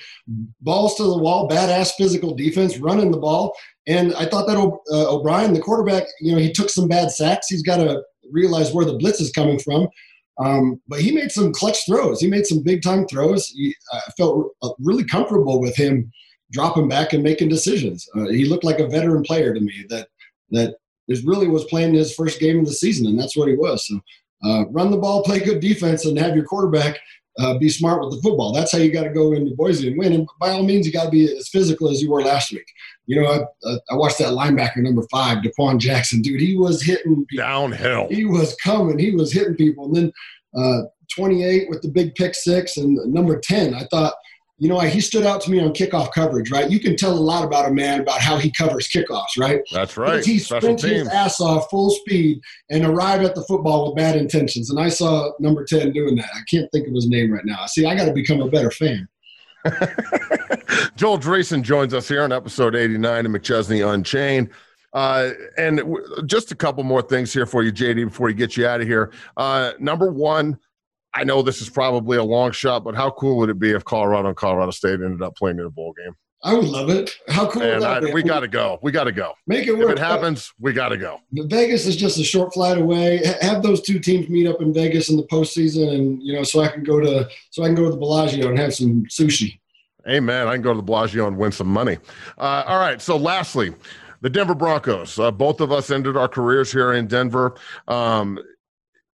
balls 0.61 0.95
to 0.95 1.03
the 1.03 1.17
wall, 1.17 1.49
badass 1.49 1.93
physical 1.97 2.35
defense, 2.35 2.77
running 2.77 3.11
the 3.11 3.17
ball. 3.17 3.55
And 3.87 4.13
I 4.13 4.25
thought 4.25 4.45
that 4.47 4.57
uh, 4.57 5.15
O'Brien, 5.15 5.53
the 5.53 5.59
quarterback, 5.59 6.03
you 6.21 6.33
know, 6.33 6.37
he 6.37 6.51
took 6.51 6.69
some 6.69 6.87
bad 6.87 7.11
sacks. 7.11 7.47
He's 7.49 7.63
got 7.63 7.77
to 7.77 8.03
realize 8.31 8.71
where 8.71 8.85
the 8.85 8.97
blitz 8.97 9.21
is 9.21 9.31
coming 9.31 9.59
from. 9.59 9.87
Um, 10.39 10.81
but 10.87 10.99
he 10.99 11.11
made 11.11 11.31
some 11.31 11.53
clutch 11.53 11.85
throws. 11.85 12.19
He 12.19 12.27
made 12.27 12.47
some 12.47 12.63
big 12.63 12.81
time 12.81 13.05
throws. 13.07 13.47
He, 13.47 13.75
I 13.91 13.99
felt 14.17 14.51
really 14.79 15.05
comfortable 15.05 15.61
with 15.61 15.75
him 15.75 16.11
dropping 16.51 16.87
back 16.87 17.13
and 17.13 17.23
making 17.23 17.49
decisions. 17.49 18.07
Uh, 18.15 18.27
he 18.27 18.45
looked 18.45 18.63
like 18.63 18.79
a 18.79 18.87
veteran 18.87 19.23
player 19.23 19.53
to 19.53 19.59
me 19.59 19.85
that 19.89 20.07
that 20.51 20.75
is 21.07 21.25
really 21.25 21.47
was 21.47 21.65
playing 21.65 21.93
his 21.93 22.13
first 22.15 22.39
game 22.39 22.59
of 22.59 22.65
the 22.65 22.73
season, 22.73 23.07
and 23.07 23.19
that's 23.19 23.35
what 23.35 23.47
he 23.47 23.55
was. 23.55 23.87
So 23.87 23.99
uh, 24.43 24.65
run 24.69 24.91
the 24.91 24.97
ball, 24.97 25.23
play 25.23 25.39
good 25.39 25.59
defense, 25.59 26.05
and 26.05 26.17
have 26.17 26.35
your 26.35 26.45
quarterback 26.45 26.97
uh, 27.39 27.57
be 27.57 27.69
smart 27.69 28.01
with 28.01 28.11
the 28.11 28.21
football. 28.21 28.53
That's 28.53 28.71
how 28.71 28.77
you 28.77 28.91
got 28.91 29.03
to 29.03 29.09
go 29.09 29.33
into 29.33 29.55
Boise 29.55 29.87
and 29.87 29.97
win. 29.97 30.13
And 30.13 30.27
by 30.39 30.51
all 30.51 30.63
means, 30.63 30.85
you 30.85 30.93
got 30.93 31.05
to 31.05 31.11
be 31.11 31.25
as 31.35 31.49
physical 31.49 31.89
as 31.89 32.01
you 32.01 32.11
were 32.11 32.21
last 32.21 32.51
week. 32.51 32.67
You 33.05 33.21
know, 33.21 33.27
I, 33.65 33.77
I 33.89 33.95
watched 33.95 34.19
that 34.19 34.33
linebacker 34.33 34.77
number 34.77 35.03
five, 35.11 35.39
Daquan 35.39 35.79
Jackson. 35.79 36.21
Dude, 36.21 36.39
he 36.39 36.55
was 36.55 36.81
hitting 36.81 37.25
people. 37.27 37.43
downhill. 37.43 38.07
He 38.09 38.25
was 38.25 38.55
coming. 38.63 38.99
He 38.99 39.11
was 39.11 39.31
hitting 39.31 39.55
people. 39.55 39.85
And 39.85 39.95
then 39.95 40.13
uh, 40.55 40.81
28 41.15 41.69
with 41.69 41.81
the 41.81 41.89
big 41.89 42.15
pick 42.15 42.35
six 42.35 42.77
and 42.77 42.95
number 43.11 43.39
10. 43.39 43.73
I 43.73 43.85
thought– 43.91 44.13
you 44.57 44.69
know, 44.69 44.75
why 44.75 44.87
he 44.87 45.01
stood 45.01 45.25
out 45.25 45.41
to 45.41 45.51
me 45.51 45.59
on 45.59 45.73
kickoff 45.73 46.13
coverage, 46.13 46.51
right? 46.51 46.69
You 46.69 46.79
can 46.79 46.95
tell 46.95 47.11
a 47.11 47.19
lot 47.19 47.43
about 47.43 47.67
a 47.67 47.73
man 47.73 48.01
about 48.01 48.21
how 48.21 48.37
he 48.37 48.51
covers 48.51 48.87
kickoffs, 48.87 49.37
right? 49.37 49.61
That's 49.71 49.97
right. 49.97 50.11
Because 50.11 50.25
he 50.25 50.39
sprints 50.39 50.83
his 50.83 51.07
ass 51.07 51.41
off 51.41 51.69
full 51.69 51.89
speed 51.89 52.39
and 52.69 52.85
arrive 52.85 53.23
at 53.23 53.33
the 53.35 53.43
football 53.43 53.87
with 53.87 53.95
bad 53.95 54.15
intentions. 54.15 54.69
And 54.69 54.79
I 54.79 54.89
saw 54.89 55.31
number 55.39 55.65
10 55.65 55.91
doing 55.91 56.15
that. 56.17 56.29
I 56.35 56.41
can't 56.49 56.71
think 56.71 56.87
of 56.87 56.93
his 56.93 57.07
name 57.07 57.31
right 57.31 57.45
now. 57.45 57.65
See, 57.65 57.85
I 57.85 57.95
got 57.95 58.05
to 58.05 58.13
become 58.13 58.41
a 58.41 58.49
better 58.49 58.71
fan. 58.71 59.07
Joel 60.95 61.17
Dreessen 61.17 61.63
joins 61.63 61.93
us 61.93 62.07
here 62.07 62.21
on 62.23 62.31
episode 62.31 62.75
89 62.75 63.25
of 63.25 63.31
McChesney 63.31 63.91
Unchained. 63.91 64.49
Uh, 64.93 65.31
and 65.57 65.77
w- 65.79 66.05
just 66.25 66.51
a 66.51 66.55
couple 66.55 66.83
more 66.83 67.01
things 67.01 67.33
here 67.33 67.47
for 67.47 67.63
you, 67.63 67.71
JD, 67.71 68.09
before 68.09 68.27
we 68.27 68.33
get 68.33 68.55
you 68.55 68.67
out 68.67 68.79
of 68.81 68.87
here. 68.87 69.11
Uh, 69.35 69.71
number 69.79 70.11
one, 70.11 70.59
I 71.13 71.23
know 71.23 71.41
this 71.41 71.61
is 71.61 71.69
probably 71.69 72.17
a 72.17 72.23
long 72.23 72.51
shot, 72.51 72.83
but 72.83 72.95
how 72.95 73.11
cool 73.11 73.37
would 73.37 73.49
it 73.49 73.59
be 73.59 73.71
if 73.71 73.85
Colorado 73.85 74.29
and 74.29 74.37
Colorado 74.37 74.71
State 74.71 74.99
ended 75.01 75.21
up 75.21 75.35
playing 75.35 75.59
in 75.59 75.65
a 75.65 75.69
bowl 75.69 75.93
game? 75.93 76.15
I 76.45 76.53
would 76.53 76.65
love 76.65 76.89
it. 76.89 77.09
How 77.29 77.49
cool 77.49 77.61
and 77.61 77.85
I, 77.85 78.01
we 78.11 78.21
got 78.21 78.41
to 78.41 78.49
go. 78.49 78.77
We 78.81 78.91
got 78.91 79.05
to 79.05 79.13
go. 79.13 79.33
Make 79.47 79.67
it 79.67 79.77
work. 79.77 79.91
If 79.91 79.91
it 79.93 79.99
happens, 79.99 80.51
we 80.59 80.73
got 80.73 80.89
to 80.89 80.97
go. 80.97 81.19
Vegas 81.31 81.85
is 81.85 81.95
just 81.95 82.19
a 82.19 82.23
short 82.23 82.53
flight 82.53 82.77
away. 82.77 83.21
Have 83.41 83.63
those 83.63 83.81
two 83.81 83.97
teams 83.97 84.27
meet 84.27 84.45
up 84.45 84.61
in 84.61 84.73
Vegas 84.73 85.09
in 85.09 85.15
the 85.15 85.23
postseason, 85.23 85.93
and 85.93 86.21
you 86.21 86.33
know, 86.33 86.43
so 86.43 86.59
I 86.59 86.67
can 86.67 86.83
go 86.83 86.99
to 86.99 87.29
so 87.51 87.63
I 87.63 87.67
can 87.67 87.75
go 87.75 87.85
to 87.85 87.91
the 87.91 87.97
Bellagio 87.97 88.49
and 88.49 88.59
have 88.59 88.73
some 88.73 89.05
sushi. 89.05 89.59
Amen. 90.07 90.47
I 90.47 90.53
can 90.53 90.61
go 90.61 90.73
to 90.73 90.77
the 90.77 90.83
Bellagio 90.83 91.27
and 91.27 91.37
win 91.37 91.53
some 91.53 91.67
money. 91.67 91.97
Uh, 92.37 92.63
all 92.67 92.79
right. 92.79 93.01
So, 93.01 93.15
lastly, 93.15 93.73
the 94.19 94.29
Denver 94.29 94.55
Broncos. 94.55 95.17
Uh, 95.17 95.31
both 95.31 95.61
of 95.61 95.71
us 95.71 95.91
ended 95.91 96.17
our 96.17 96.27
careers 96.27 96.71
here 96.71 96.93
in 96.93 97.07
Denver. 97.07 97.55
Um, 97.87 98.37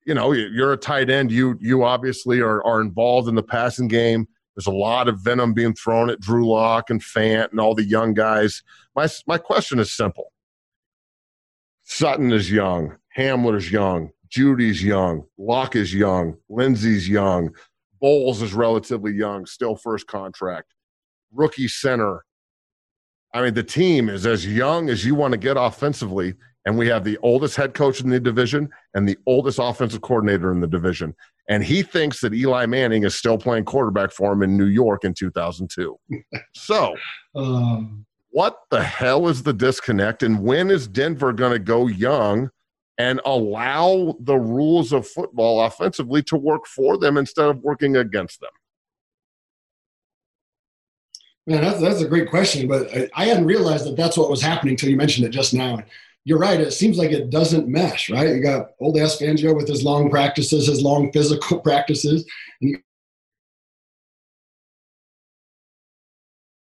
you 0.10 0.16
know, 0.16 0.32
you're 0.32 0.74
a 0.74 0.78
tight 0.78 1.12
end. 1.12 1.32
You 1.32 1.56
you 1.62 1.84
obviously 1.84 2.40
are 2.40 2.64
are 2.66 2.82
involved 2.82 3.30
in 3.30 3.36
the 3.36 3.44
passing 3.44 3.88
game. 3.88 4.28
There's 4.56 4.66
a 4.66 4.72
lot 4.72 5.08
of 5.08 5.20
venom 5.20 5.54
being 5.54 5.76
thrown 5.76 6.10
at 6.10 6.20
Drew 6.20 6.50
Lock 6.50 6.90
and 6.90 7.00
Fant 7.00 7.52
and 7.52 7.60
all 7.60 7.76
the 7.76 7.84
young 7.84 8.16
guys. 8.16 8.64
My 8.96 9.08
my 9.28 9.38
question 9.38 9.78
is 9.78 9.92
simple. 9.92 10.34
Sutton 11.84 12.34
is 12.34 12.52
young. 12.52 12.98
Hamler's 13.16 13.72
young. 13.72 14.10
Jeudy's 14.30 14.84
young. 14.84 15.26
Lock 15.38 15.76
is 15.76 15.94
young. 15.94 16.38
Lindsay's 16.50 17.08
young. 17.08 17.52
Bolles 18.02 18.42
is 18.42 18.56
relatively 18.56 19.12
young, 19.12 19.46
still 19.46 19.76
first 19.76 20.08
contract. 20.08 20.74
Rookie 21.32 21.68
center. 21.68 22.26
I 23.32 23.44
mean, 23.44 23.54
the 23.54 23.62
team 23.62 24.10
is 24.10 24.26
as 24.26 24.48
young 24.48 24.90
as 24.90 25.06
you 25.06 25.14
want 25.14 25.34
to 25.34 25.38
get 25.38 25.56
offensively 25.56 26.34
and 26.70 26.78
we 26.78 26.88
have 26.88 27.04
the 27.04 27.18
oldest 27.24 27.56
head 27.56 27.74
coach 27.74 28.00
in 28.00 28.12
the 28.12 28.20
division 28.20 28.70
and 28.94 29.10
the 29.10 29.18
oldest 29.26 29.58
offensive 29.60 30.02
coordinator 30.02 30.52
in 30.52 30.60
the 30.60 30.68
division. 30.68 31.16
And 31.50 31.64
he 31.64 31.82
thinks 31.82 32.22
that 32.22 32.32
Eli 32.32 32.68
Manning 32.68 33.06
is 33.06 33.16
still 33.16 33.40
playing 33.40 33.66
quarterback 33.66 34.12
for 34.12 34.32
him 34.32 34.44
in 34.44 34.56
New 34.56 34.68
York 34.68 35.04
in 35.04 35.16
2002. 35.16 36.00
so, 36.54 36.96
um, 37.36 38.06
what 38.30 38.60
the 38.70 38.84
hell 38.84 39.28
is 39.30 39.42
the 39.42 39.52
disconnect? 39.52 40.22
And 40.22 40.44
when 40.44 40.70
is 40.70 40.88
Denver 40.88 41.34
going 41.34 41.54
to 41.54 41.58
go 41.58 41.88
young 41.88 42.52
and 43.00 43.20
allow 43.26 44.16
the 44.20 44.38
rules 44.38 44.94
of 44.94 45.08
football 45.08 45.66
offensively 45.66 46.22
to 46.22 46.36
work 46.36 46.68
for 46.68 47.00
them 47.00 47.18
instead 47.18 47.50
of 47.50 47.64
working 47.64 47.96
against 47.96 48.42
them? 48.42 48.52
Man, 51.48 51.62
that's, 51.62 51.82
that's 51.82 52.02
a 52.02 52.08
great 52.08 52.30
question, 52.30 52.68
but 52.68 52.96
I, 52.96 53.10
I 53.16 53.26
hadn't 53.26 53.46
realized 53.46 53.88
that 53.88 53.98
that's 53.98 54.18
what 54.18 54.30
was 54.30 54.44
happening 54.44 54.74
until 54.74 54.92
you 54.92 54.98
mentioned 54.98 55.26
it 55.26 55.32
just 55.32 55.56
now 55.56 55.80
you're 56.30 56.38
right. 56.38 56.62
It 56.62 56.74
seems 56.74 57.00
like 57.00 57.10
it 57.10 57.32
doesn't 57.32 57.68
mesh, 57.68 58.12
right? 58.12 58.30
You 58.30 58.40
got 58.40 58.70
old 58.80 59.00
ass 59.00 59.18
Fangio 59.18 59.56
with 59.56 59.68
his 59.68 59.84
long 59.84 60.12
practices, 60.12 60.68
his 60.68 60.84
long 60.84 61.12
physical 61.14 61.60
practices, 61.60 62.24
and 62.62 62.70
you 62.70 62.78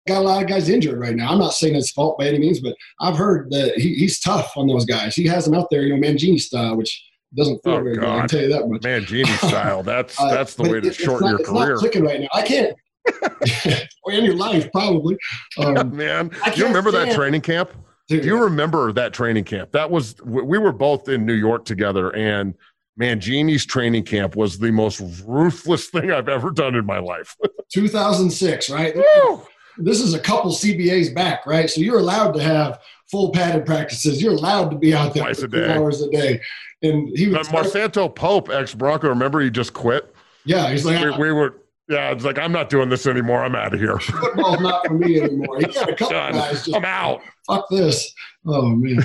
got 0.07 0.21
a 0.21 0.25
lot 0.25 0.41
of 0.41 0.47
guys 0.47 0.69
injured 0.69 0.97
right 0.97 1.17
now. 1.17 1.33
I'm 1.33 1.39
not 1.39 1.51
saying 1.51 1.75
it's 1.75 1.91
fault 1.91 2.17
by 2.17 2.27
any 2.27 2.39
means, 2.39 2.61
but 2.61 2.77
I've 3.01 3.17
heard 3.17 3.51
that 3.51 3.73
he, 3.75 3.95
he's 3.95 4.21
tough 4.21 4.53
on 4.55 4.67
those 4.67 4.85
guys. 4.85 5.15
He 5.15 5.27
has 5.27 5.43
them 5.43 5.53
out 5.53 5.67
there, 5.69 5.81
you 5.81 5.93
know, 5.93 6.07
Mangini 6.07 6.39
style, 6.39 6.77
which 6.77 7.05
doesn't 7.35 7.61
feel 7.61 7.73
oh, 7.73 7.83
very 7.83 7.97
God. 7.97 8.01
good. 8.01 8.09
I 8.09 8.19
can 8.19 8.27
tell 8.29 8.41
you 8.43 8.49
that 8.53 8.69
much. 8.69 8.81
Mangini 8.83 9.37
style. 9.49 9.83
That's 9.83 10.17
uh, 10.17 10.33
that's 10.33 10.53
the 10.55 10.63
way 10.63 10.79
to 10.79 10.87
it, 10.87 10.95
shorten 10.95 11.29
not, 11.29 11.39
your 11.39 11.45
career. 11.45 11.73
It's 11.73 11.83
not 11.83 11.91
clicking 11.91 12.05
right 12.05 12.21
now. 12.21 12.29
I 12.33 12.41
can't. 12.41 12.73
or 14.03 14.13
in 14.13 14.23
your 14.23 14.35
life, 14.35 14.71
probably. 14.71 15.17
Um, 15.57 15.93
Man, 15.93 16.31
you 16.55 16.65
remember 16.65 16.91
stand. 16.91 17.11
that 17.11 17.15
training 17.15 17.41
camp? 17.41 17.71
Do 18.07 18.17
you 18.17 18.41
remember 18.41 18.93
that 18.93 19.13
training 19.13 19.43
camp? 19.43 19.71
That 19.73 19.91
was 19.91 20.15
we 20.23 20.57
were 20.57 20.71
both 20.71 21.09
in 21.09 21.25
New 21.25 21.33
York 21.33 21.65
together, 21.65 22.15
and 22.15 22.53
man, 22.95 23.19
Mangini's 23.19 23.65
training 23.65 24.03
camp 24.03 24.35
was 24.35 24.57
the 24.57 24.71
most 24.71 25.01
ruthless 25.25 25.87
thing 25.91 26.11
I've 26.11 26.29
ever 26.29 26.51
done 26.51 26.75
in 26.75 26.85
my 26.85 26.99
life. 26.99 27.35
2006, 27.73 28.69
right? 28.69 28.95
Woo! 28.95 29.43
This 29.77 30.01
is 30.01 30.13
a 30.13 30.19
couple 30.19 30.51
CBAs 30.51 31.13
back, 31.13 31.45
right? 31.45 31.69
So 31.69 31.81
you're 31.81 31.99
allowed 31.99 32.31
to 32.31 32.41
have 32.41 32.79
full 33.11 33.31
padded 33.31 33.65
practices. 33.65 34.21
You're 34.21 34.33
allowed 34.33 34.69
to 34.71 34.77
be 34.77 34.93
out 34.93 35.13
there 35.13 35.23
Twice 35.23 35.43
a 35.43 35.47
day. 35.47 35.71
hours 35.71 36.01
a 36.01 36.09
day. 36.09 36.41
And 36.81 37.15
he 37.15 37.27
was. 37.27 37.47
But 37.49 37.65
Marsanto 37.65 38.13
Pope, 38.13 38.49
ex 38.49 38.73
Bronco, 38.73 39.09
remember 39.09 39.41
he 39.41 39.49
just 39.49 39.73
quit. 39.73 40.13
Yeah, 40.45 40.71
he's 40.71 40.85
like, 40.85 41.03
we, 41.03 41.09
uh, 41.11 41.17
we 41.17 41.31
were 41.31 41.57
yeah, 41.89 42.11
it's 42.11 42.25
like 42.25 42.37
I'm 42.37 42.51
not 42.51 42.69
doing 42.69 42.89
this 42.89 43.07
anymore. 43.07 43.43
I'm 43.43 43.55
out 43.55 43.73
of 43.73 43.79
here. 43.79 43.97
Football's 43.99 44.59
not 44.59 44.85
for 44.87 44.93
me 44.93 45.21
anymore. 45.21 45.59
He 45.59 45.65
had 45.65 45.89
a 45.89 45.95
couple 45.95 46.09
Done. 46.09 46.33
guys 46.33 46.65
just 46.65 46.75
I'm 46.75 46.85
out. 46.85 47.21
Fuck 47.47 47.67
this. 47.69 48.13
Oh 48.45 48.69
man. 48.69 48.99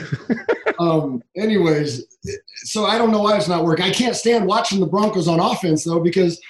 um, 0.78 1.22
anyways, 1.36 2.04
so 2.64 2.84
I 2.84 2.98
don't 2.98 3.10
know 3.10 3.22
why 3.22 3.36
it's 3.36 3.48
not 3.48 3.64
working. 3.64 3.84
I 3.84 3.90
can't 3.90 4.16
stand 4.16 4.46
watching 4.46 4.80
the 4.80 4.86
Broncos 4.86 5.28
on 5.28 5.40
offense 5.40 5.84
though 5.84 6.00
because 6.00 6.40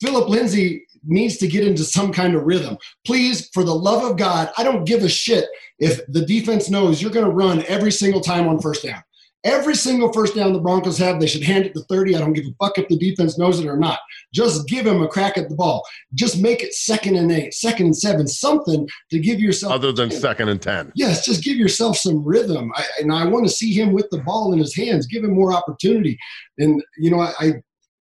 Phillip 0.00 0.28
Lindsay 0.28 0.86
needs 1.04 1.36
to 1.38 1.46
get 1.46 1.66
into 1.66 1.84
some 1.84 2.12
kind 2.12 2.34
of 2.34 2.44
rhythm. 2.44 2.76
Please, 3.04 3.48
for 3.52 3.62
the 3.62 3.74
love 3.74 4.08
of 4.08 4.16
God, 4.16 4.50
I 4.58 4.64
don't 4.64 4.84
give 4.84 5.02
a 5.02 5.08
shit 5.08 5.46
if 5.78 6.00
the 6.08 6.24
defense 6.24 6.68
knows 6.68 7.00
you're 7.00 7.10
going 7.10 7.24
to 7.26 7.30
run 7.30 7.64
every 7.66 7.92
single 7.92 8.20
time 8.20 8.48
on 8.48 8.58
first 8.60 8.84
down. 8.84 9.02
Every 9.46 9.76
single 9.76 10.12
first 10.12 10.34
down 10.34 10.52
the 10.52 10.58
Broncos 10.58 10.98
have, 10.98 11.20
they 11.20 11.28
should 11.28 11.44
hand 11.44 11.66
it 11.66 11.72
to 11.74 11.80
30. 11.82 12.16
I 12.16 12.18
don't 12.18 12.32
give 12.32 12.46
a 12.46 12.64
fuck 12.64 12.78
if 12.78 12.88
the 12.88 12.98
defense 12.98 13.38
knows 13.38 13.60
it 13.60 13.68
or 13.68 13.76
not. 13.76 14.00
Just 14.34 14.66
give 14.66 14.84
him 14.84 15.00
a 15.02 15.06
crack 15.06 15.38
at 15.38 15.48
the 15.48 15.54
ball. 15.54 15.86
Just 16.14 16.42
make 16.42 16.64
it 16.64 16.74
second 16.74 17.14
and 17.14 17.30
eight, 17.30 17.54
second 17.54 17.86
and 17.86 17.96
seven, 17.96 18.26
something 18.26 18.88
to 19.10 19.20
give 19.20 19.38
yourself. 19.38 19.72
Other 19.72 19.92
than 19.92 20.10
10. 20.10 20.20
second 20.20 20.48
and 20.48 20.60
10. 20.60 20.92
Yes, 20.96 21.24
just 21.24 21.44
give 21.44 21.56
yourself 21.56 21.96
some 21.96 22.24
rhythm. 22.24 22.72
I, 22.74 22.84
and 23.00 23.12
I 23.12 23.24
want 23.24 23.46
to 23.46 23.52
see 23.52 23.72
him 23.72 23.92
with 23.92 24.10
the 24.10 24.18
ball 24.18 24.52
in 24.52 24.58
his 24.58 24.74
hands, 24.74 25.06
give 25.06 25.22
him 25.22 25.34
more 25.34 25.52
opportunity. 25.52 26.18
And, 26.58 26.82
you 26.98 27.12
know, 27.12 27.20
I, 27.20 27.62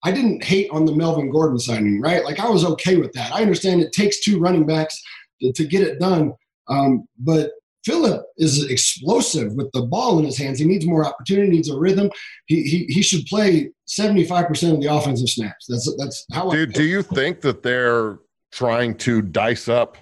I 0.04 0.12
didn't 0.12 0.44
hate 0.44 0.72
on 0.72 0.86
the 0.86 0.96
Melvin 0.96 1.30
Gordon 1.30 1.60
signing, 1.60 2.02
right? 2.02 2.26
Like 2.26 2.40
I 2.40 2.50
was 2.50 2.66
okay 2.66 2.98
with 2.98 3.14
that. 3.14 3.32
I 3.32 3.44
understand 3.44 3.82
it 3.82 3.92
takes 3.92 4.20
two 4.20 4.40
running 4.40 4.66
backs 4.66 5.00
to, 5.42 5.54
to 5.54 5.64
get 5.64 5.84
it 5.84 6.00
done. 6.00 6.34
Um, 6.70 7.08
but 7.20 7.52
Phillip 7.86 8.24
is 8.38 8.70
explosive 8.70 9.54
with 9.54 9.72
the 9.72 9.84
ball 9.84 10.20
in 10.20 10.26
his 10.26 10.38
hands. 10.38 10.60
He 10.60 10.66
needs 10.66 10.86
more 10.86 11.06
opportunity, 11.06 11.50
needs 11.50 11.70
a 11.70 11.78
rhythm. 11.78 12.10
He 12.46 12.64
he, 12.64 12.86
he 12.86 13.02
should 13.02 13.26
play 13.26 13.72
75% 13.88 14.74
of 14.74 14.82
the 14.82 14.94
offensive 14.94 15.30
snaps. 15.30 15.66
That's 15.68 15.96
that's 15.98 16.26
how 16.34 16.50
do, 16.50 16.66
do 16.66 16.84
you 16.84 17.02
think 17.02 17.42
that 17.42 17.64
they're 17.64 18.20
trying 18.52 18.96
to 18.98 19.22
dice 19.22 19.70
up 19.70 19.98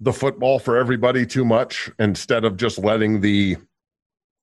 the 0.00 0.12
football 0.12 0.58
for 0.58 0.76
everybody 0.76 1.26
too 1.26 1.44
much 1.44 1.90
instead 1.98 2.44
of 2.44 2.56
just 2.56 2.78
letting 2.78 3.20
the 3.20 3.56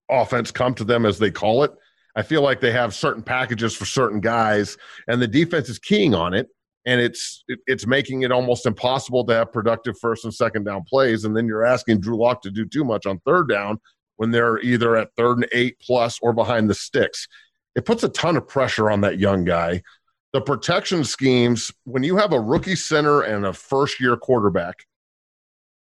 offense 0.09 0.51
come 0.51 0.73
to 0.75 0.83
them 0.83 1.05
as 1.05 1.19
they 1.19 1.31
call 1.31 1.63
it? 1.63 1.71
I 2.15 2.21
feel 2.21 2.41
like 2.41 2.59
they 2.59 2.71
have 2.71 2.93
certain 2.93 3.23
packages 3.23 3.75
for 3.75 3.85
certain 3.85 4.19
guys, 4.19 4.77
and 5.07 5.21
the 5.21 5.27
defense 5.27 5.69
is 5.69 5.79
keying 5.79 6.13
on 6.13 6.33
it 6.33 6.49
and 6.85 6.99
it's 6.99 7.43
it's 7.47 7.87
making 7.87 8.23
it 8.23 8.31
almost 8.31 8.65
impossible 8.65 9.25
to 9.25 9.33
have 9.33 9.53
productive 9.53 9.97
first 9.99 10.25
and 10.25 10.33
second 10.33 10.65
down 10.65 10.83
plays. 10.83 11.23
And 11.23 11.35
then 11.35 11.47
you're 11.47 11.65
asking 11.65 12.01
Drew 12.01 12.17
Lock 12.17 12.41
to 12.43 12.51
do 12.51 12.65
too 12.65 12.83
much 12.83 13.05
on 13.05 13.19
third 13.19 13.47
down 13.49 13.79
when 14.17 14.31
they're 14.31 14.59
either 14.59 14.95
at 14.95 15.15
third 15.15 15.38
and 15.38 15.47
eight 15.53 15.77
plus 15.81 16.19
or 16.21 16.34
behind 16.34 16.69
the 16.69 16.75
sticks. 16.75 17.27
It 17.75 17.86
puts 17.86 18.03
a 18.03 18.09
ton 18.09 18.38
of 18.38 18.47
pressure 18.47 18.91
on 18.91 19.01
that 19.01 19.17
young 19.17 19.45
guy. 19.45 19.81
The 20.34 20.41
protection 20.41 21.03
schemes, 21.03 21.71
when 21.84 22.03
you 22.03 22.17
have 22.17 22.34
a 22.34 22.39
rookie 22.39 22.75
center 22.75 23.21
and 23.21 23.45
a 23.45 23.53
first 23.53 23.99
year 23.99 24.17
quarterback, 24.17 24.86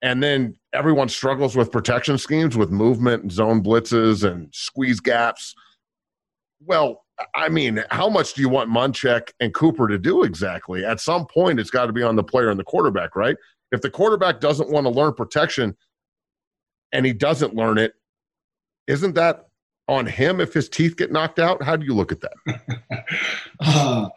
and 0.02 0.22
then 0.22 0.54
everyone 0.74 1.08
struggles 1.08 1.56
with 1.56 1.72
protection 1.72 2.18
schemes 2.18 2.56
with 2.56 2.70
movement 2.70 3.22
and 3.22 3.32
zone 3.32 3.62
blitzes 3.62 4.22
and 4.22 4.48
squeeze 4.52 5.00
gaps. 5.00 5.54
Well, 6.60 7.03
I 7.34 7.48
mean, 7.48 7.84
how 7.90 8.08
much 8.08 8.34
do 8.34 8.42
you 8.42 8.48
want 8.48 8.70
Munchak 8.70 9.30
and 9.40 9.54
Cooper 9.54 9.86
to 9.88 9.98
do 9.98 10.24
exactly? 10.24 10.84
At 10.84 11.00
some 11.00 11.26
point, 11.26 11.60
it's 11.60 11.70
got 11.70 11.86
to 11.86 11.92
be 11.92 12.02
on 12.02 12.16
the 12.16 12.24
player 12.24 12.50
and 12.50 12.58
the 12.58 12.64
quarterback, 12.64 13.14
right? 13.14 13.36
If 13.72 13.82
the 13.82 13.90
quarterback 13.90 14.40
doesn't 14.40 14.70
want 14.70 14.86
to 14.86 14.90
learn 14.90 15.14
protection 15.14 15.76
and 16.92 17.06
he 17.06 17.12
doesn't 17.12 17.54
learn 17.54 17.78
it, 17.78 17.92
isn't 18.86 19.14
that 19.14 19.48
on 19.88 20.06
him 20.06 20.40
if 20.40 20.52
his 20.52 20.68
teeth 20.68 20.96
get 20.96 21.12
knocked 21.12 21.38
out? 21.38 21.62
How 21.62 21.76
do 21.76 21.84
you 21.86 21.94
look 21.94 22.12
at 22.12 22.20
that? 22.20 23.04
uh, 23.60 24.08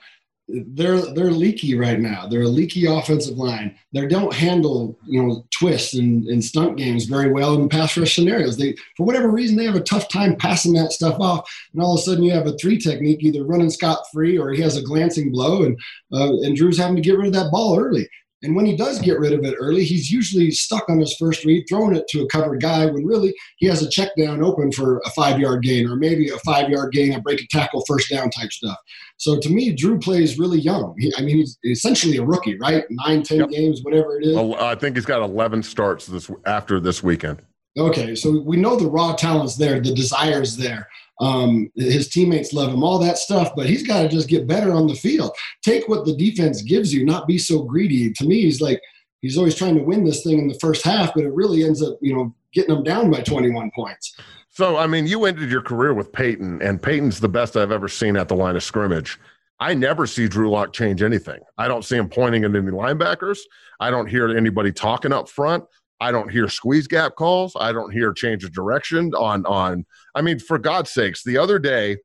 they're 0.47 1.01
they're 1.13 1.31
leaky 1.31 1.75
right 1.75 1.99
now. 1.99 2.25
They're 2.25 2.43
a 2.43 2.47
leaky 2.47 2.85
offensive 2.85 3.37
line. 3.37 3.77
They 3.91 4.07
don't 4.07 4.33
handle 4.33 4.97
you 5.05 5.21
know 5.21 5.45
twists 5.51 5.95
and, 5.95 6.25
and 6.27 6.43
stunt 6.43 6.77
games 6.77 7.05
very 7.05 7.31
well 7.31 7.55
in 7.55 7.67
pass 7.67 7.97
rush 7.97 8.15
scenarios. 8.15 8.57
They 8.57 8.75
for 8.95 9.05
whatever 9.05 9.29
reason 9.29 9.57
they 9.57 9.65
have 9.65 9.75
a 9.75 9.81
tough 9.81 10.07
time 10.07 10.35
passing 10.37 10.73
that 10.73 10.93
stuff 10.93 11.19
off. 11.19 11.49
And 11.73 11.81
all 11.81 11.95
of 11.95 11.99
a 11.99 12.03
sudden 12.03 12.23
you 12.23 12.31
have 12.31 12.47
a 12.47 12.57
three 12.57 12.77
technique, 12.77 13.23
either 13.23 13.43
running 13.43 13.69
scot 13.69 13.99
free 14.13 14.37
or 14.37 14.51
he 14.51 14.61
has 14.61 14.77
a 14.77 14.81
glancing 14.81 15.31
blow, 15.31 15.63
and 15.63 15.77
uh, 16.13 16.31
and 16.43 16.55
Drew's 16.55 16.77
having 16.77 16.95
to 16.95 17.01
get 17.01 17.17
rid 17.17 17.27
of 17.27 17.33
that 17.33 17.51
ball 17.51 17.77
early. 17.77 18.07
And 18.43 18.55
when 18.55 18.67
he 18.67 18.75
does 18.75 18.99
get 18.99 19.19
rid 19.19 19.33
of 19.33 19.43
it 19.43 19.55
early, 19.59 19.83
he's 19.83 20.11
usually 20.11 20.51
stuck 20.51 20.87
on 20.89 20.99
his 20.99 21.15
first 21.17 21.43
read, 21.43 21.65
throwing 21.67 21.95
it 21.95 22.07
to 22.09 22.21
a 22.21 22.27
covered 22.27 22.61
guy 22.61 22.85
when 22.85 23.03
really 23.03 23.33
he 23.57 23.65
has 23.65 23.81
a 23.81 23.89
check 23.89 24.11
down 24.15 24.43
open 24.43 24.71
for 24.71 24.99
a 25.05 25.09
five 25.11 25.39
yard 25.39 25.63
gain 25.63 25.87
or 25.87 25.95
maybe 25.95 26.29
a 26.29 26.37
five 26.39 26.69
yard 26.69 26.93
gain, 26.93 27.13
a 27.13 27.19
break 27.19 27.41
a 27.41 27.47
tackle, 27.49 27.83
first 27.87 28.11
down 28.11 28.29
type 28.29 28.51
stuff. 28.51 28.77
So 29.17 29.39
to 29.39 29.49
me, 29.49 29.73
Drew 29.73 29.97
plays 29.97 30.37
really 30.37 30.59
young. 30.59 30.95
He, 30.99 31.11
I 31.17 31.21
mean, 31.21 31.37
he's 31.37 31.57
essentially 31.63 32.17
a 32.17 32.23
rookie, 32.23 32.57
right? 32.59 32.83
Nine, 32.91 33.23
ten 33.23 33.39
yep. 33.39 33.49
games, 33.49 33.81
whatever 33.81 34.19
it 34.19 34.27
is. 34.27 34.37
I 34.37 34.75
think 34.75 34.95
he's 34.95 35.05
got 35.05 35.23
11 35.23 35.63
starts 35.63 36.05
this 36.05 36.29
after 36.45 36.79
this 36.79 37.01
weekend. 37.01 37.41
Okay, 37.77 38.15
so 38.15 38.41
we 38.41 38.57
know 38.57 38.75
the 38.75 38.89
raw 38.89 39.15
talent's 39.15 39.55
there, 39.55 39.79
the 39.79 39.93
desire's 39.93 40.57
there. 40.57 40.87
Um, 41.19 41.71
his 41.75 42.09
teammates 42.09 42.53
love 42.53 42.71
him, 42.71 42.83
all 42.83 42.99
that 42.99 43.17
stuff, 43.17 43.53
but 43.55 43.65
he's 43.65 43.85
got 43.85 44.03
to 44.03 44.07
just 44.07 44.27
get 44.27 44.47
better 44.47 44.71
on 44.71 44.87
the 44.87 44.95
field. 44.95 45.31
Take 45.63 45.87
what 45.87 46.05
the 46.05 46.15
defense 46.15 46.61
gives 46.61 46.93
you, 46.93 47.05
not 47.05 47.27
be 47.27 47.37
so 47.37 47.63
greedy. 47.63 48.13
To 48.13 48.25
me, 48.25 48.41
he's 48.41 48.61
like 48.61 48.79
he's 49.21 49.37
always 49.37 49.55
trying 49.55 49.75
to 49.75 49.83
win 49.83 50.03
this 50.03 50.23
thing 50.23 50.39
in 50.39 50.47
the 50.47 50.59
first 50.59 50.83
half, 50.83 51.13
but 51.13 51.23
it 51.23 51.33
really 51.33 51.63
ends 51.63 51.81
up, 51.81 51.97
you 52.01 52.15
know, 52.15 52.35
getting 52.53 52.73
them 52.73 52.83
down 52.83 53.11
by 53.11 53.21
21 53.21 53.71
points. 53.75 54.15
So, 54.49 54.77
I 54.77 54.87
mean, 54.87 55.05
you 55.05 55.25
ended 55.25 55.51
your 55.51 55.61
career 55.61 55.93
with 55.93 56.11
Peyton, 56.11 56.61
and 56.61 56.81
Peyton's 56.81 57.19
the 57.19 57.29
best 57.29 57.55
I've 57.55 57.71
ever 57.71 57.87
seen 57.87 58.17
at 58.17 58.27
the 58.27 58.35
line 58.35 58.55
of 58.55 58.63
scrimmage. 58.63 59.19
I 59.59 59.73
never 59.73 60.05
see 60.05 60.27
Drew 60.27 60.49
Lock 60.49 60.73
change 60.73 61.01
anything. 61.01 61.39
I 61.57 61.67
don't 61.67 61.83
see 61.83 61.95
him 61.95 62.09
pointing 62.09 62.43
at 62.43 62.55
any 62.55 62.71
linebackers. 62.71 63.39
I 63.79 63.89
don't 63.89 64.07
hear 64.07 64.35
anybody 64.35 64.71
talking 64.71 65.11
up 65.11 65.29
front. 65.29 65.63
I 65.99 66.11
don't 66.11 66.31
hear 66.31 66.47
squeeze 66.47 66.87
gap 66.87 67.15
calls. 67.15 67.53
I 67.59 67.71
don't 67.71 67.91
hear 67.91 68.13
change 68.13 68.43
of 68.43 68.53
direction 68.53 69.13
on 69.15 69.45
on. 69.45 69.85
I 70.15 70.21
mean, 70.21 70.39
for 70.39 70.57
God's 70.57 70.91
sakes, 70.91 71.23
the 71.23 71.37
other 71.37 71.59
day, 71.59 71.97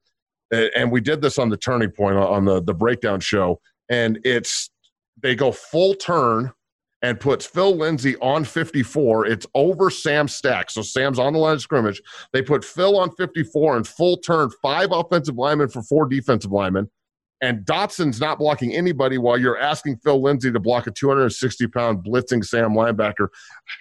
and 0.51 0.91
we 0.91 1.01
did 1.01 1.21
this 1.21 1.39
on 1.39 1.49
the 1.49 1.57
turning 1.57 1.91
point 1.91 2.17
uh, 2.17 2.29
on 2.29 2.45
the 2.45 2.63
the 2.63 2.75
breakdown 2.75 3.21
show, 3.21 3.61
and 3.89 4.19
it's 4.25 4.71
they 5.23 5.35
go 5.35 5.53
full 5.53 5.95
turn 5.95 6.53
and 7.03 7.19
puts 7.19 7.45
Phil 7.45 7.77
Lindsay 7.77 8.17
on 8.19 8.45
54. 8.45 9.27
It's 9.27 9.47
over 9.55 9.91
Sam 9.91 10.29
Stack. 10.29 10.71
So 10.71 10.83
Sam's 10.83 11.19
on 11.19 11.33
the 11.33 11.39
line 11.41 11.55
of 11.55 11.61
scrimmage. 11.61 12.01
They 12.33 12.43
put 12.43 12.65
Phil 12.65 12.97
on 12.97 13.11
54 13.17 13.77
and 13.77 13.87
full 13.87 14.19
turn, 14.19 14.51
five 14.63 14.91
offensive 14.93 15.37
linemen 15.37 15.69
for 15.69 15.83
four 15.83 16.07
defensive 16.07 16.53
linemen 16.53 16.89
and 17.43 17.67
Dotson's 17.67 18.21
not 18.21 18.39
blocking 18.39 18.73
anybody 18.75 19.19
while 19.19 19.37
you're 19.37 19.59
asking 19.59 19.97
Phil 19.99 20.23
Lindsay 20.23 20.51
to 20.51 20.61
block 20.61 20.87
a 20.87 20.93
260 20.93 21.67
pound 21.67 22.05
blitzing 22.05 22.45
Sam 22.45 22.71
linebacker 22.71 23.29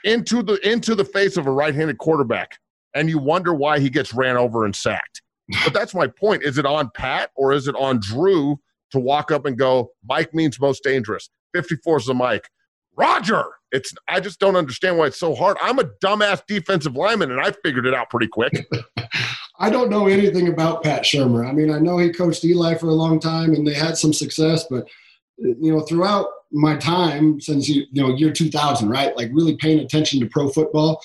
into 0.04 0.44
the 0.44 0.56
into 0.68 0.96
the 0.96 1.06
face 1.06 1.38
of 1.38 1.48
a 1.48 1.52
right-handed 1.52 2.00
quarterback, 2.00 2.58
and 2.96 3.10
you 3.10 3.20
wonder 3.20 3.54
why 3.54 3.80
he 3.80 3.90
gets 3.90 4.14
ran 4.14 4.36
over 4.36 4.66
and 4.66 4.76
sacked. 4.76 5.22
But 5.64 5.74
that's 5.74 5.94
my 5.94 6.08
point. 6.08 6.44
Is 6.44 6.58
it 6.58 6.66
on 6.66 6.90
Pat 6.96 7.30
or 7.36 7.54
is 7.54 7.68
it 7.68 7.76
on 7.76 8.00
Drew 8.00 8.60
to 8.92 9.00
walk 9.00 9.32
up 9.32 9.46
and 9.46 9.58
go, 9.58 9.92
Mike 10.08 10.34
means 10.34 10.60
most 10.60 10.84
dangerous. 10.84 11.30
54 11.54 11.98
is 11.98 12.06
the 12.06 12.14
Mike. 12.14 12.50
Roger. 12.98 13.44
It's 13.72 13.94
I 14.08 14.20
just 14.20 14.40
don't 14.40 14.58
understand 14.58 14.98
why 14.98 15.08
it's 15.08 15.20
so 15.20 15.34
hard. 15.34 15.58
I'm 15.62 15.80
a 15.80 15.86
dumbass 16.04 16.42
defensive 16.46 16.96
lineman 16.96 17.32
and 17.32 17.40
I 17.40 17.52
figured 17.64 17.86
it 17.86 17.94
out 17.94 18.10
pretty 18.10 18.28
quick. 18.28 18.52
I 19.62 19.70
don't 19.70 19.92
know 19.92 20.08
anything 20.08 20.48
about 20.48 20.82
Pat 20.82 21.04
Shurmur. 21.04 21.48
I 21.48 21.52
mean, 21.52 21.70
I 21.70 21.78
know 21.78 22.00
he 22.00 22.12
coached 22.12 22.44
Eli 22.44 22.74
for 22.74 22.88
a 22.88 22.94
long 22.94 23.20
time 23.20 23.54
and 23.54 23.66
they 23.66 23.76
had 23.76 23.96
some 23.96 24.12
success, 24.12 24.66
but 24.68 24.90
you 25.38 25.72
know, 25.72 25.82
throughout 25.82 26.26
my 26.52 26.76
time 26.78 27.40
since 27.40 27.70
you, 27.70 27.86
know 27.94 28.16
year 28.16 28.32
2000, 28.32 28.90
right? 28.90 29.16
Like 29.16 29.30
really 29.32 29.56
paying 29.58 29.80
attention 29.80 30.20
to 30.20 30.26
pro 30.26 30.50
football, 30.50 31.00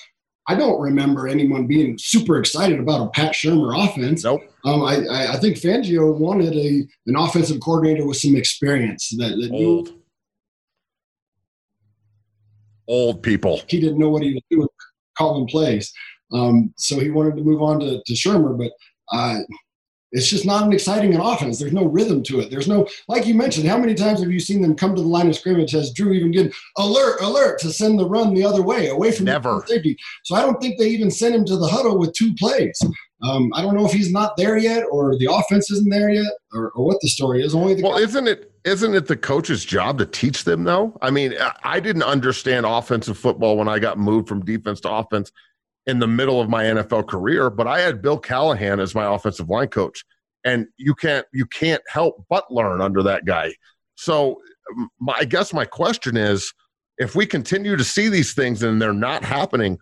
I 0.47 0.55
don't 0.55 0.81
remember 0.81 1.27
anyone 1.27 1.67
being 1.67 1.99
super 1.99 2.39
excited 2.39 2.79
about 2.79 3.05
a 3.05 3.09
Pat 3.11 3.33
Shurmur 3.33 3.87
offense. 3.87 4.23
Nope. 4.23 4.41
Um, 4.65 4.81
I, 4.81 5.33
I 5.33 5.37
think 5.37 5.57
Fangio 5.57 6.17
wanted 6.17 6.55
a 6.55 6.87
an 7.05 7.15
offensive 7.15 7.59
coordinator 7.59 8.07
with 8.07 8.17
some 8.17 8.35
experience 8.35 9.09
that, 9.17 9.37
that 9.39 9.51
old, 9.53 9.89
knew, 9.89 10.01
old 12.87 13.21
people. 13.21 13.61
He 13.67 13.79
didn't 13.79 13.99
know 13.99 14.09
what 14.09 14.23
he 14.23 14.33
was 14.33 14.43
doing, 14.49 14.67
calling 15.15 15.47
plays. 15.47 15.93
Um, 16.31 16.73
so 16.77 16.99
he 16.99 17.09
wanted 17.09 17.37
to 17.37 17.43
move 17.43 17.61
on 17.61 17.79
to, 17.79 18.01
to 18.05 18.13
Shurmur, 18.13 18.57
but 18.57 18.71
uh, 19.15 19.39
it's 20.11 20.29
just 20.29 20.45
not 20.45 20.65
an 20.65 20.73
exciting 20.73 21.13
an 21.13 21.21
offense. 21.21 21.59
There's 21.59 21.73
no 21.73 21.85
rhythm 21.85 22.23
to 22.23 22.39
it. 22.39 22.49
There's 22.49 22.67
no, 22.67 22.87
like 23.07 23.25
you 23.25 23.33
mentioned, 23.33 23.67
how 23.67 23.77
many 23.77 23.93
times 23.93 24.21
have 24.21 24.31
you 24.31 24.39
seen 24.39 24.61
them 24.61 24.75
come 24.75 24.95
to 24.95 25.01
the 25.01 25.07
line 25.07 25.27
of 25.27 25.35
scrimmage? 25.35 25.71
Has 25.71 25.91
Drew 25.91 26.13
even 26.13 26.31
get 26.31 26.53
alert, 26.77 27.19
alert 27.21 27.59
to 27.59 27.71
send 27.71 27.99
the 27.99 28.07
run 28.07 28.33
the 28.33 28.45
other 28.45 28.61
way, 28.61 28.87
away 28.87 29.11
from 29.11 29.25
Never. 29.25 29.63
safety? 29.67 29.97
So 30.23 30.35
I 30.35 30.41
don't 30.41 30.61
think 30.61 30.77
they 30.77 30.87
even 30.87 31.11
sent 31.11 31.35
him 31.35 31.45
to 31.45 31.57
the 31.57 31.67
huddle 31.67 31.97
with 31.97 32.13
two 32.13 32.33
plays. 32.35 32.79
Um, 33.23 33.51
I 33.53 33.61
don't 33.61 33.75
know 33.75 33.85
if 33.85 33.91
he's 33.91 34.11
not 34.11 34.37
there 34.37 34.57
yet, 34.57 34.83
or 34.91 35.17
the 35.17 35.27
offense 35.29 35.71
isn't 35.71 35.89
there 35.89 36.11
yet, 36.11 36.31
or, 36.53 36.71
or 36.71 36.85
what 36.85 37.01
the 37.01 37.09
story 37.09 37.43
is. 37.43 37.55
Only 37.55 37.73
the 37.73 37.81
well, 37.81 37.97
isn't 37.97 38.27
it 38.27 38.51
isn't 38.63 38.93
it 38.93 39.07
the 39.07 39.17
coach's 39.17 39.65
job 39.65 39.97
to 39.97 40.05
teach 40.05 40.43
them 40.43 40.63
though? 40.63 40.95
I 41.01 41.09
mean, 41.09 41.33
I 41.63 41.79
didn't 41.79 42.03
understand 42.03 42.65
offensive 42.67 43.17
football 43.17 43.57
when 43.57 43.67
I 43.67 43.79
got 43.79 43.97
moved 43.97 44.27
from 44.27 44.45
defense 44.45 44.79
to 44.81 44.91
offense 44.91 45.31
in 45.87 45.99
the 45.99 46.07
middle 46.07 46.39
of 46.39 46.49
my 46.49 46.65
NFL 46.65 47.07
career, 47.07 47.49
but 47.49 47.65
I 47.65 47.79
had 47.79 48.01
Bill 48.01 48.19
Callahan 48.19 48.79
as 48.79 48.93
my 48.93 49.13
offensive 49.13 49.49
line 49.49 49.69
coach, 49.69 50.03
and 50.43 50.67
you 50.77 50.93
can't 50.93 51.25
you 51.33 51.45
can't 51.45 51.81
help 51.89 52.25
but 52.29 52.51
learn 52.51 52.81
under 52.81 53.01
that 53.03 53.25
guy. 53.25 53.53
So, 53.95 54.39
my, 54.99 55.15
I 55.17 55.25
guess 55.25 55.53
my 55.53 55.65
question 55.65 56.17
is, 56.17 56.53
if 56.97 57.15
we 57.15 57.25
continue 57.25 57.75
to 57.75 57.83
see 57.83 58.09
these 58.09 58.33
things 58.33 58.61
and 58.63 58.81
they're 58.81 58.93
not 58.93 59.23
happening, 59.23 59.77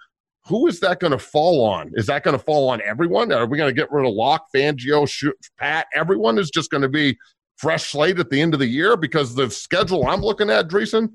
who 0.45 0.67
is 0.67 0.79
that 0.81 0.99
going 0.99 1.11
to 1.11 1.19
fall 1.19 1.63
on? 1.65 1.91
Is 1.95 2.05
that 2.05 2.23
going 2.23 2.37
to 2.37 2.43
fall 2.43 2.69
on 2.69 2.81
everyone? 2.83 3.31
Are 3.31 3.47
we 3.47 3.57
going 3.57 3.73
to 3.73 3.79
get 3.79 3.91
rid 3.91 4.07
of 4.07 4.13
Lock, 4.13 4.45
Fangio, 4.55 5.09
Shoot, 5.09 5.35
Pat? 5.57 5.87
Everyone 5.95 6.37
is 6.37 6.51
just 6.51 6.69
going 6.69 6.83
to 6.83 6.89
be 6.89 7.17
fresh 7.57 7.91
slate 7.91 8.19
at 8.19 8.29
the 8.29 8.39
end 8.39 8.53
of 8.53 8.59
the 8.59 8.67
year 8.67 8.95
because 8.95 9.33
the 9.33 9.49
schedule 9.49 10.05
I'm 10.05 10.21
looking 10.21 10.51
at, 10.51 10.67
Dreessen, 10.67 11.09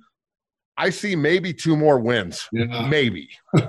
I 0.76 0.90
see 0.90 1.14
maybe 1.14 1.52
two 1.52 1.76
more 1.76 2.00
wins. 2.00 2.48
Yeah. 2.52 2.88
Maybe. 2.88 3.28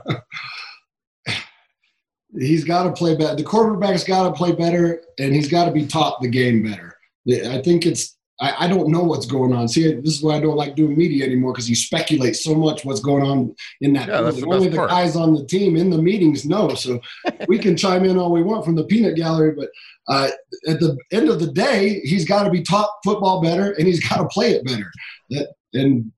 he's 2.38 2.63
got 2.63 2.84
to 2.84 2.91
play 2.91 3.15
better. 3.15 3.36
The 3.36 3.43
quarterback's 3.43 4.03
got 4.03 4.23
to 4.27 4.34
play 4.34 4.51
better, 4.51 5.01
and 5.19 5.34
he's 5.34 5.49
got 5.49 5.65
to 5.65 5.71
be 5.71 5.86
taught 5.86 6.21
the 6.21 6.29
game 6.29 6.63
better. 6.63 6.97
I 7.49 7.61
think 7.61 7.86
it's. 7.86 8.17
I, 8.39 8.65
I, 8.65 8.67
don't 8.67 8.89
know 8.89 9.03
what's 9.03 9.27
going 9.27 9.53
on. 9.53 9.67
See, 9.67 9.93
this 9.93 10.15
is 10.15 10.23
why 10.23 10.36
I 10.36 10.39
don't 10.39 10.55
like 10.55 10.75
doing 10.75 10.97
media 10.97 11.25
anymore 11.25 11.53
because 11.53 11.69
you 11.69 11.75
speculate 11.75 12.36
so 12.36 12.55
much 12.55 12.84
what's 12.84 12.99
going 12.99 13.23
on 13.23 13.55
in 13.82 13.93
that. 13.93 14.07
Yeah, 14.07 14.21
the 14.21 14.47
Only 14.47 14.67
the 14.67 14.77
part. 14.77 14.89
guys 14.89 15.15
on 15.15 15.36
the 15.36 15.45
team 15.45 15.75
in 15.75 15.91
the 15.91 16.01
meetings 16.01 16.43
know. 16.43 16.73
So 16.73 16.99
we 17.47 17.59
can 17.59 17.77
chime 17.77 18.03
in 18.03 18.17
all 18.17 18.32
we 18.32 18.41
want 18.41 18.65
from 18.65 18.73
the 18.73 18.86
peanut 18.86 19.15
gallery, 19.15 19.53
but 19.55 19.69
uh, 20.07 20.29
at 20.67 20.79
the 20.79 20.97
end 21.11 21.29
of 21.29 21.39
the 21.39 21.51
day, 21.51 22.01
he's 22.03 22.27
got 22.27 22.43
to 22.43 22.49
be 22.49 22.63
taught 22.63 22.89
football 23.03 23.43
better, 23.43 23.73
and 23.73 23.86
he's 23.86 24.03
got 24.09 24.17
to 24.17 24.27
play 24.29 24.53
it 24.53 24.65
better. 24.65 24.91
That, 25.29 25.53
and 25.75 26.11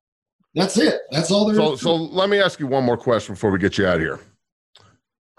that's 0.56 0.78
it. 0.78 1.02
That's 1.12 1.30
all 1.30 1.46
there 1.46 1.56
so, 1.56 1.74
is. 1.74 1.82
So 1.82 1.94
let 1.94 2.30
me 2.30 2.40
ask 2.40 2.58
you 2.58 2.68
one 2.68 2.86
more 2.86 2.98
question 2.98 3.36
before 3.36 3.52
we 3.52 3.60
get 3.60 3.78
you 3.78 3.86
out 3.86 3.96
of 3.96 4.02
here 4.02 4.22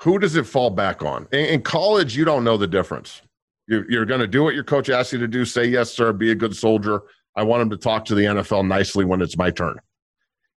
who 0.01 0.18
does 0.18 0.36
it 0.36 0.47
fall 0.47 0.70
back 0.70 1.03
on? 1.03 1.26
In, 1.32 1.47
in 1.47 1.62
college, 1.62 2.16
you 2.16 2.24
don't 2.24 2.45
know 2.45 2.57
the 2.57 2.66
difference. 2.66 3.22
You're, 3.66 3.90
you're 3.90 4.07
going 4.07 4.20
to 4.20 4.26
do 4.26 4.42
what 4.42 4.55
your 4.55 4.64
coach 4.64 4.90
asks 4.90 5.12
you 5.12 5.18
to 5.20 5.28
do. 5.28 5.45
Say 5.45 5.66
yes, 5.66 5.92
sir. 5.92 6.12
Be 6.12 6.30
a 6.30 6.34
good 6.34 6.55
soldier. 6.55 7.03
I 7.36 7.42
want 7.42 7.62
him 7.62 7.70
to 7.70 7.76
talk 7.76 8.05
to 8.07 8.14
the 8.14 8.24
NFL 8.24 8.66
nicely 8.66 9.05
when 9.05 9.22
it's 9.22 9.36
my 9.36 9.51
turn. 9.51 9.78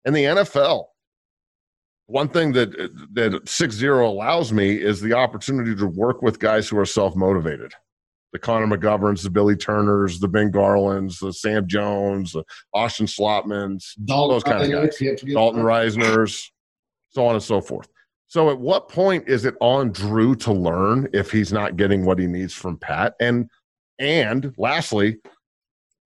In 0.06 0.14
the 0.14 0.24
NFL, 0.24 0.86
one 2.06 2.30
thing 2.30 2.54
that 2.54 2.72
that 3.14 3.42
six 3.48 3.76
zero 3.76 4.08
allows 4.08 4.54
me 4.54 4.76
is 4.76 5.02
the 5.02 5.14
opportunity 5.14 5.76
to 5.76 5.88
work 5.88 6.22
with 6.22 6.40
guys 6.40 6.68
who 6.70 6.78
are 6.78 6.86
self 6.86 7.16
motivated. 7.16 7.74
The 8.34 8.40
Connor 8.40 8.68
McGoverns, 8.68 9.24
the 9.24 9.30
Billy 9.30 9.56
Turners, 9.56 10.20
the 10.20 10.28
Ben 10.28 10.52
Garlands, 10.52 11.20
the 11.20 11.34
Sam 11.34 11.68
Jones, 11.68 12.34
the 12.34 12.44
Austin 12.74 13.06
Schlottmans, 13.06 13.86
Dalton, 14.06 14.36
those 14.36 14.44
kind 14.44 14.74
of 14.74 14.92
guys. 15.00 15.22
Dalton 15.22 15.64
Risners, 15.64 16.52
so 17.10 17.26
on 17.26 17.36
and 17.36 17.44
so 17.44 17.62
forth. 17.62 17.88
So 18.28 18.50
at 18.50 18.60
what 18.60 18.90
point 18.90 19.28
is 19.28 19.46
it 19.46 19.56
on 19.62 19.92
Drew 19.92 20.36
to 20.38 20.52
learn 20.52 21.08
if 21.14 21.32
he's 21.32 21.54
not 21.54 21.78
getting 21.78 22.06
what 22.06 22.20
he 22.20 22.28
needs 22.28 22.54
from 22.54 22.78
Pat? 22.78 23.16
And 23.20 23.50
and 24.00 24.54
lastly, 24.58 25.18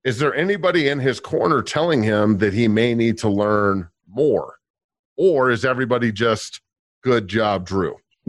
is 0.04 0.20
there 0.20 0.34
anybody 0.34 0.88
in 0.88 1.00
his 1.00 1.20
corner 1.20 1.62
telling 1.62 2.04
him 2.04 2.38
that 2.38 2.54
he 2.54 2.68
may 2.68 2.94
need 2.94 3.18
to 3.20 3.30
learn 3.30 3.90
more? 4.08 4.56
Or 5.18 5.50
is 5.50 5.66
everybody 5.66 6.12
just 6.12 6.62
good 7.04 7.28
job, 7.28 7.66
Drew? 7.66 7.98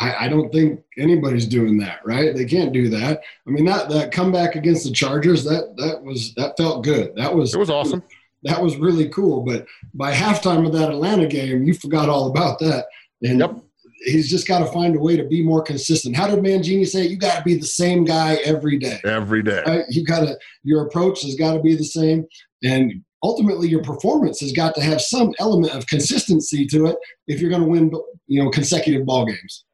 I, 0.00 0.24
I, 0.24 0.28
don't 0.28 0.52
think 0.52 0.80
anybody's 0.98 1.46
doing 1.46 1.78
that, 1.78 2.00
right? 2.04 2.34
They 2.34 2.46
can't 2.46 2.72
do 2.72 2.88
that. 2.88 3.20
I 3.46 3.50
mean, 3.50 3.64
that 3.66 3.88
that 3.90 4.10
comeback 4.10 4.56
against 4.56 4.84
the 4.84 4.92
Chargers, 4.92 5.44
that 5.44 5.74
that 5.76 6.02
was 6.02 6.34
that 6.34 6.56
felt 6.56 6.82
good. 6.82 7.14
That 7.16 7.34
was 7.34 7.54
it 7.54 7.58
was 7.58 7.70
awesome 7.70 8.02
that 8.44 8.62
was 8.62 8.76
really 8.76 9.08
cool. 9.08 9.42
But 9.42 9.66
by 9.94 10.12
halftime 10.12 10.66
of 10.66 10.72
that 10.72 10.90
Atlanta 10.90 11.26
game, 11.26 11.64
you 11.64 11.74
forgot 11.74 12.08
all 12.08 12.30
about 12.30 12.58
that. 12.60 12.86
And 13.22 13.40
yep. 13.40 13.56
he's 14.04 14.28
just 14.28 14.46
got 14.46 14.60
to 14.60 14.66
find 14.66 14.94
a 14.96 15.00
way 15.00 15.16
to 15.16 15.24
be 15.24 15.42
more 15.42 15.62
consistent. 15.62 16.16
How 16.16 16.26
did 16.26 16.40
Mangini 16.40 16.86
say? 16.86 17.06
You 17.06 17.16
got 17.16 17.38
to 17.38 17.42
be 17.42 17.54
the 17.56 17.66
same 17.66 18.04
guy 18.04 18.34
every 18.44 18.78
day. 18.78 19.00
Every 19.04 19.42
day. 19.42 19.62
Right? 19.66 19.84
You 19.88 20.04
got 20.04 20.20
to. 20.20 20.38
Your 20.62 20.86
approach 20.86 21.22
has 21.22 21.34
got 21.34 21.54
to 21.54 21.60
be 21.60 21.74
the 21.74 21.84
same, 21.84 22.26
and 22.62 22.92
ultimately 23.22 23.68
your 23.68 23.82
performance 23.82 24.40
has 24.40 24.52
got 24.52 24.74
to 24.74 24.82
have 24.82 25.00
some 25.00 25.32
element 25.38 25.74
of 25.74 25.86
consistency 25.86 26.66
to 26.66 26.86
it 26.86 26.96
if 27.26 27.40
you're 27.40 27.50
going 27.50 27.62
to 27.62 27.68
win, 27.68 27.90
you 28.26 28.42
know, 28.42 28.50
consecutive 28.50 29.06
ball 29.06 29.24
games. 29.24 29.64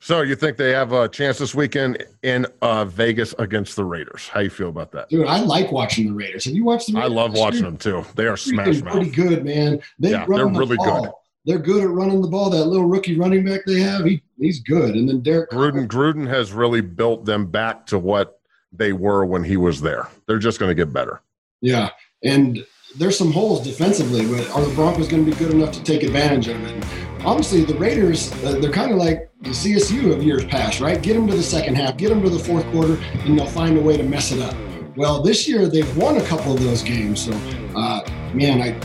So 0.00 0.22
you 0.22 0.36
think 0.36 0.56
they 0.56 0.70
have 0.70 0.92
a 0.92 1.08
chance 1.08 1.38
this 1.38 1.54
weekend 1.54 2.04
in 2.22 2.46
uh, 2.62 2.84
Vegas 2.84 3.34
against 3.38 3.76
the 3.76 3.84
Raiders? 3.84 4.28
How 4.28 4.40
you 4.40 4.50
feel 4.50 4.68
about 4.68 4.92
that, 4.92 5.08
dude? 5.08 5.26
I 5.26 5.40
like 5.40 5.72
watching 5.72 6.08
the 6.08 6.14
Raiders. 6.14 6.44
Have 6.44 6.54
you 6.54 6.64
watched 6.64 6.88
the? 6.88 6.94
Raiders? 6.94 7.10
I 7.10 7.14
love 7.14 7.32
watching 7.34 7.62
them 7.62 7.76
too. 7.76 8.04
They 8.14 8.26
are 8.26 8.36
smash 8.36 8.82
Pretty 8.82 9.10
good, 9.10 9.44
man. 9.44 9.80
They 9.98 10.10
yeah, 10.10 10.26
they're 10.26 10.44
the 10.44 10.58
really 10.58 10.76
ball. 10.76 11.02
good. 11.02 11.10
They're 11.46 11.58
good 11.58 11.84
at 11.84 11.90
running 11.90 12.22
the 12.22 12.28
ball. 12.28 12.50
That 12.50 12.64
little 12.64 12.86
rookie 12.86 13.18
running 13.18 13.44
back 13.44 13.60
they 13.66 13.80
have, 13.80 14.04
he, 14.04 14.22
he's 14.38 14.60
good. 14.60 14.94
And 14.94 15.08
then 15.08 15.20
Derek 15.20 15.50
Gruden, 15.50 15.86
Gruden 15.86 16.26
has 16.26 16.52
really 16.52 16.80
built 16.80 17.26
them 17.26 17.46
back 17.46 17.84
to 17.86 17.98
what 17.98 18.40
they 18.72 18.92
were 18.92 19.26
when 19.26 19.44
he 19.44 19.56
was 19.58 19.80
there. 19.80 20.08
They're 20.26 20.38
just 20.38 20.58
going 20.58 20.70
to 20.70 20.74
get 20.74 20.92
better. 20.92 21.20
Yeah, 21.60 21.90
and 22.22 22.64
there's 22.96 23.18
some 23.18 23.32
holes 23.32 23.62
defensively, 23.62 24.26
but 24.26 24.48
are 24.50 24.64
the 24.64 24.74
Broncos 24.74 25.08
going 25.08 25.24
to 25.24 25.30
be 25.30 25.36
good 25.36 25.52
enough 25.52 25.72
to 25.72 25.82
take 25.82 26.02
advantage 26.02 26.48
of 26.48 26.62
it? 26.64 26.84
Obviously, 27.24 27.64
the 27.64 27.74
Raiders, 27.74 28.32
uh, 28.44 28.58
they're 28.60 28.70
kind 28.70 28.92
of 28.92 28.98
like 28.98 29.30
the 29.44 29.50
CSU 29.50 30.12
of 30.12 30.22
years 30.22 30.44
past, 30.46 30.80
right? 30.80 31.00
Get 31.00 31.14
them 31.14 31.26
to 31.28 31.36
the 31.36 31.42
second 31.42 31.76
half, 31.76 31.96
get 31.96 32.08
them 32.08 32.22
to 32.22 32.30
the 32.30 32.38
fourth 32.38 32.64
quarter, 32.72 32.94
and 33.24 33.38
they'll 33.38 33.46
find 33.46 33.76
a 33.76 33.80
way 33.80 33.96
to 33.96 34.02
mess 34.02 34.32
it 34.32 34.40
up. 34.40 34.56
Well, 34.96 35.22
this 35.22 35.46
year 35.46 35.68
they've 35.68 35.96
won 35.96 36.16
a 36.16 36.24
couple 36.24 36.54
of 36.54 36.60
those 36.60 36.82
games, 36.82 37.24
so 37.24 37.32
uh, 37.76 38.08
man, 38.32 38.62
I 38.62 38.78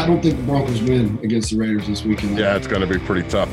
I 0.00 0.06
don't 0.06 0.22
think 0.22 0.36
the 0.36 0.42
Broncos 0.44 0.82
win 0.82 1.18
against 1.22 1.50
the 1.50 1.58
Raiders 1.58 1.86
this 1.86 2.04
weekend. 2.04 2.38
Yeah, 2.38 2.56
it's 2.56 2.66
going 2.66 2.80
to 2.80 2.86
be 2.86 2.98
pretty 2.98 3.28
tough. 3.28 3.48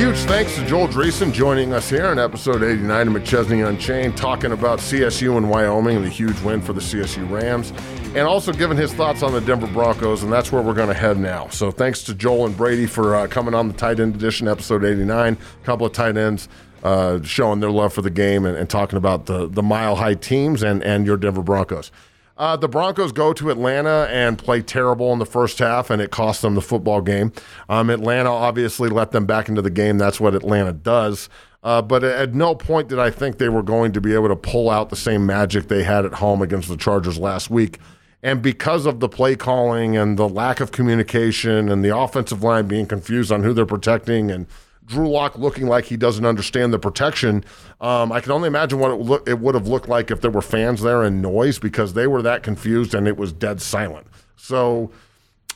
Huge 0.00 0.16
thanks 0.20 0.54
to 0.54 0.64
Joel 0.64 0.88
Dreessen 0.88 1.30
joining 1.30 1.74
us 1.74 1.90
here 1.90 2.06
in 2.06 2.18
episode 2.18 2.62
89 2.62 3.08
of 3.08 3.12
McChesney 3.12 3.68
Unchained, 3.68 4.16
talking 4.16 4.50
about 4.50 4.78
CSU 4.78 5.36
and 5.36 5.50
Wyoming 5.50 5.96
and 5.98 6.06
the 6.06 6.08
huge 6.08 6.40
win 6.40 6.62
for 6.62 6.72
the 6.72 6.80
CSU 6.80 7.30
Rams, 7.30 7.74
and 8.16 8.20
also 8.20 8.50
giving 8.50 8.78
his 8.78 8.94
thoughts 8.94 9.22
on 9.22 9.34
the 9.34 9.42
Denver 9.42 9.66
Broncos, 9.66 10.22
and 10.22 10.32
that's 10.32 10.50
where 10.50 10.62
we're 10.62 10.72
going 10.72 10.88
to 10.88 10.94
head 10.94 11.18
now. 11.18 11.48
So 11.48 11.70
thanks 11.70 12.02
to 12.04 12.14
Joel 12.14 12.46
and 12.46 12.56
Brady 12.56 12.86
for 12.86 13.14
uh, 13.14 13.26
coming 13.26 13.52
on 13.52 13.68
the 13.68 13.74
tight 13.74 14.00
end 14.00 14.14
edition, 14.14 14.48
episode 14.48 14.86
89. 14.86 15.34
A 15.34 15.64
couple 15.66 15.84
of 15.84 15.92
tight 15.92 16.16
ends 16.16 16.48
uh, 16.82 17.20
showing 17.22 17.60
their 17.60 17.70
love 17.70 17.92
for 17.92 18.00
the 18.00 18.08
game 18.08 18.46
and, 18.46 18.56
and 18.56 18.70
talking 18.70 18.96
about 18.96 19.26
the, 19.26 19.48
the 19.48 19.62
mile 19.62 19.96
high 19.96 20.14
teams 20.14 20.62
and, 20.62 20.82
and 20.82 21.04
your 21.04 21.18
Denver 21.18 21.42
Broncos. 21.42 21.92
Uh, 22.40 22.56
the 22.56 22.68
Broncos 22.68 23.12
go 23.12 23.34
to 23.34 23.50
Atlanta 23.50 24.08
and 24.10 24.38
play 24.38 24.62
terrible 24.62 25.12
in 25.12 25.18
the 25.18 25.26
first 25.26 25.58
half, 25.58 25.90
and 25.90 26.00
it 26.00 26.10
cost 26.10 26.40
them 26.40 26.54
the 26.54 26.62
football 26.62 27.02
game. 27.02 27.34
Um, 27.68 27.90
Atlanta 27.90 28.30
obviously 28.30 28.88
let 28.88 29.10
them 29.10 29.26
back 29.26 29.50
into 29.50 29.60
the 29.60 29.68
game. 29.68 29.98
That's 29.98 30.18
what 30.18 30.34
Atlanta 30.34 30.72
does. 30.72 31.28
Uh, 31.62 31.82
but 31.82 32.02
at 32.02 32.34
no 32.34 32.54
point 32.54 32.88
did 32.88 32.98
I 32.98 33.10
think 33.10 33.36
they 33.36 33.50
were 33.50 33.62
going 33.62 33.92
to 33.92 34.00
be 34.00 34.14
able 34.14 34.28
to 34.28 34.36
pull 34.36 34.70
out 34.70 34.88
the 34.88 34.96
same 34.96 35.26
magic 35.26 35.68
they 35.68 35.82
had 35.82 36.06
at 36.06 36.14
home 36.14 36.40
against 36.40 36.70
the 36.70 36.78
Chargers 36.78 37.18
last 37.18 37.50
week. 37.50 37.78
And 38.22 38.40
because 38.40 38.86
of 38.86 39.00
the 39.00 39.08
play 39.10 39.36
calling 39.36 39.94
and 39.98 40.18
the 40.18 40.26
lack 40.28 40.60
of 40.60 40.72
communication 40.72 41.68
and 41.68 41.84
the 41.84 41.94
offensive 41.94 42.42
line 42.42 42.66
being 42.66 42.86
confused 42.86 43.30
on 43.30 43.42
who 43.42 43.52
they're 43.52 43.66
protecting 43.66 44.30
and– 44.30 44.46
Drew 44.86 45.08
Lock 45.08 45.38
looking 45.38 45.68
like 45.68 45.84
he 45.84 45.96
doesn't 45.96 46.24
understand 46.26 46.72
the 46.72 46.78
protection. 46.78 47.44
Um, 47.80 48.10
I 48.10 48.20
can 48.20 48.32
only 48.32 48.48
imagine 48.48 48.78
what 48.78 48.90
it, 48.90 48.96
look, 48.96 49.28
it 49.28 49.38
would 49.38 49.54
have 49.54 49.68
looked 49.68 49.88
like 49.88 50.10
if 50.10 50.20
there 50.20 50.30
were 50.30 50.42
fans 50.42 50.82
there 50.82 51.02
and 51.02 51.22
noise 51.22 51.58
because 51.58 51.94
they 51.94 52.06
were 52.06 52.22
that 52.22 52.42
confused 52.42 52.94
and 52.94 53.06
it 53.06 53.16
was 53.16 53.32
dead 53.32 53.62
silent. 53.62 54.06
So 54.36 54.90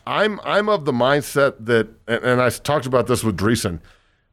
I'm 0.06 0.40
I'm 0.44 0.68
of 0.68 0.84
the 0.84 0.92
mindset 0.92 1.54
that, 1.60 1.88
and, 2.06 2.22
and 2.22 2.42
I 2.42 2.50
talked 2.50 2.86
about 2.86 3.06
this 3.06 3.24
with 3.24 3.36
Dreessen. 3.36 3.80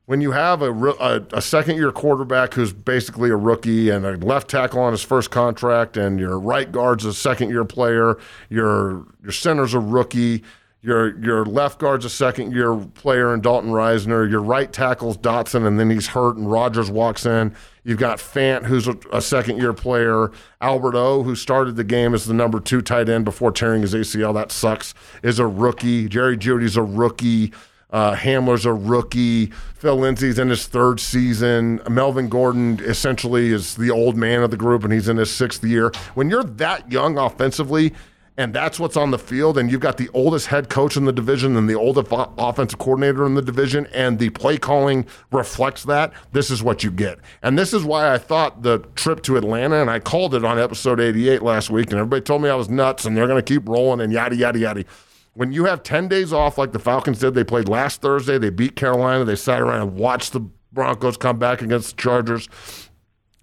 When 0.05 0.19
you 0.19 0.31
have 0.31 0.61
a, 0.61 0.73
a, 0.73 1.21
a 1.31 1.41
second 1.41 1.77
year 1.77 1.91
quarterback 1.91 2.53
who's 2.55 2.73
basically 2.73 3.29
a 3.29 3.37
rookie 3.37 3.89
and 3.89 4.05
a 4.05 4.17
left 4.17 4.49
tackle 4.49 4.81
on 4.81 4.91
his 4.91 5.03
first 5.03 5.31
contract, 5.31 5.95
and 5.95 6.19
your 6.19 6.37
right 6.37 6.69
guard's 6.69 7.05
a 7.05 7.13
second 7.13 7.49
year 7.49 7.63
player, 7.63 8.17
your 8.49 9.05
your 9.23 9.31
center's 9.31 9.73
a 9.73 9.79
rookie, 9.79 10.43
your 10.82 11.17
your 11.23 11.45
left 11.45 11.79
guard's 11.79 12.05
a 12.05 12.09
second 12.09 12.53
year 12.53 12.75
player 12.95 13.34
in 13.34 13.41
Dalton 13.41 13.71
Risner. 13.71 14.29
Your 14.29 14.41
right 14.41 14.71
tackle's 14.71 15.17
Dotson, 15.17 15.67
and 15.67 15.79
then 15.79 15.89
he's 15.89 16.07
hurt, 16.07 16.38
and 16.38 16.51
Rodgers 16.51 16.89
walks 16.89 17.25
in. 17.25 17.55
You've 17.84 17.99
got 17.99 18.17
Fant, 18.17 18.65
who's 18.65 18.88
a, 18.88 18.97
a 19.11 19.21
second 19.21 19.57
year 19.57 19.73
player. 19.73 20.32
Albert 20.59 20.95
O, 20.95 21.23
who 21.23 21.36
started 21.36 21.75
the 21.75 21.84
game 21.84 22.13
as 22.13 22.25
the 22.25 22.34
number 22.34 22.59
two 22.59 22.82
tight 22.82 23.09
end 23.09 23.25
before 23.25 23.51
tearing 23.51 23.82
his 23.82 23.93
ACL. 23.93 24.34
That 24.34 24.51
sucks. 24.51 24.93
Is 25.21 25.38
a 25.38 25.45
rookie. 25.45 26.07
Jerry 26.09 26.38
Jeudy's 26.38 26.77
a 26.77 26.84
rookie. 26.84 27.53
Uh, 27.91 28.15
Hamler's 28.15 28.65
a 28.65 28.73
rookie. 28.73 29.47
Phil 29.75 29.97
Lindsay's 29.97 30.39
in 30.39 30.49
his 30.49 30.65
third 30.65 30.99
season. 30.99 31.82
Melvin 31.89 32.29
Gordon 32.29 32.79
essentially 32.79 33.51
is 33.51 33.75
the 33.75 33.91
old 33.91 34.15
man 34.15 34.43
of 34.43 34.49
the 34.49 34.57
group, 34.57 34.84
and 34.84 34.93
he's 34.93 35.09
in 35.09 35.17
his 35.17 35.29
sixth 35.29 35.63
year. 35.63 35.91
When 36.13 36.29
you're 36.29 36.43
that 36.43 36.89
young 36.89 37.17
offensively, 37.17 37.93
and 38.41 38.53
that's 38.53 38.79
what's 38.79 38.97
on 38.97 39.11
the 39.11 39.19
field, 39.19 39.57
and 39.57 39.71
you've 39.71 39.81
got 39.81 39.97
the 39.97 40.09
oldest 40.13 40.47
head 40.47 40.67
coach 40.67 40.97
in 40.97 41.05
the 41.05 41.13
division 41.13 41.55
and 41.55 41.69
the 41.69 41.75
oldest 41.75 42.07
offensive 42.11 42.79
coordinator 42.79 43.25
in 43.25 43.35
the 43.35 43.41
division, 43.41 43.85
and 43.93 44.17
the 44.17 44.31
play 44.31 44.57
calling 44.57 45.05
reflects 45.31 45.83
that, 45.83 46.11
this 46.31 46.49
is 46.49 46.63
what 46.63 46.83
you 46.83 46.89
get. 46.89 47.19
And 47.43 47.57
this 47.57 47.71
is 47.71 47.83
why 47.83 48.11
I 48.11 48.17
thought 48.17 48.63
the 48.63 48.79
trip 48.95 49.21
to 49.23 49.37
Atlanta, 49.37 49.79
and 49.79 49.91
I 49.91 49.99
called 49.99 50.33
it 50.33 50.43
on 50.43 50.57
episode 50.57 50.99
88 50.99 51.43
last 51.43 51.69
week, 51.69 51.91
and 51.91 51.99
everybody 51.99 52.21
told 52.21 52.41
me 52.41 52.49
I 52.49 52.55
was 52.55 52.67
nuts 52.69 53.05
and 53.05 53.15
they're 53.15 53.27
going 53.27 53.41
to 53.41 53.53
keep 53.53 53.69
rolling 53.69 54.01
and 54.01 54.11
yada, 54.11 54.35
yada, 54.35 54.57
yada. 54.57 54.85
When 55.33 55.51
you 55.51 55.65
have 55.65 55.83
10 55.83 56.07
days 56.07 56.33
off 56.33 56.57
like 56.57 56.71
the 56.71 56.79
Falcons 56.79 57.19
did, 57.19 57.35
they 57.35 57.43
played 57.43 57.69
last 57.69 58.01
Thursday, 58.01 58.37
they 58.37 58.49
beat 58.49 58.75
Carolina, 58.75 59.23
they 59.23 59.35
sat 59.35 59.61
around 59.61 59.81
and 59.81 59.95
watched 59.95 60.33
the 60.33 60.41
Broncos 60.73 61.17
come 61.17 61.37
back 61.37 61.61
against 61.61 61.95
the 61.95 62.01
Chargers. 62.01 62.49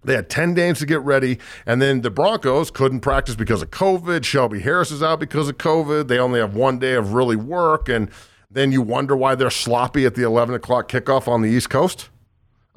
They 0.05 0.15
had 0.15 0.31
10 0.31 0.55
games 0.55 0.79
to 0.79 0.87
get 0.87 1.01
ready, 1.01 1.39
and 1.67 1.83
then 1.83 2.03
the 2.03 2.11
Broncos 2.11 2.71
couldn't 2.71 3.01
practice 3.01 3.35
because 3.35 3.63
of 3.63 3.71
COVID. 3.71 4.25
Shelby 4.25 4.61
Harris 4.61 4.91
is 4.91 5.03
out 5.03 5.19
because 5.19 5.49
of 5.49 5.59
COVID. 5.59 6.09
They 6.09 6.19
only 6.19 6.41
have 6.41 6.55
one 6.55 6.79
day 6.79 6.95
of 6.95 7.13
really 7.15 7.37
work, 7.37 7.89
and 7.89 8.11
then 8.51 8.71
you 8.73 8.81
wonder 8.81 9.17
why 9.17 9.35
they're 9.35 9.51
sloppy 9.51 10.07
at 10.07 10.15
the 10.15 10.23
11 10.23 10.55
o'clock 10.55 10.89
kickoff 10.89 11.27
on 11.27 11.43
the 11.43 11.49
East 11.49 11.69
Coast. 11.69 12.11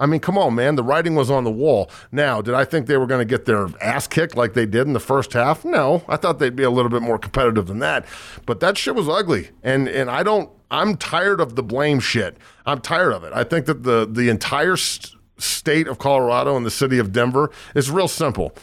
I 0.01 0.07
mean, 0.07 0.19
come 0.19 0.35
on, 0.35 0.55
man. 0.55 0.75
The 0.75 0.83
writing 0.83 1.13
was 1.13 1.29
on 1.29 1.43
the 1.43 1.51
wall. 1.51 1.91
Now, 2.11 2.41
did 2.41 2.55
I 2.55 2.65
think 2.65 2.87
they 2.87 2.97
were 2.97 3.05
going 3.05 3.21
to 3.21 3.25
get 3.25 3.45
their 3.45 3.67
ass 3.81 4.07
kicked 4.07 4.35
like 4.35 4.53
they 4.53 4.65
did 4.65 4.87
in 4.87 4.93
the 4.93 4.99
first 4.99 5.33
half? 5.33 5.63
No. 5.63 6.03
I 6.07 6.17
thought 6.17 6.39
they'd 6.39 6.55
be 6.55 6.63
a 6.63 6.71
little 6.71 6.89
bit 6.89 7.03
more 7.03 7.19
competitive 7.19 7.67
than 7.67 7.77
that. 7.79 8.07
But 8.47 8.61
that 8.61 8.79
shit 8.79 8.95
was 8.95 9.07
ugly. 9.07 9.49
And 9.61 9.87
and 9.87 10.09
I 10.09 10.23
don't 10.23 10.49
I'm 10.71 10.97
tired 10.97 11.39
of 11.39 11.55
the 11.55 11.61
blame 11.61 11.99
shit. 11.99 12.37
I'm 12.65 12.81
tired 12.81 13.11
of 13.11 13.23
it. 13.23 13.31
I 13.33 13.43
think 13.43 13.67
that 13.67 13.83
the 13.83 14.07
the 14.09 14.29
entire 14.29 14.75
st- 14.75 15.20
state 15.41 15.87
of 15.87 15.99
Colorado 15.99 16.55
and 16.55 16.65
the 16.65 16.71
city 16.71 16.99
of 16.99 17.11
Denver 17.11 17.51
is 17.75 17.91
real 17.91 18.07
simple. 18.07 18.53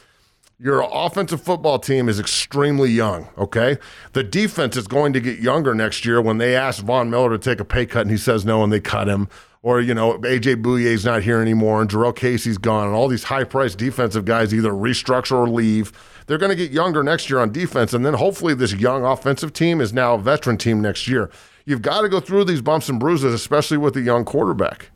Your 0.61 0.85
offensive 0.93 1.41
football 1.41 1.79
team 1.79 2.09
is 2.09 2.19
extremely 2.19 2.91
young, 2.91 3.29
okay? 3.39 3.79
The 4.13 4.25
defense 4.25 4.77
is 4.77 4.89
going 4.89 5.13
to 5.13 5.21
get 5.21 5.39
younger 5.39 5.73
next 5.73 6.05
year 6.05 6.21
when 6.21 6.39
they 6.39 6.57
ask 6.57 6.83
Von 6.83 7.11
Miller 7.11 7.31
to 7.31 7.39
take 7.39 7.61
a 7.61 7.65
pay 7.65 7.87
cut 7.87 8.03
and 8.03 8.11
he 8.11 8.17
says 8.17 8.45
no 8.45 8.65
and 8.65 8.73
they 8.73 8.81
cut 8.81 9.07
him. 9.07 9.29
Or, 9.63 9.81
you 9.81 9.95
know, 9.95 10.19
AJ 10.19 10.63
Bouye's 10.63 11.05
not 11.05 11.23
here 11.23 11.41
anymore 11.41 11.81
and 11.81 11.89
Jurrell 11.89 12.15
Casey's 12.15 12.59
gone 12.59 12.89
and 12.89 12.97
all 12.97 13.07
these 13.07 13.25
high 13.25 13.45
priced 13.45 13.79
defensive 13.79 14.25
guys 14.25 14.53
either 14.53 14.73
restructure 14.73 15.37
or 15.37 15.49
leave. 15.49 15.93
They're 16.27 16.39
going 16.39 16.51
to 16.51 16.57
get 16.57 16.73
younger 16.73 17.05
next 17.05 17.31
year 17.31 17.39
on 17.39 17.53
defense. 17.53 17.95
And 17.95 18.05
then 18.05 18.15
hopefully 18.15 18.55
this 18.55 18.75
young 18.75 19.05
offensive 19.05 19.53
team 19.53 19.81
is 19.81 19.93
now 19.93 20.15
a 20.15 20.19
veteran 20.19 20.59
team 20.59 20.81
next 20.81 21.07
year. 21.07 21.31
You've 21.67 21.83
got 21.83 22.01
to 22.01 22.09
go 22.09 22.19
through 22.19 22.45
these 22.45 22.63
bumps 22.63 22.89
and 22.89 22.99
bruises, 22.99 23.33
especially 23.33 23.79
with 23.79 23.97
a 23.97 24.01
young 24.01 24.25
quarterback. 24.25 24.91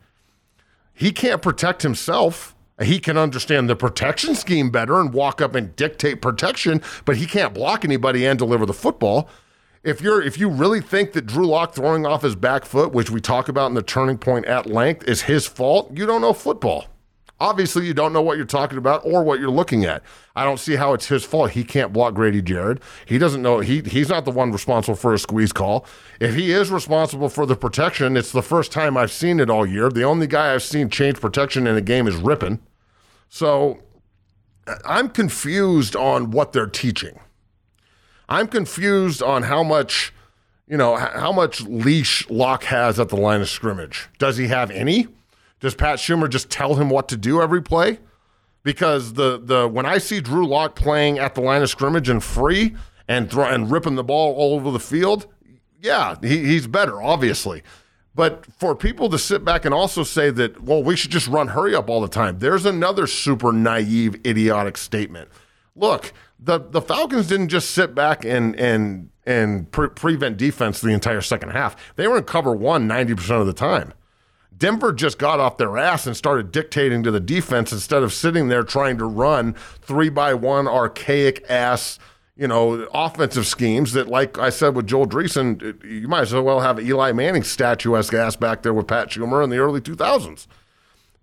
He 1.03 1.11
can't 1.11 1.42
protect 1.42 1.82
himself. 1.82 2.55
He 2.80 3.00
can 3.00 3.18
understand 3.18 3.68
the 3.68 3.74
protection 3.74 4.36
scheme 4.36 4.70
better 4.70 5.00
and 5.00 5.12
walk 5.12 5.40
up 5.40 5.57
and 5.57 5.74
dictate 5.74 6.22
protection, 6.22 6.80
but 7.05 7.16
he 7.16 7.26
can't 7.26 7.53
block 7.53 7.84
anybody 7.84 8.24
and 8.24 8.38
deliver 8.38 8.64
the 8.66 8.72
football. 8.72 9.28
If 9.82 10.00
you're 10.00 10.22
if 10.22 10.38
you 10.38 10.48
really 10.48 10.80
think 10.80 11.12
that 11.14 11.26
Drew 11.26 11.44
Lock 11.44 11.74
throwing 11.74 12.07
off 12.07 12.22
his 12.22 12.36
back 12.36 12.64
foot, 12.64 12.92
which 12.92 13.11
we 13.11 13.20
talk 13.20 13.48
about 13.48 13.66
in 13.66 13.74
the 13.74 13.82
turning 13.82 14.16
point 14.16 14.46
at 14.46 14.66
length, 14.66 15.09
is 15.09 15.22
his 15.22 15.44
fault, 15.44 15.90
you 15.92 16.07
don't 16.07 16.20
know 16.20 16.32
football. 16.32 16.86
Obviously, 17.43 17.84
you 17.84 17.93
don't 17.93 18.12
know 18.12 18.22
what 18.22 18.36
you're 18.36 18.47
talking 18.47 18.78
about 18.78 19.05
or 19.05 19.24
what 19.24 19.40
you're 19.40 19.51
looking 19.51 19.84
at. 19.84 20.05
I 20.36 20.45
don't 20.45 20.61
see 20.61 20.76
how 20.76 20.95
it's 20.95 21.09
his 21.09 21.24
fault. 21.24 21.51
He 21.51 21.64
can't 21.64 21.93
block 21.93 22.14
Grady 22.14 22.40
Jarrett. 22.40 22.80
He 23.05 23.18
doesn't 23.18 23.43
know. 23.43 23.59
He 23.59 23.80
he's 23.80 24.09
not 24.09 24.24
the 24.24 24.30
one 24.30 24.53
responsible 24.53 24.95
for 24.95 25.12
a 25.12 25.18
squeeze 25.18 25.53
call. 25.53 25.84
If 26.20 26.36
he 26.36 26.53
is 26.53 26.70
responsible 26.70 27.28
for 27.28 27.45
the 27.45 27.57
protection, 27.57 28.16
it's 28.16 28.30
the 28.30 28.43
first 28.43 28.70
time 28.70 28.97
I've 28.97 29.11
seen 29.11 29.40
it 29.40 29.51
all 29.51 29.66
year. 29.66 29.88
The 29.88 30.05
only 30.05 30.28
guy 30.28 30.55
I've 30.55 30.62
seen 30.62 30.88
change 30.88 31.20
protection 31.20 31.66
in 31.66 31.74
a 31.74 31.80
game 31.80 32.07
is 32.07 32.14
Rypien. 32.14 32.61
So 33.28 33.82
I'm 34.84 35.09
confused 35.09 35.97
on 35.97 36.30
what 36.30 36.53
they're 36.53 36.66
teaching. 36.68 37.18
I'm 38.28 38.47
confused 38.47 39.20
on 39.20 39.43
how 39.43 39.64
much, 39.64 40.14
you 40.68 40.76
know, 40.76 40.95
how 40.95 41.32
much 41.32 41.62
leash 41.62 42.30
Lock 42.30 42.62
has 42.64 43.01
at 43.01 43.09
the 43.09 43.16
line 43.16 43.40
of 43.40 43.49
scrimmage. 43.49 44.09
Does 44.18 44.36
he 44.36 44.47
have 44.47 44.70
any? 44.70 45.09
Does 45.62 45.74
Pat 45.74 45.98
Shurmur 45.98 46.28
just 46.28 46.50
tell 46.50 46.74
him 46.74 46.90
what 46.90 47.08
to 47.08 47.16
do 47.16 47.40
every 47.40 47.62
play? 47.62 47.98
because 48.62 49.14
the 49.14 49.40
the 49.42 49.68
when 49.68 49.86
I 49.86 49.98
see 49.98 50.20
Drew 50.20 50.46
Lock 50.46 50.76
playing 50.76 51.18
at 51.18 51.34
the 51.34 51.40
line 51.40 51.62
of 51.62 51.70
scrimmage 51.70 52.08
and 52.08 52.22
free 52.22 52.76
and 53.08 53.30
throw, 53.30 53.44
and 53.44 53.70
ripping 53.70 53.96
the 53.96 54.04
ball 54.04 54.34
all 54.34 54.54
over 54.54 54.70
the 54.70 54.80
field, 54.80 55.26
yeah, 55.80 56.16
he, 56.22 56.44
he's 56.44 56.66
better, 56.66 57.02
obviously. 57.02 57.62
But 58.14 58.46
for 58.58 58.74
people 58.76 59.08
to 59.08 59.18
sit 59.18 59.44
back 59.44 59.64
and 59.64 59.72
also 59.72 60.02
say 60.04 60.30
that, 60.30 60.62
well, 60.62 60.82
we 60.82 60.96
should 60.96 61.10
just 61.10 61.28
run 61.28 61.48
hurry 61.48 61.74
up 61.74 61.88
all 61.88 62.02
the 62.02 62.08
time, 62.08 62.38
there's 62.40 62.66
another 62.66 63.06
super 63.06 63.52
naive, 63.52 64.14
idiotic 64.26 64.76
statement. 64.76 65.30
Look, 65.74 66.12
the 66.38 66.58
the 66.58 66.82
Falcons 66.82 67.28
didn't 67.28 67.48
just 67.48 67.70
sit 67.70 67.94
back 67.94 68.24
and 68.24 68.54
and 68.56 69.10
and 69.24 69.70
pre- 69.70 69.88
prevent 69.88 70.36
defense 70.36 70.80
the 70.80 70.90
entire 70.90 71.20
second 71.20 71.50
half. 71.50 71.94
They 71.96 72.06
were 72.08 72.18
in 72.18 72.24
cover 72.24 72.52
one 72.52 72.88
90% 72.88 73.40
of 73.40 73.46
the 73.46 73.52
time. 73.52 73.94
Denver 74.62 74.92
just 74.92 75.18
got 75.18 75.40
off 75.40 75.56
their 75.56 75.76
ass 75.76 76.06
and 76.06 76.16
started 76.16 76.52
dictating 76.52 77.02
to 77.02 77.10
the 77.10 77.18
defense 77.18 77.72
instead 77.72 78.04
of 78.04 78.12
sitting 78.12 78.46
there 78.46 78.62
trying 78.62 78.96
to 78.98 79.04
run 79.04 79.54
three 79.54 80.08
by 80.08 80.34
one 80.34 80.68
archaic 80.68 81.44
ass, 81.50 81.98
you 82.36 82.46
know, 82.46 82.86
offensive 82.94 83.44
schemes 83.44 83.92
that, 83.94 84.06
like 84.06 84.38
I 84.38 84.50
said 84.50 84.76
with 84.76 84.86
Joel 84.86 85.08
Dreessen, 85.08 85.82
you 85.84 86.06
might 86.06 86.20
as 86.20 86.32
well 86.32 86.60
have 86.60 86.78
Eli 86.78 87.10
Manning 87.10 87.42
statuesque 87.42 88.14
ass 88.14 88.36
back 88.36 88.62
there 88.62 88.72
with 88.72 88.86
Pat 88.86 89.08
Shurmur 89.08 89.42
in 89.42 89.50
the 89.50 89.58
early 89.58 89.80
2000s. 89.80 90.46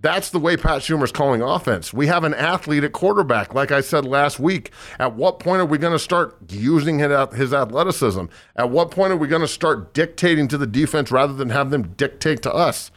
That's 0.02 0.32
the 0.32 0.40
way 0.40 0.58
Pat 0.58 0.82
Shurmur's 0.82 1.14
calling 1.14 1.42
offense. 1.42 1.94
We 1.94 2.08
have 2.08 2.26
an 2.26 2.34
athlete 2.34 2.84
at 2.84 2.92
quarterback. 2.92 3.54
Like 3.54 3.72
I 3.72 3.80
said 3.80 4.04
last 4.04 4.42
week, 4.42 4.72
at 5.00 5.14
what 5.16 5.40
point 5.40 5.62
are 5.62 5.66
we 5.66 5.78
going 5.78 5.94
to 5.94 6.00
start 6.00 6.36
using 6.50 7.00
his 7.00 7.54
athleticism? 7.54 8.26
At 8.58 8.70
what 8.70 8.92
point 8.92 9.14
are 9.14 9.18
we 9.18 9.30
going 9.30 9.44
to 9.44 9.48
start 9.48 9.94
dictating 9.94 10.50
to 10.50 10.58
the 10.58 10.68
defense 10.68 11.10
rather 11.10 11.32
than 11.32 11.52
have 11.52 11.70
them 11.70 11.94
dictate 11.96 12.42
to 12.42 12.54
us? 12.54 12.92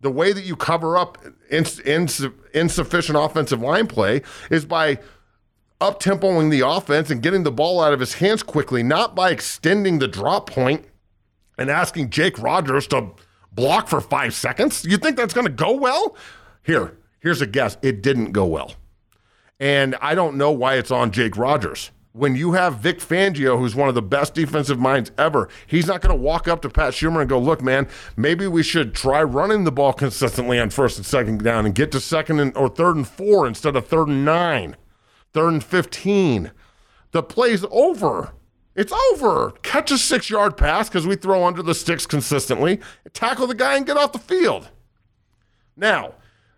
The 0.00 0.10
way 0.10 0.32
that 0.32 0.44
you 0.44 0.56
cover 0.56 0.96
up 0.96 1.18
ins- 1.50 1.80
ins- 1.80 2.24
insufficient 2.52 3.18
offensive 3.18 3.60
line 3.60 3.86
play 3.86 4.22
is 4.50 4.64
by 4.64 4.98
up 5.80 6.00
tempoing 6.00 6.50
the 6.50 6.66
offense 6.66 7.10
and 7.10 7.22
getting 7.22 7.42
the 7.42 7.52
ball 7.52 7.80
out 7.80 7.92
of 7.92 8.00
his 8.00 8.14
hands 8.14 8.42
quickly, 8.42 8.82
not 8.82 9.14
by 9.14 9.30
extending 9.30 9.98
the 9.98 10.08
drop 10.08 10.48
point 10.50 10.84
and 11.58 11.70
asking 11.70 12.10
Jake 12.10 12.38
Rodgers 12.38 12.86
to 12.88 13.10
block 13.52 13.88
for 13.88 14.00
five 14.00 14.34
seconds. 14.34 14.84
You 14.84 14.96
think 14.96 15.16
that's 15.16 15.34
going 15.34 15.46
to 15.46 15.52
go 15.52 15.72
well? 15.72 16.16
Here, 16.62 16.96
here's 17.20 17.40
a 17.40 17.46
guess. 17.46 17.76
It 17.82 18.02
didn't 18.02 18.32
go 18.32 18.44
well. 18.46 18.74
And 19.58 19.96
I 20.02 20.14
don't 20.14 20.36
know 20.36 20.50
why 20.52 20.74
it's 20.74 20.90
on 20.90 21.10
Jake 21.10 21.36
Rodgers. 21.36 21.90
When 22.16 22.34
you 22.34 22.52
have 22.52 22.78
Vic 22.78 23.00
Fangio, 23.00 23.58
who's 23.58 23.74
one 23.74 23.90
of 23.90 23.94
the 23.94 24.00
best 24.00 24.32
defensive 24.32 24.78
minds 24.78 25.12
ever, 25.18 25.50
he's 25.66 25.86
not 25.86 26.00
going 26.00 26.16
to 26.16 26.22
walk 26.22 26.48
up 26.48 26.62
to 26.62 26.70
Pat 26.70 26.94
Shurmur 26.94 27.20
and 27.20 27.28
go, 27.28 27.38
look, 27.38 27.60
man, 27.60 27.86
maybe 28.16 28.46
we 28.46 28.62
should 28.62 28.94
try 28.94 29.22
running 29.22 29.64
the 29.64 29.70
ball 29.70 29.92
consistently 29.92 30.58
on 30.58 30.70
first 30.70 30.96
and 30.96 31.04
second 31.04 31.44
down 31.44 31.66
and 31.66 31.74
get 31.74 31.92
to 31.92 32.00
second 32.00 32.40
and, 32.40 32.56
or 32.56 32.70
third 32.70 32.96
and 32.96 33.06
four 33.06 33.46
instead 33.46 33.76
of 33.76 33.86
third 33.86 34.08
and 34.08 34.24
nine, 34.24 34.76
third 35.34 35.52
and 35.52 35.62
15. 35.62 36.52
The 37.10 37.22
play's 37.22 37.66
over. 37.70 38.32
It's 38.74 38.94
over. 39.12 39.50
Catch 39.62 39.90
a 39.90 39.98
six 39.98 40.30
yard 40.30 40.56
pass 40.56 40.88
because 40.88 41.06
we 41.06 41.16
throw 41.16 41.44
under 41.44 41.62
the 41.62 41.74
sticks 41.74 42.06
consistently, 42.06 42.80
tackle 43.12 43.46
the 43.46 43.54
guy 43.54 43.76
and 43.76 43.84
get 43.84 43.98
off 43.98 44.12
the 44.12 44.18
field. 44.18 44.70
Now, 45.76 46.14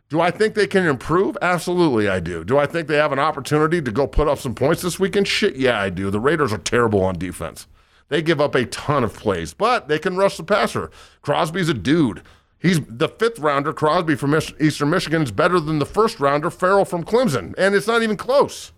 do 0.08 0.20
I 0.20 0.30
think 0.30 0.54
they 0.54 0.66
can 0.66 0.86
improve? 0.86 1.36
Absolutely, 1.42 2.08
I 2.08 2.20
do. 2.20 2.42
Do 2.42 2.56
I 2.58 2.66
think 2.66 2.88
they 2.88 2.96
have 2.96 3.12
an 3.12 3.18
opportunity 3.18 3.82
to 3.82 3.90
go 3.90 4.06
put 4.06 4.28
up 4.28 4.38
some 4.38 4.54
points 4.54 4.82
this 4.82 4.98
weekend? 4.98 5.28
Shit, 5.28 5.56
yeah, 5.56 5.80
I 5.80 5.90
do. 5.90 6.10
The 6.10 6.20
Raiders 6.20 6.52
are 6.52 6.58
terrible 6.58 7.02
on 7.02 7.18
defense. 7.18 7.66
They 8.08 8.22
give 8.22 8.40
up 8.40 8.54
a 8.54 8.64
ton 8.64 9.04
of 9.04 9.14
plays, 9.14 9.52
but 9.52 9.88
they 9.88 9.98
can 9.98 10.16
rush 10.16 10.38
the 10.38 10.44
passer. 10.44 10.90
Crosby's 11.20 11.68
a 11.68 11.74
dude. 11.74 12.22
He's 12.58 12.80
the 12.80 13.08
fifth 13.08 13.38
rounder, 13.38 13.72
Crosby 13.72 14.16
from 14.16 14.34
Eastern 14.34 14.90
Michigan, 14.90 15.22
is 15.22 15.30
better 15.30 15.60
than 15.60 15.78
the 15.78 15.86
first 15.86 16.18
rounder, 16.18 16.50
Ferrell 16.50 16.86
from 16.86 17.04
Clemson, 17.04 17.54
and 17.58 17.74
it's 17.74 17.86
not 17.86 18.02
even 18.02 18.16
close. 18.16 18.72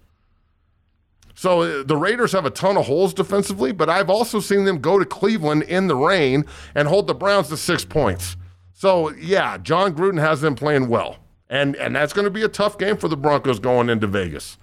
So 1.34 1.62
uh, 1.62 1.82
the 1.84 1.96
Raiders 1.96 2.32
have 2.32 2.44
a 2.44 2.50
ton 2.50 2.76
of 2.76 2.86
holes 2.86 3.14
defensively, 3.14 3.72
but 3.72 3.88
I've 3.88 4.10
also 4.10 4.40
seen 4.40 4.64
them 4.64 4.80
go 4.80 4.98
to 4.98 5.06
Cleveland 5.06 5.62
in 5.62 5.86
the 5.86 5.96
rain 5.96 6.44
and 6.74 6.88
hold 6.88 7.06
the 7.06 7.14
Browns 7.14 7.48
to 7.48 7.56
six 7.56 7.84
points. 7.84 8.36
So 8.74 9.10
yeah, 9.12 9.56
Jon 9.56 9.94
Gruden 9.94 10.20
has 10.20 10.42
them 10.42 10.54
playing 10.54 10.88
well. 10.88 11.16
And 11.50 11.74
and 11.76 11.96
that's 11.96 12.12
going 12.12 12.24
to 12.24 12.30
be 12.30 12.44
a 12.44 12.48
tough 12.48 12.78
game 12.78 12.96
for 12.96 13.08
the 13.08 13.16
Broncos 13.16 13.58
going 13.58 13.90
into 13.90 14.06
Vegas. 14.06 14.56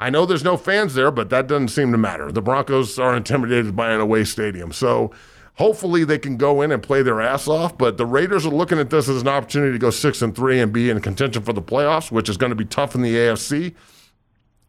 I 0.00 0.10
know 0.10 0.26
there's 0.26 0.44
no 0.44 0.56
fans 0.56 0.94
there, 0.94 1.12
but 1.12 1.30
that 1.30 1.46
doesn't 1.46 1.68
seem 1.68 1.92
to 1.92 1.98
matter. 1.98 2.32
The 2.32 2.42
Broncos 2.42 2.98
are 2.98 3.16
intimidated 3.16 3.76
by 3.76 3.92
an 3.92 4.00
away 4.00 4.24
stadium. 4.24 4.72
So 4.72 5.12
hopefully 5.54 6.02
they 6.02 6.18
can 6.18 6.36
go 6.36 6.60
in 6.60 6.72
and 6.72 6.82
play 6.82 7.02
their 7.02 7.20
ass 7.20 7.46
off, 7.46 7.78
but 7.78 7.96
the 7.96 8.04
Raiders 8.04 8.44
are 8.44 8.50
looking 8.50 8.80
at 8.80 8.90
this 8.90 9.08
as 9.08 9.22
an 9.22 9.28
opportunity 9.28 9.72
to 9.72 9.78
go 9.78 9.90
6 9.90 10.22
and 10.22 10.34
3 10.34 10.60
and 10.60 10.72
be 10.72 10.90
in 10.90 11.00
contention 11.00 11.42
for 11.42 11.52
the 11.52 11.62
playoffs, 11.62 12.10
which 12.10 12.28
is 12.28 12.36
going 12.36 12.50
to 12.50 12.56
be 12.56 12.64
tough 12.64 12.96
in 12.96 13.02
the 13.02 13.14
AFC. 13.14 13.74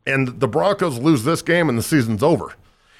And 0.06 0.40
the 0.40 0.48
Broncos 0.48 1.00
lose 1.00 1.24
this 1.24 1.42
game 1.42 1.68
and 1.68 1.78
the 1.78 1.84
season's 1.84 2.22
over. 2.22 2.54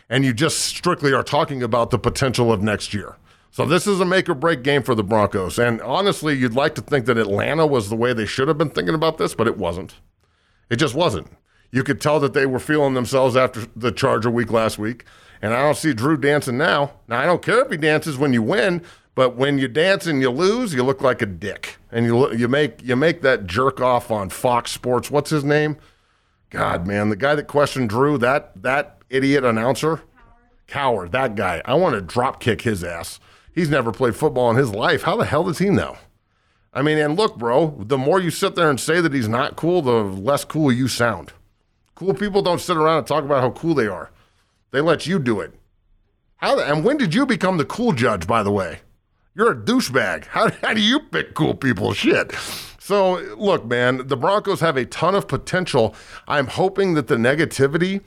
And 0.10 0.26
you 0.26 0.34
just 0.34 0.60
strictly 0.60 1.14
are 1.14 1.24
talking 1.24 1.62
about 1.62 1.92
the 1.92 2.00
potential 2.00 2.52
of 2.52 2.64
next 2.64 2.94
year. 2.94 3.16
So 3.56 3.66
this 3.66 3.88
is 3.88 4.02
a 4.02 4.06
make 4.06 4.28
or 4.28 4.34
break 4.34 4.64
game 4.64 4.84
for 4.84 4.96
the 4.96 5.04
Broncos. 5.04 5.58
And 5.58 5.80
honestly, 5.80 6.34
you'd 6.36 6.56
like 6.56 6.76
to 6.76 6.82
think 6.82 7.06
that 7.06 7.18
Atlanta 7.18 7.66
was 7.66 7.88
the 7.88 7.96
way 7.96 8.12
they 8.12 8.26
should 8.26 8.50
have 8.50 8.58
been 8.58 8.70
thinking 8.70 8.94
about 8.94 9.18
this, 9.18 9.34
but 9.34 9.48
it 9.48 9.58
wasn't. 9.58 9.94
It 10.70 10.76
just 10.76 10.94
wasn't. 10.94 11.28
You 11.72 11.82
could 11.82 12.02
tell 12.02 12.20
that 12.20 12.34
they 12.34 12.46
were 12.46 12.60
feeling 12.60 12.96
themselves 12.96 13.38
after 13.38 13.66
the 13.74 13.94
Charger 13.94 14.30
week 14.30 14.52
last 14.52 14.78
week. 14.78 15.06
And 15.42 15.54
I 15.54 15.62
don't 15.62 15.78
see 15.78 15.94
Drew 15.94 16.18
dancing 16.18 16.58
now. 16.58 16.96
Now, 17.08 17.22
I 17.22 17.26
don't 17.26 17.42
care 17.42 17.64
if 17.64 17.72
he 17.72 17.78
dances 17.78 18.18
when 18.18 18.34
you 18.34 18.42
win, 18.44 18.82
but 19.16 19.38
when 19.38 19.58
you 19.58 19.70
dance 19.70 20.06
and 20.06 20.20
you 20.20 20.32
lose, 20.32 20.74
you 20.74 20.84
look 20.84 21.00
like 21.00 21.22
a 21.22 21.26
dick. 21.26 21.78
And 21.94 22.06
you 22.06 22.34
you 22.34 22.50
make 22.50 22.84
you 22.84 22.98
make 22.98 23.22
that 23.22 23.48
jerk 23.48 23.80
off 23.80 24.12
on 24.12 24.32
Fox 24.32 24.72
Sports. 24.72 25.10
What's 25.10 25.30
his 25.30 25.46
name? 25.46 25.78
God, 26.50 26.86
man, 26.86 27.08
the 27.08 27.16
guy 27.16 27.36
that 27.36 27.48
questioned 27.48 27.88
Drew, 27.88 28.18
that 28.18 28.62
that 28.64 28.98
idiot 29.10 29.46
announcer, 29.46 30.02
coward, 30.68 31.14
that 31.14 31.36
guy. 31.36 31.62
I 31.64 31.76
want 31.76 31.96
to 31.96 32.02
drop 32.02 32.42
kick 32.42 32.64
his 32.64 32.84
ass. 32.84 33.22
He's 33.56 33.70
never 33.70 33.94
played 33.94 34.18
football 34.18 34.52
in 34.52 34.58
his 34.58 34.72
life. 34.76 35.04
How 35.04 35.16
the 35.16 35.26
hell 35.26 35.46
does 35.46 35.60
he 35.60 35.70
know? 35.70 35.98
I 36.74 36.82
mean, 36.82 36.98
and 36.98 37.16
look, 37.16 37.38
bro, 37.38 37.74
the 37.80 37.98
more 37.98 38.20
you 38.20 38.30
sit 38.30 38.56
there 38.56 38.70
and 38.70 38.78
say 38.80 39.00
that 39.00 39.14
he's 39.14 39.30
not 39.30 39.56
cool, 39.56 39.82
the 39.82 40.04
less 40.04 40.44
cool 40.44 40.74
you 40.74 40.90
sound. 40.90 41.32
Cool 41.96 42.14
people 42.14 42.42
don't 42.42 42.60
sit 42.60 42.76
around 42.76 42.98
and 42.98 43.08
talk 43.08 43.24
about 43.24 43.42
how 43.42 43.52
cool 43.52 43.74
they 43.74 43.88
are. 43.88 44.12
They 44.72 44.82
let 44.82 45.08
you 45.08 45.18
do 45.18 45.40
it. 45.40 45.54
How 46.36 46.56
the, 46.56 46.70
and 46.70 46.84
when 46.84 46.98
did 46.98 47.14
you 47.14 47.26
become 47.26 47.56
the 47.56 47.64
cool 47.64 47.94
judge, 47.94 48.28
by 48.28 48.44
the 48.44 48.52
way? 48.52 48.80
You're 49.34 49.54
a 49.54 49.56
douchebag. 49.56 50.26
How, 50.28 50.50
how 50.62 50.74
do 50.74 50.82
you 50.82 51.00
pick 51.00 51.34
cool 51.34 51.56
people? 51.56 51.94
Shit. 51.94 52.34
So, 52.80 53.16
look, 53.38 53.66
man, 53.66 54.08
the 54.08 54.16
Broncos 54.16 54.60
have 54.62 54.78
a 54.78 54.86
ton 54.86 55.16
of 55.16 55.28
potential. 55.28 55.94
I'm 56.28 56.48
hoping 56.48 56.94
that 56.94 57.08
the 57.08 57.16
negativity 57.16 58.02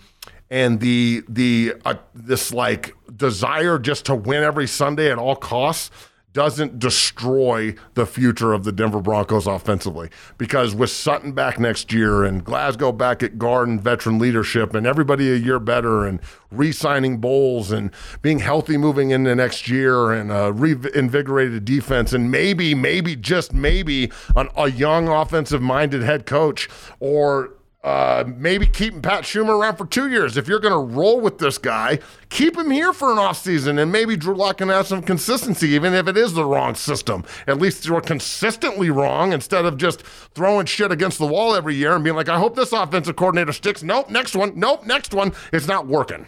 and 0.51 0.81
the 0.81 1.23
the 1.29 1.75
uh, 1.85 1.95
this 2.15 2.53
like 2.53 2.95
desire 3.15 3.79
just 3.79 4.07
to 4.07 4.15
win 4.15 4.43
every 4.43 4.67
Sunday 4.67 5.11
at 5.11 5.19
all 5.19 5.37
costs 5.37 5.91
doesn't 6.35 6.79
destroy 6.79 7.75
the 7.95 8.07
future 8.07 8.53
of 8.53 8.63
the 8.63 8.71
Denver 8.71 9.01
Broncos 9.01 9.47
offensively. 9.47 10.09
Because 10.37 10.75
with 10.75 10.91
Sutton 10.91 11.33
back 11.33 11.59
next 11.59 11.93
year 11.93 12.23
and 12.23 12.45
Glasgow 12.45 12.93
back 12.93 13.23
at 13.23 13.39
guard 13.39 13.69
and 13.69 13.81
veteran 13.81 14.19
leadership 14.19 14.75
and 14.75 14.87
everybody 14.87 15.33
a 15.33 15.37
year 15.37 15.59
better 15.59 16.07
and 16.07 16.21
re 16.51 16.71
signing 16.71 17.17
Bolles 17.19 17.73
and 17.73 17.91
being 18.23 18.39
healthy 18.39 18.77
moving 18.77 19.11
into 19.11 19.35
next 19.35 19.69
year 19.69 20.13
and 20.13 20.31
a 20.31 20.53
reinvigorated 20.53 21.65
defense 21.65 22.13
and 22.13 22.31
maybe, 22.31 22.75
maybe, 22.75 23.17
just 23.17 23.53
maybe 23.53 24.13
an, 24.37 24.49
a 24.57 24.71
young 24.71 25.09
offensive 25.09 25.63
minded 25.63 26.03
head 26.03 26.25
coach 26.25 26.69
or 27.01 27.58
uh, 27.85 28.25
maybe 28.27 28.67
keeping 28.67 29.01
Pat 29.01 29.23
Shurmur 29.23 29.61
around 29.61 29.77
for 29.77 29.87
two 29.87 30.11
years. 30.11 30.37
If 30.37 30.49
you're 30.49 30.59
going 30.59 30.73
to 30.73 30.95
roll 30.95 31.21
with 31.21 31.39
this 31.39 31.59
guy, 31.59 32.01
keep 32.29 32.57
him 32.57 32.71
here 32.71 32.93
for 32.93 33.13
an 33.13 33.19
offseason 33.19 33.81
and 33.81 33.93
maybe 33.93 34.17
Drew 34.17 34.35
Lock 34.35 34.59
can 34.59 34.69
have 34.69 34.89
some 34.89 35.01
consistency, 35.01 35.69
even 35.71 35.95
if 35.95 36.09
it 36.09 36.17
is 36.17 36.33
the 36.33 36.45
wrong 36.45 36.75
system. 36.75 37.25
At 37.47 37.59
least 37.59 37.87
you're 37.87 38.01
consistently 38.01 38.91
wrong 38.91 39.33
instead 39.33 39.65
of 39.65 39.77
just 39.77 40.03
throwing 40.03 40.67
shit 40.67 40.91
against 40.91 41.19
the 41.19 41.27
wall 41.27 41.55
every 41.55 41.77
year 41.77 41.95
and 41.95 42.03
being 42.03 42.17
like, 42.17 42.29
I 42.29 42.39
hope 42.39 42.57
this 42.57 42.73
offensive 42.73 43.17
coordinator 43.17 43.53
sticks. 43.53 43.83
Nope, 43.83 44.11
next 44.11 44.35
one. 44.35 44.53
Nope, 44.57 44.85
next 44.85 45.15
one. 45.15 45.33
It's 45.53 45.69
not 45.69 45.87
working. 45.87 46.27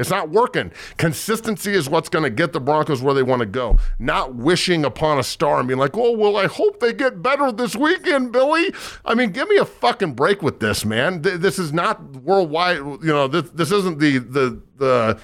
It's 0.00 0.08
not 0.08 0.30
working. 0.30 0.72
Consistency 0.96 1.74
is 1.74 1.88
what's 1.88 2.08
going 2.08 2.22
to 2.22 2.30
get 2.30 2.54
the 2.54 2.60
Broncos 2.60 3.02
where 3.02 3.12
they 3.12 3.22
want 3.22 3.40
to 3.40 3.46
go. 3.46 3.76
Not 3.98 4.34
wishing 4.34 4.86
upon 4.86 5.18
a 5.18 5.22
star 5.22 5.58
and 5.58 5.68
being 5.68 5.78
like, 5.78 5.94
oh, 5.94 6.16
well, 6.16 6.38
I 6.38 6.46
hope 6.46 6.80
they 6.80 6.94
get 6.94 7.22
better 7.22 7.52
this 7.52 7.76
weekend, 7.76 8.32
Billy. 8.32 8.72
I 9.04 9.14
mean, 9.14 9.30
give 9.30 9.46
me 9.48 9.58
a 9.58 9.66
fucking 9.66 10.14
break 10.14 10.40
with 10.40 10.58
this, 10.58 10.86
man. 10.86 11.20
This 11.20 11.58
is 11.58 11.74
not 11.74 12.02
worldwide. 12.16 12.78
You 12.78 12.98
know, 13.02 13.28
this, 13.28 13.50
this 13.50 13.70
isn't 13.70 13.98
the 13.98 14.18
the 14.18 14.62
the 14.78 15.20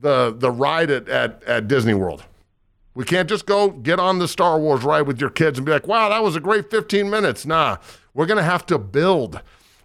the 0.00 0.34
the 0.36 0.50
ride 0.50 0.90
at, 0.90 1.08
at, 1.08 1.44
at 1.44 1.68
Disney 1.68 1.94
World. 1.94 2.24
We 2.94 3.04
can't 3.04 3.28
just 3.28 3.46
go 3.46 3.70
get 3.70 4.00
on 4.00 4.18
the 4.18 4.26
Star 4.26 4.58
Wars 4.58 4.82
ride 4.82 5.02
with 5.02 5.20
your 5.20 5.30
kids 5.30 5.58
and 5.58 5.64
be 5.64 5.70
like, 5.70 5.86
wow, 5.86 6.08
that 6.08 6.22
was 6.24 6.34
a 6.34 6.40
great 6.40 6.68
15 6.70 7.08
minutes. 7.08 7.46
Nah, 7.46 7.76
we're 8.12 8.26
going 8.26 8.38
to 8.38 8.42
have 8.42 8.66
to 8.66 8.78
build 8.78 9.40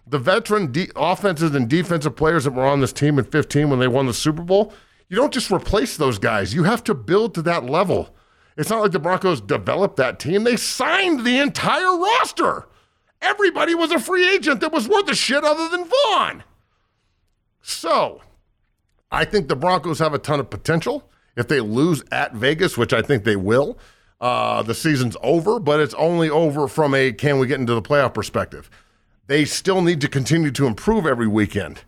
the 0.06 0.18
veteran 0.18 0.72
de- 0.72 0.90
offensive 0.96 1.54
and 1.54 1.68
defensive 1.68 2.16
players 2.16 2.44
that 2.44 2.52
were 2.52 2.64
on 2.64 2.80
this 2.80 2.92
team 2.92 3.18
in 3.18 3.24
15 3.24 3.70
when 3.70 3.78
they 3.78 3.88
won 3.88 4.06
the 4.06 4.14
Super 4.14 4.42
Bowl, 4.42 4.72
you 5.08 5.16
don't 5.16 5.32
just 5.32 5.50
replace 5.50 5.96
those 5.96 6.18
guys. 6.18 6.54
You 6.54 6.64
have 6.64 6.82
to 6.84 6.94
build 6.94 7.34
to 7.34 7.42
that 7.42 7.64
level. 7.64 8.14
It's 8.56 8.70
not 8.70 8.80
like 8.82 8.92
the 8.92 8.98
Broncos 8.98 9.40
developed 9.40 9.96
that 9.96 10.18
team, 10.18 10.44
they 10.44 10.56
signed 10.56 11.24
the 11.24 11.38
entire 11.38 11.96
roster. 11.96 12.66
Everybody 13.20 13.74
was 13.74 13.92
a 13.92 14.00
free 14.00 14.28
agent 14.28 14.60
that 14.60 14.72
was 14.72 14.88
worth 14.88 15.08
a 15.08 15.14
shit 15.14 15.44
other 15.44 15.68
than 15.68 15.88
Von. 15.88 16.42
So, 17.62 18.22
I 19.12 19.24
think 19.24 19.48
the 19.48 19.56
Broncos 19.56 20.00
have 20.00 20.12
a 20.12 20.18
ton 20.18 20.40
of 20.40 20.50
potential. 20.50 21.08
If 21.36 21.48
they 21.48 21.60
lose 21.60 22.02
at 22.10 22.34
Vegas, 22.34 22.76
which 22.76 22.92
I 22.92 23.00
think 23.00 23.24
they 23.24 23.36
will, 23.36 23.78
uh, 24.20 24.62
the 24.62 24.74
season's 24.74 25.16
over, 25.22 25.60
but 25.60 25.80
it's 25.80 25.94
only 25.94 26.28
over 26.28 26.68
from 26.68 26.94
a 26.94 27.12
can 27.12 27.38
we 27.38 27.46
get 27.46 27.60
into 27.60 27.74
the 27.74 27.82
playoff 27.82 28.12
perspective. 28.14 28.68
They 29.32 29.46
still 29.46 29.80
need 29.80 30.02
to 30.02 30.08
continue 30.08 30.50
to 30.50 30.66
improve 30.66 31.06
every 31.06 31.26
weekend. 31.26 31.84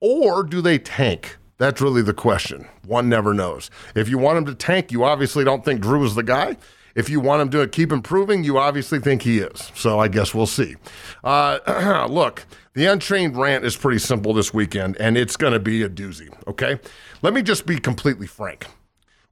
Or 0.00 0.42
do 0.42 0.62
they 0.62 0.78
tank? 0.78 1.36
That's 1.58 1.82
really 1.82 2.00
the 2.00 2.14
question. 2.14 2.68
One 2.86 3.06
never 3.10 3.34
knows. 3.34 3.70
If 3.94 4.08
you 4.08 4.16
want 4.16 4.38
him 4.38 4.46
to 4.46 4.54
tank, 4.54 4.90
you 4.90 5.04
obviously 5.04 5.44
don't 5.44 5.62
think 5.62 5.82
Drew 5.82 6.02
is 6.06 6.14
the 6.14 6.22
guy. 6.22 6.56
If 6.94 7.10
you 7.10 7.20
want 7.20 7.42
him 7.42 7.50
to 7.50 7.68
keep 7.68 7.92
improving, 7.92 8.44
you 8.44 8.56
obviously 8.56 8.98
think 8.98 9.20
he 9.20 9.40
is. 9.40 9.70
So 9.74 9.98
I 9.98 10.08
guess 10.08 10.32
we'll 10.32 10.46
see. 10.46 10.76
Uh, 11.22 12.06
look, 12.10 12.46
the 12.72 12.86
Unchained 12.86 13.36
rant 13.36 13.66
is 13.66 13.76
pretty 13.76 13.98
simple 13.98 14.32
this 14.32 14.54
weekend, 14.54 14.96
and 14.98 15.18
it's 15.18 15.36
going 15.36 15.52
to 15.52 15.60
be 15.60 15.82
a 15.82 15.90
doozy, 15.90 16.30
okay? 16.48 16.80
Let 17.20 17.34
me 17.34 17.42
just 17.42 17.66
be 17.66 17.78
completely 17.78 18.26
frank. 18.26 18.68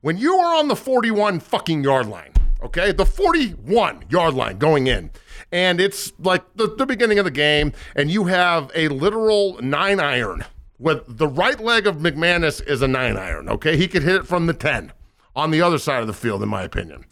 When 0.02 0.18
you 0.18 0.34
are 0.34 0.54
on 0.54 0.68
the 0.68 0.76
41 0.76 1.40
fucking 1.40 1.82
yard 1.82 2.08
line, 2.08 2.34
okay, 2.64 2.92
the 2.92 3.06
41 3.06 4.04
yard 4.08 4.34
line 4.34 4.58
going 4.58 4.86
in, 4.86 5.10
and 5.52 5.80
it's 5.80 6.12
like 6.18 6.42
the, 6.56 6.74
the 6.76 6.86
beginning 6.86 7.18
of 7.18 7.24
the 7.24 7.30
game, 7.30 7.72
and 7.94 8.10
you 8.10 8.24
have 8.24 8.70
a 8.74 8.88
literal 8.88 9.58
nine 9.62 10.00
iron 10.00 10.44
with 10.78 11.02
the 11.06 11.28
right 11.28 11.60
leg 11.60 11.86
of 11.86 11.96
McManus 11.96 12.66
is 12.66 12.82
a 12.82 12.88
nine 12.88 13.16
iron, 13.16 13.48
okay? 13.48 13.76
He 13.76 13.86
could 13.86 14.02
hit 14.02 14.16
it 14.16 14.26
from 14.26 14.46
the 14.46 14.54
10 14.54 14.92
on 15.36 15.50
the 15.50 15.62
other 15.62 15.78
side 15.78 16.00
of 16.00 16.06
the 16.06 16.12
field, 16.12 16.42
in 16.42 16.48
my 16.48 16.62
opinion. 16.62 17.04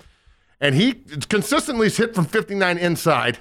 And 0.61 0.75
he 0.75 0.95
consistently 1.29 1.87
is 1.87 1.97
hit 1.97 2.15
from 2.15 2.25
59 2.25 2.79
inside. 2.79 3.39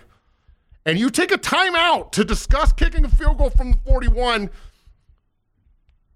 And 0.86 0.98
you 0.98 1.10
take 1.10 1.32
a 1.32 1.38
timeout 1.38 2.12
to 2.14 2.24
discuss 2.24 2.72
kicking 2.74 3.06
a 3.06 3.10
field 3.10 3.38
goal 3.38 3.52
from 3.52 3.74
the 3.74 3.78
41 3.86 4.50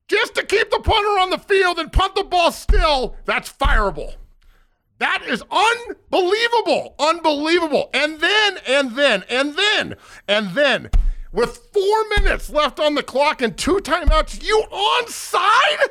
just 0.08 0.36
to 0.36 0.46
keep 0.46 0.70
the 0.70 0.80
punter 0.80 1.20
on 1.20 1.30
the 1.32 1.38
field 1.38 1.80
and 1.80 1.92
punt 1.92 2.16
the 2.16 2.24
ball 2.24 2.52
still, 2.52 3.16
that's 3.26 3.52
fireable. 3.52 4.14
That 4.98 5.24
is 5.28 5.44
unbelievable. 5.52 6.96
Unbelievable. 7.00 7.90
And 7.94 8.20
then, 8.20 8.58
and 8.68 8.96
then, 8.96 9.24
and 9.30 9.56
then, 9.56 9.96
and 10.28 10.52
then, 10.52 10.90
with 11.32 11.58
four 11.74 12.10
minutes 12.18 12.50
left 12.50 12.80
on 12.80 12.96
the 12.96 13.04
clock 13.04 13.42
and 13.42 13.58
two 13.58 13.80
timeouts, 13.84 14.42
you 14.44 14.64
onside? 14.72 15.88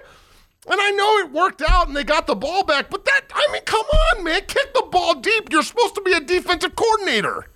And 0.66 0.80
I 0.80 0.90
know 0.92 1.18
it 1.18 1.32
worked 1.32 1.62
out 1.66 1.88
and 1.88 1.96
they 1.96 2.04
got 2.04 2.26
the 2.26 2.34
ball 2.34 2.64
back, 2.64 2.88
but 2.88 3.04
that, 3.04 3.22
I 3.34 3.46
mean, 3.52 3.62
come 3.64 3.84
on, 3.84 4.24
man. 4.24 4.42
Kick 4.46 4.72
the 4.72 4.88
ball 4.90 5.20
deep. 5.20 5.52
You're 5.52 5.62
supposed 5.62 5.94
to 5.96 6.00
be 6.00 6.12
a 6.12 6.20
defensive 6.20 6.74
coordinator. 6.74 7.50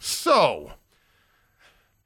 So, 0.00 0.72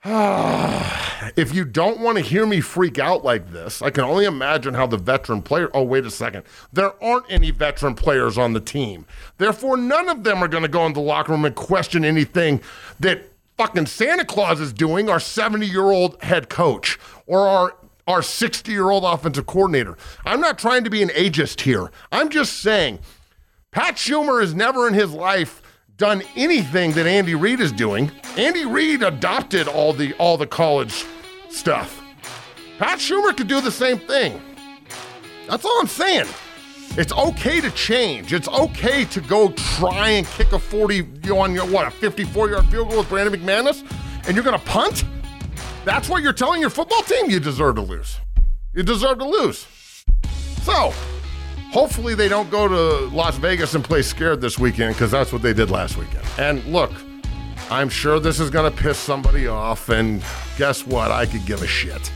if 1.37 1.55
you 1.55 1.65
don't 1.65 2.01
want 2.01 2.19
to 2.19 2.25
hear 2.25 2.45
me 2.45 2.61
freak 2.61 2.99
out 2.99 3.25
like 3.25 3.53
this, 3.53 3.81
I 3.81 3.91
can 3.91 4.03
only 4.03 4.25
imagine 4.25 4.75
how 4.75 4.89
the 4.89 4.97
veteran 4.97 5.43
player. 5.43 5.71
Oh, 5.73 5.85
wait 5.85 6.05
a 6.05 6.11
second. 6.11 6.43
There 6.73 7.01
aren't 7.03 7.31
any 7.31 7.53
veteran 7.53 7.95
players 7.95 8.37
on 8.37 8.53
the 8.53 8.61
team. 8.61 9.07
Therefore, 9.39 9.77
none 9.77 10.09
of 10.09 10.25
them 10.25 10.43
are 10.43 10.49
going 10.49 10.65
to 10.65 10.69
go 10.69 10.85
in 10.87 10.93
the 10.93 11.01
locker 11.01 11.31
room 11.31 11.45
and 11.45 11.55
question 11.55 12.05
anything 12.05 12.61
that 12.99 13.23
fucking 13.57 13.87
Santa 13.87 14.25
Claus 14.25 14.61
is 14.61 14.73
doing, 14.73 15.09
our 15.09 15.21
70 15.21 15.67
year 15.67 15.93
old 15.93 16.21
head 16.21 16.49
coach, 16.49 16.99
or 17.29 17.47
our 17.47 17.77
our 18.09 18.23
60 18.23 18.73
year 18.73 18.91
old 18.91 19.05
offensive 19.05 19.47
coordinator. 19.47 19.97
I'm 20.25 20.41
not 20.41 20.59
trying 20.59 20.83
to 20.83 20.91
be 20.91 21.05
an 21.05 21.11
ageist 21.11 21.61
here. 21.61 21.93
I'm 22.11 22.29
just 22.29 22.55
saying 22.55 22.99
Pat 23.71 23.95
Shurmur 23.95 24.41
has 24.41 24.53
never 24.53 24.89
in 24.89 24.95
his 24.95 25.13
life 25.13 25.62
done 26.03 26.21
anything 26.35 26.91
that 26.91 27.07
Andy 27.07 27.37
Reid 27.37 27.61
is 27.61 27.71
doing. 27.71 28.11
Andy 28.37 28.65
Reid 28.65 29.05
adopted 29.05 29.69
all 29.69 29.93
the 29.93 30.13
all 30.15 30.37
the 30.37 30.49
college 30.49 31.05
stuff. 31.49 32.03
Pat 32.77 32.99
Shurmur 32.99 33.37
could 33.37 33.47
do 33.47 33.61
the 33.61 33.71
same 33.71 34.01
thing. 34.01 34.43
That's 35.49 35.65
all 35.65 35.79
I'm 35.81 35.87
saying. 35.87 36.27
It's 36.97 37.13
okay 37.13 37.61
to 37.61 37.71
change. 37.71 38.33
It's 38.33 38.49
okay 38.49 39.05
to 39.05 39.21
go 39.21 39.53
try 39.53 40.09
and 40.09 40.27
kick 40.27 40.51
a 40.51 40.59
40 40.59 40.97
you 40.97 41.05
know, 41.27 41.39
on 41.39 41.55
your 41.55 41.67
what 41.67 41.87
a 41.87 41.91
54 41.93 42.51
yard 42.51 42.65
field 42.65 42.89
goal 42.89 42.99
with 42.99 43.09
Brandon 43.09 43.41
McManus, 43.41 43.89
and 44.27 44.35
you're 44.35 44.45
gonna 44.45 44.59
punt. 44.59 45.05
That's 45.85 46.09
what 46.09 46.25
you're 46.25 46.33
telling 46.33 46.61
your 46.61 46.71
football 46.71 47.03
team 47.03 47.31
you 47.31 47.39
deserve 47.39 47.77
to 47.77 47.83
lose. 47.83 48.19
You 48.75 48.83
deserve 48.83 49.21
to 49.21 49.25
lose. 49.25 49.69
So, 50.63 50.93
hopefully 51.73 52.15
they 52.15 52.29
don't 52.29 52.51
go 52.51 52.69
to 52.69 53.15
Las 53.15 53.37
Vegas 53.39 53.75
and 53.75 53.83
play 53.83 54.03
scared 54.03 54.41
this 54.41 54.59
weekend 54.59 54.95
because 54.95 55.11
that's 55.11 55.33
what 55.33 55.43
they 55.43 55.55
did 55.55 55.71
last 55.71 55.97
weekend. 55.97 56.25
And 56.39 56.65
look, 56.67 56.93
I'm 57.71 57.89
sure 57.89 58.21
this 58.21 58.39
is 58.39 58.51
going 58.51 58.71
to 58.71 58.83
piss 58.83 58.99
somebody 58.99 59.47
off. 59.47 59.89
And 59.89 60.23
guess 60.59 60.87
what? 60.87 61.11
I 61.11 61.27
could 61.27 61.45
give 61.47 61.63
a 61.63 61.67
shit. 61.67 62.13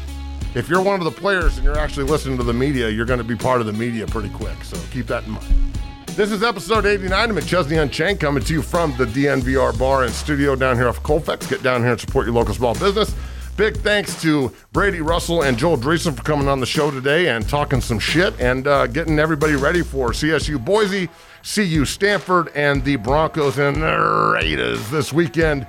If 0.54 0.68
you're 0.68 0.82
one 0.82 1.00
of 1.00 1.04
the 1.04 1.10
players 1.10 1.56
and 1.56 1.64
you're 1.64 1.78
actually 1.78 2.06
listening 2.06 2.36
to 2.38 2.44
the 2.44 2.52
media, 2.52 2.88
you're 2.90 3.06
going 3.06 3.18
to 3.18 3.24
be 3.24 3.36
part 3.36 3.60
of 3.60 3.66
the 3.66 3.72
media 3.72 4.06
pretty 4.06 4.30
quick. 4.30 4.62
So 4.62 4.78
keep 4.90 5.06
that 5.06 5.24
in 5.24 5.32
mind. 5.32 5.72
This 6.08 6.32
is 6.32 6.42
episode 6.42 6.86
89 6.86 7.30
of 7.30 7.36
McChesney 7.36 7.80
Unchained 7.80 8.20
coming 8.20 8.42
to 8.44 8.52
you 8.52 8.62
from 8.62 8.96
the 8.96 9.04
DNVR 9.04 9.78
bar 9.78 10.04
and 10.04 10.12
studio 10.12 10.56
down 10.56 10.76
here 10.76 10.88
off 10.88 11.02
Colfax. 11.02 11.46
Get 11.46 11.62
down 11.62 11.82
here 11.82 11.92
and 11.92 12.00
support 12.00 12.26
your 12.26 12.34
local 12.34 12.54
small 12.54 12.74
business. 12.74 13.14
Big 13.56 13.74
thanks 13.78 14.20
to 14.20 14.52
Brady 14.72 15.00
Russell 15.00 15.42
and 15.42 15.56
Joel 15.56 15.78
Dreessen 15.78 16.14
for 16.14 16.22
coming 16.22 16.46
on 16.46 16.60
the 16.60 16.66
show 16.66 16.90
today 16.90 17.28
and 17.28 17.48
talking 17.48 17.80
some 17.80 17.98
shit 17.98 18.38
and 18.38 18.66
uh, 18.66 18.86
getting 18.86 19.18
everybody 19.18 19.56
ready 19.56 19.80
for 19.80 20.10
CSU 20.10 20.62
Boise, 20.62 21.08
CU 21.42 21.86
Stanford, 21.86 22.48
and 22.54 22.84
the 22.84 22.96
Broncos 22.96 23.56
and 23.58 23.76
the 23.76 24.32
Raiders 24.34 24.90
this 24.90 25.10
weekend, 25.10 25.66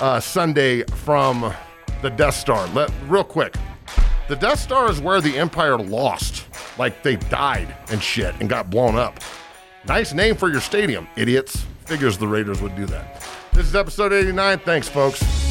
uh, 0.00 0.18
Sunday 0.18 0.82
from 0.84 1.52
the 2.00 2.08
Death 2.08 2.36
Star. 2.36 2.66
Let, 2.68 2.90
real 3.06 3.22
quick, 3.22 3.54
the 4.28 4.36
Death 4.36 4.58
Star 4.58 4.90
is 4.90 4.98
where 4.98 5.20
the 5.20 5.36
Empire 5.36 5.76
lost. 5.76 6.46
Like 6.78 7.02
they 7.02 7.16
died 7.16 7.74
and 7.90 8.02
shit 8.02 8.34
and 8.40 8.48
got 8.48 8.70
blown 8.70 8.96
up. 8.96 9.20
Nice 9.86 10.14
name 10.14 10.36
for 10.36 10.48
your 10.48 10.62
stadium, 10.62 11.06
idiots. 11.16 11.66
Figures 11.84 12.16
the 12.16 12.26
Raiders 12.26 12.62
would 12.62 12.74
do 12.76 12.86
that. 12.86 13.22
This 13.52 13.66
is 13.66 13.76
episode 13.76 14.14
89. 14.14 14.58
Thanks, 14.60 14.88
folks. 14.88 15.45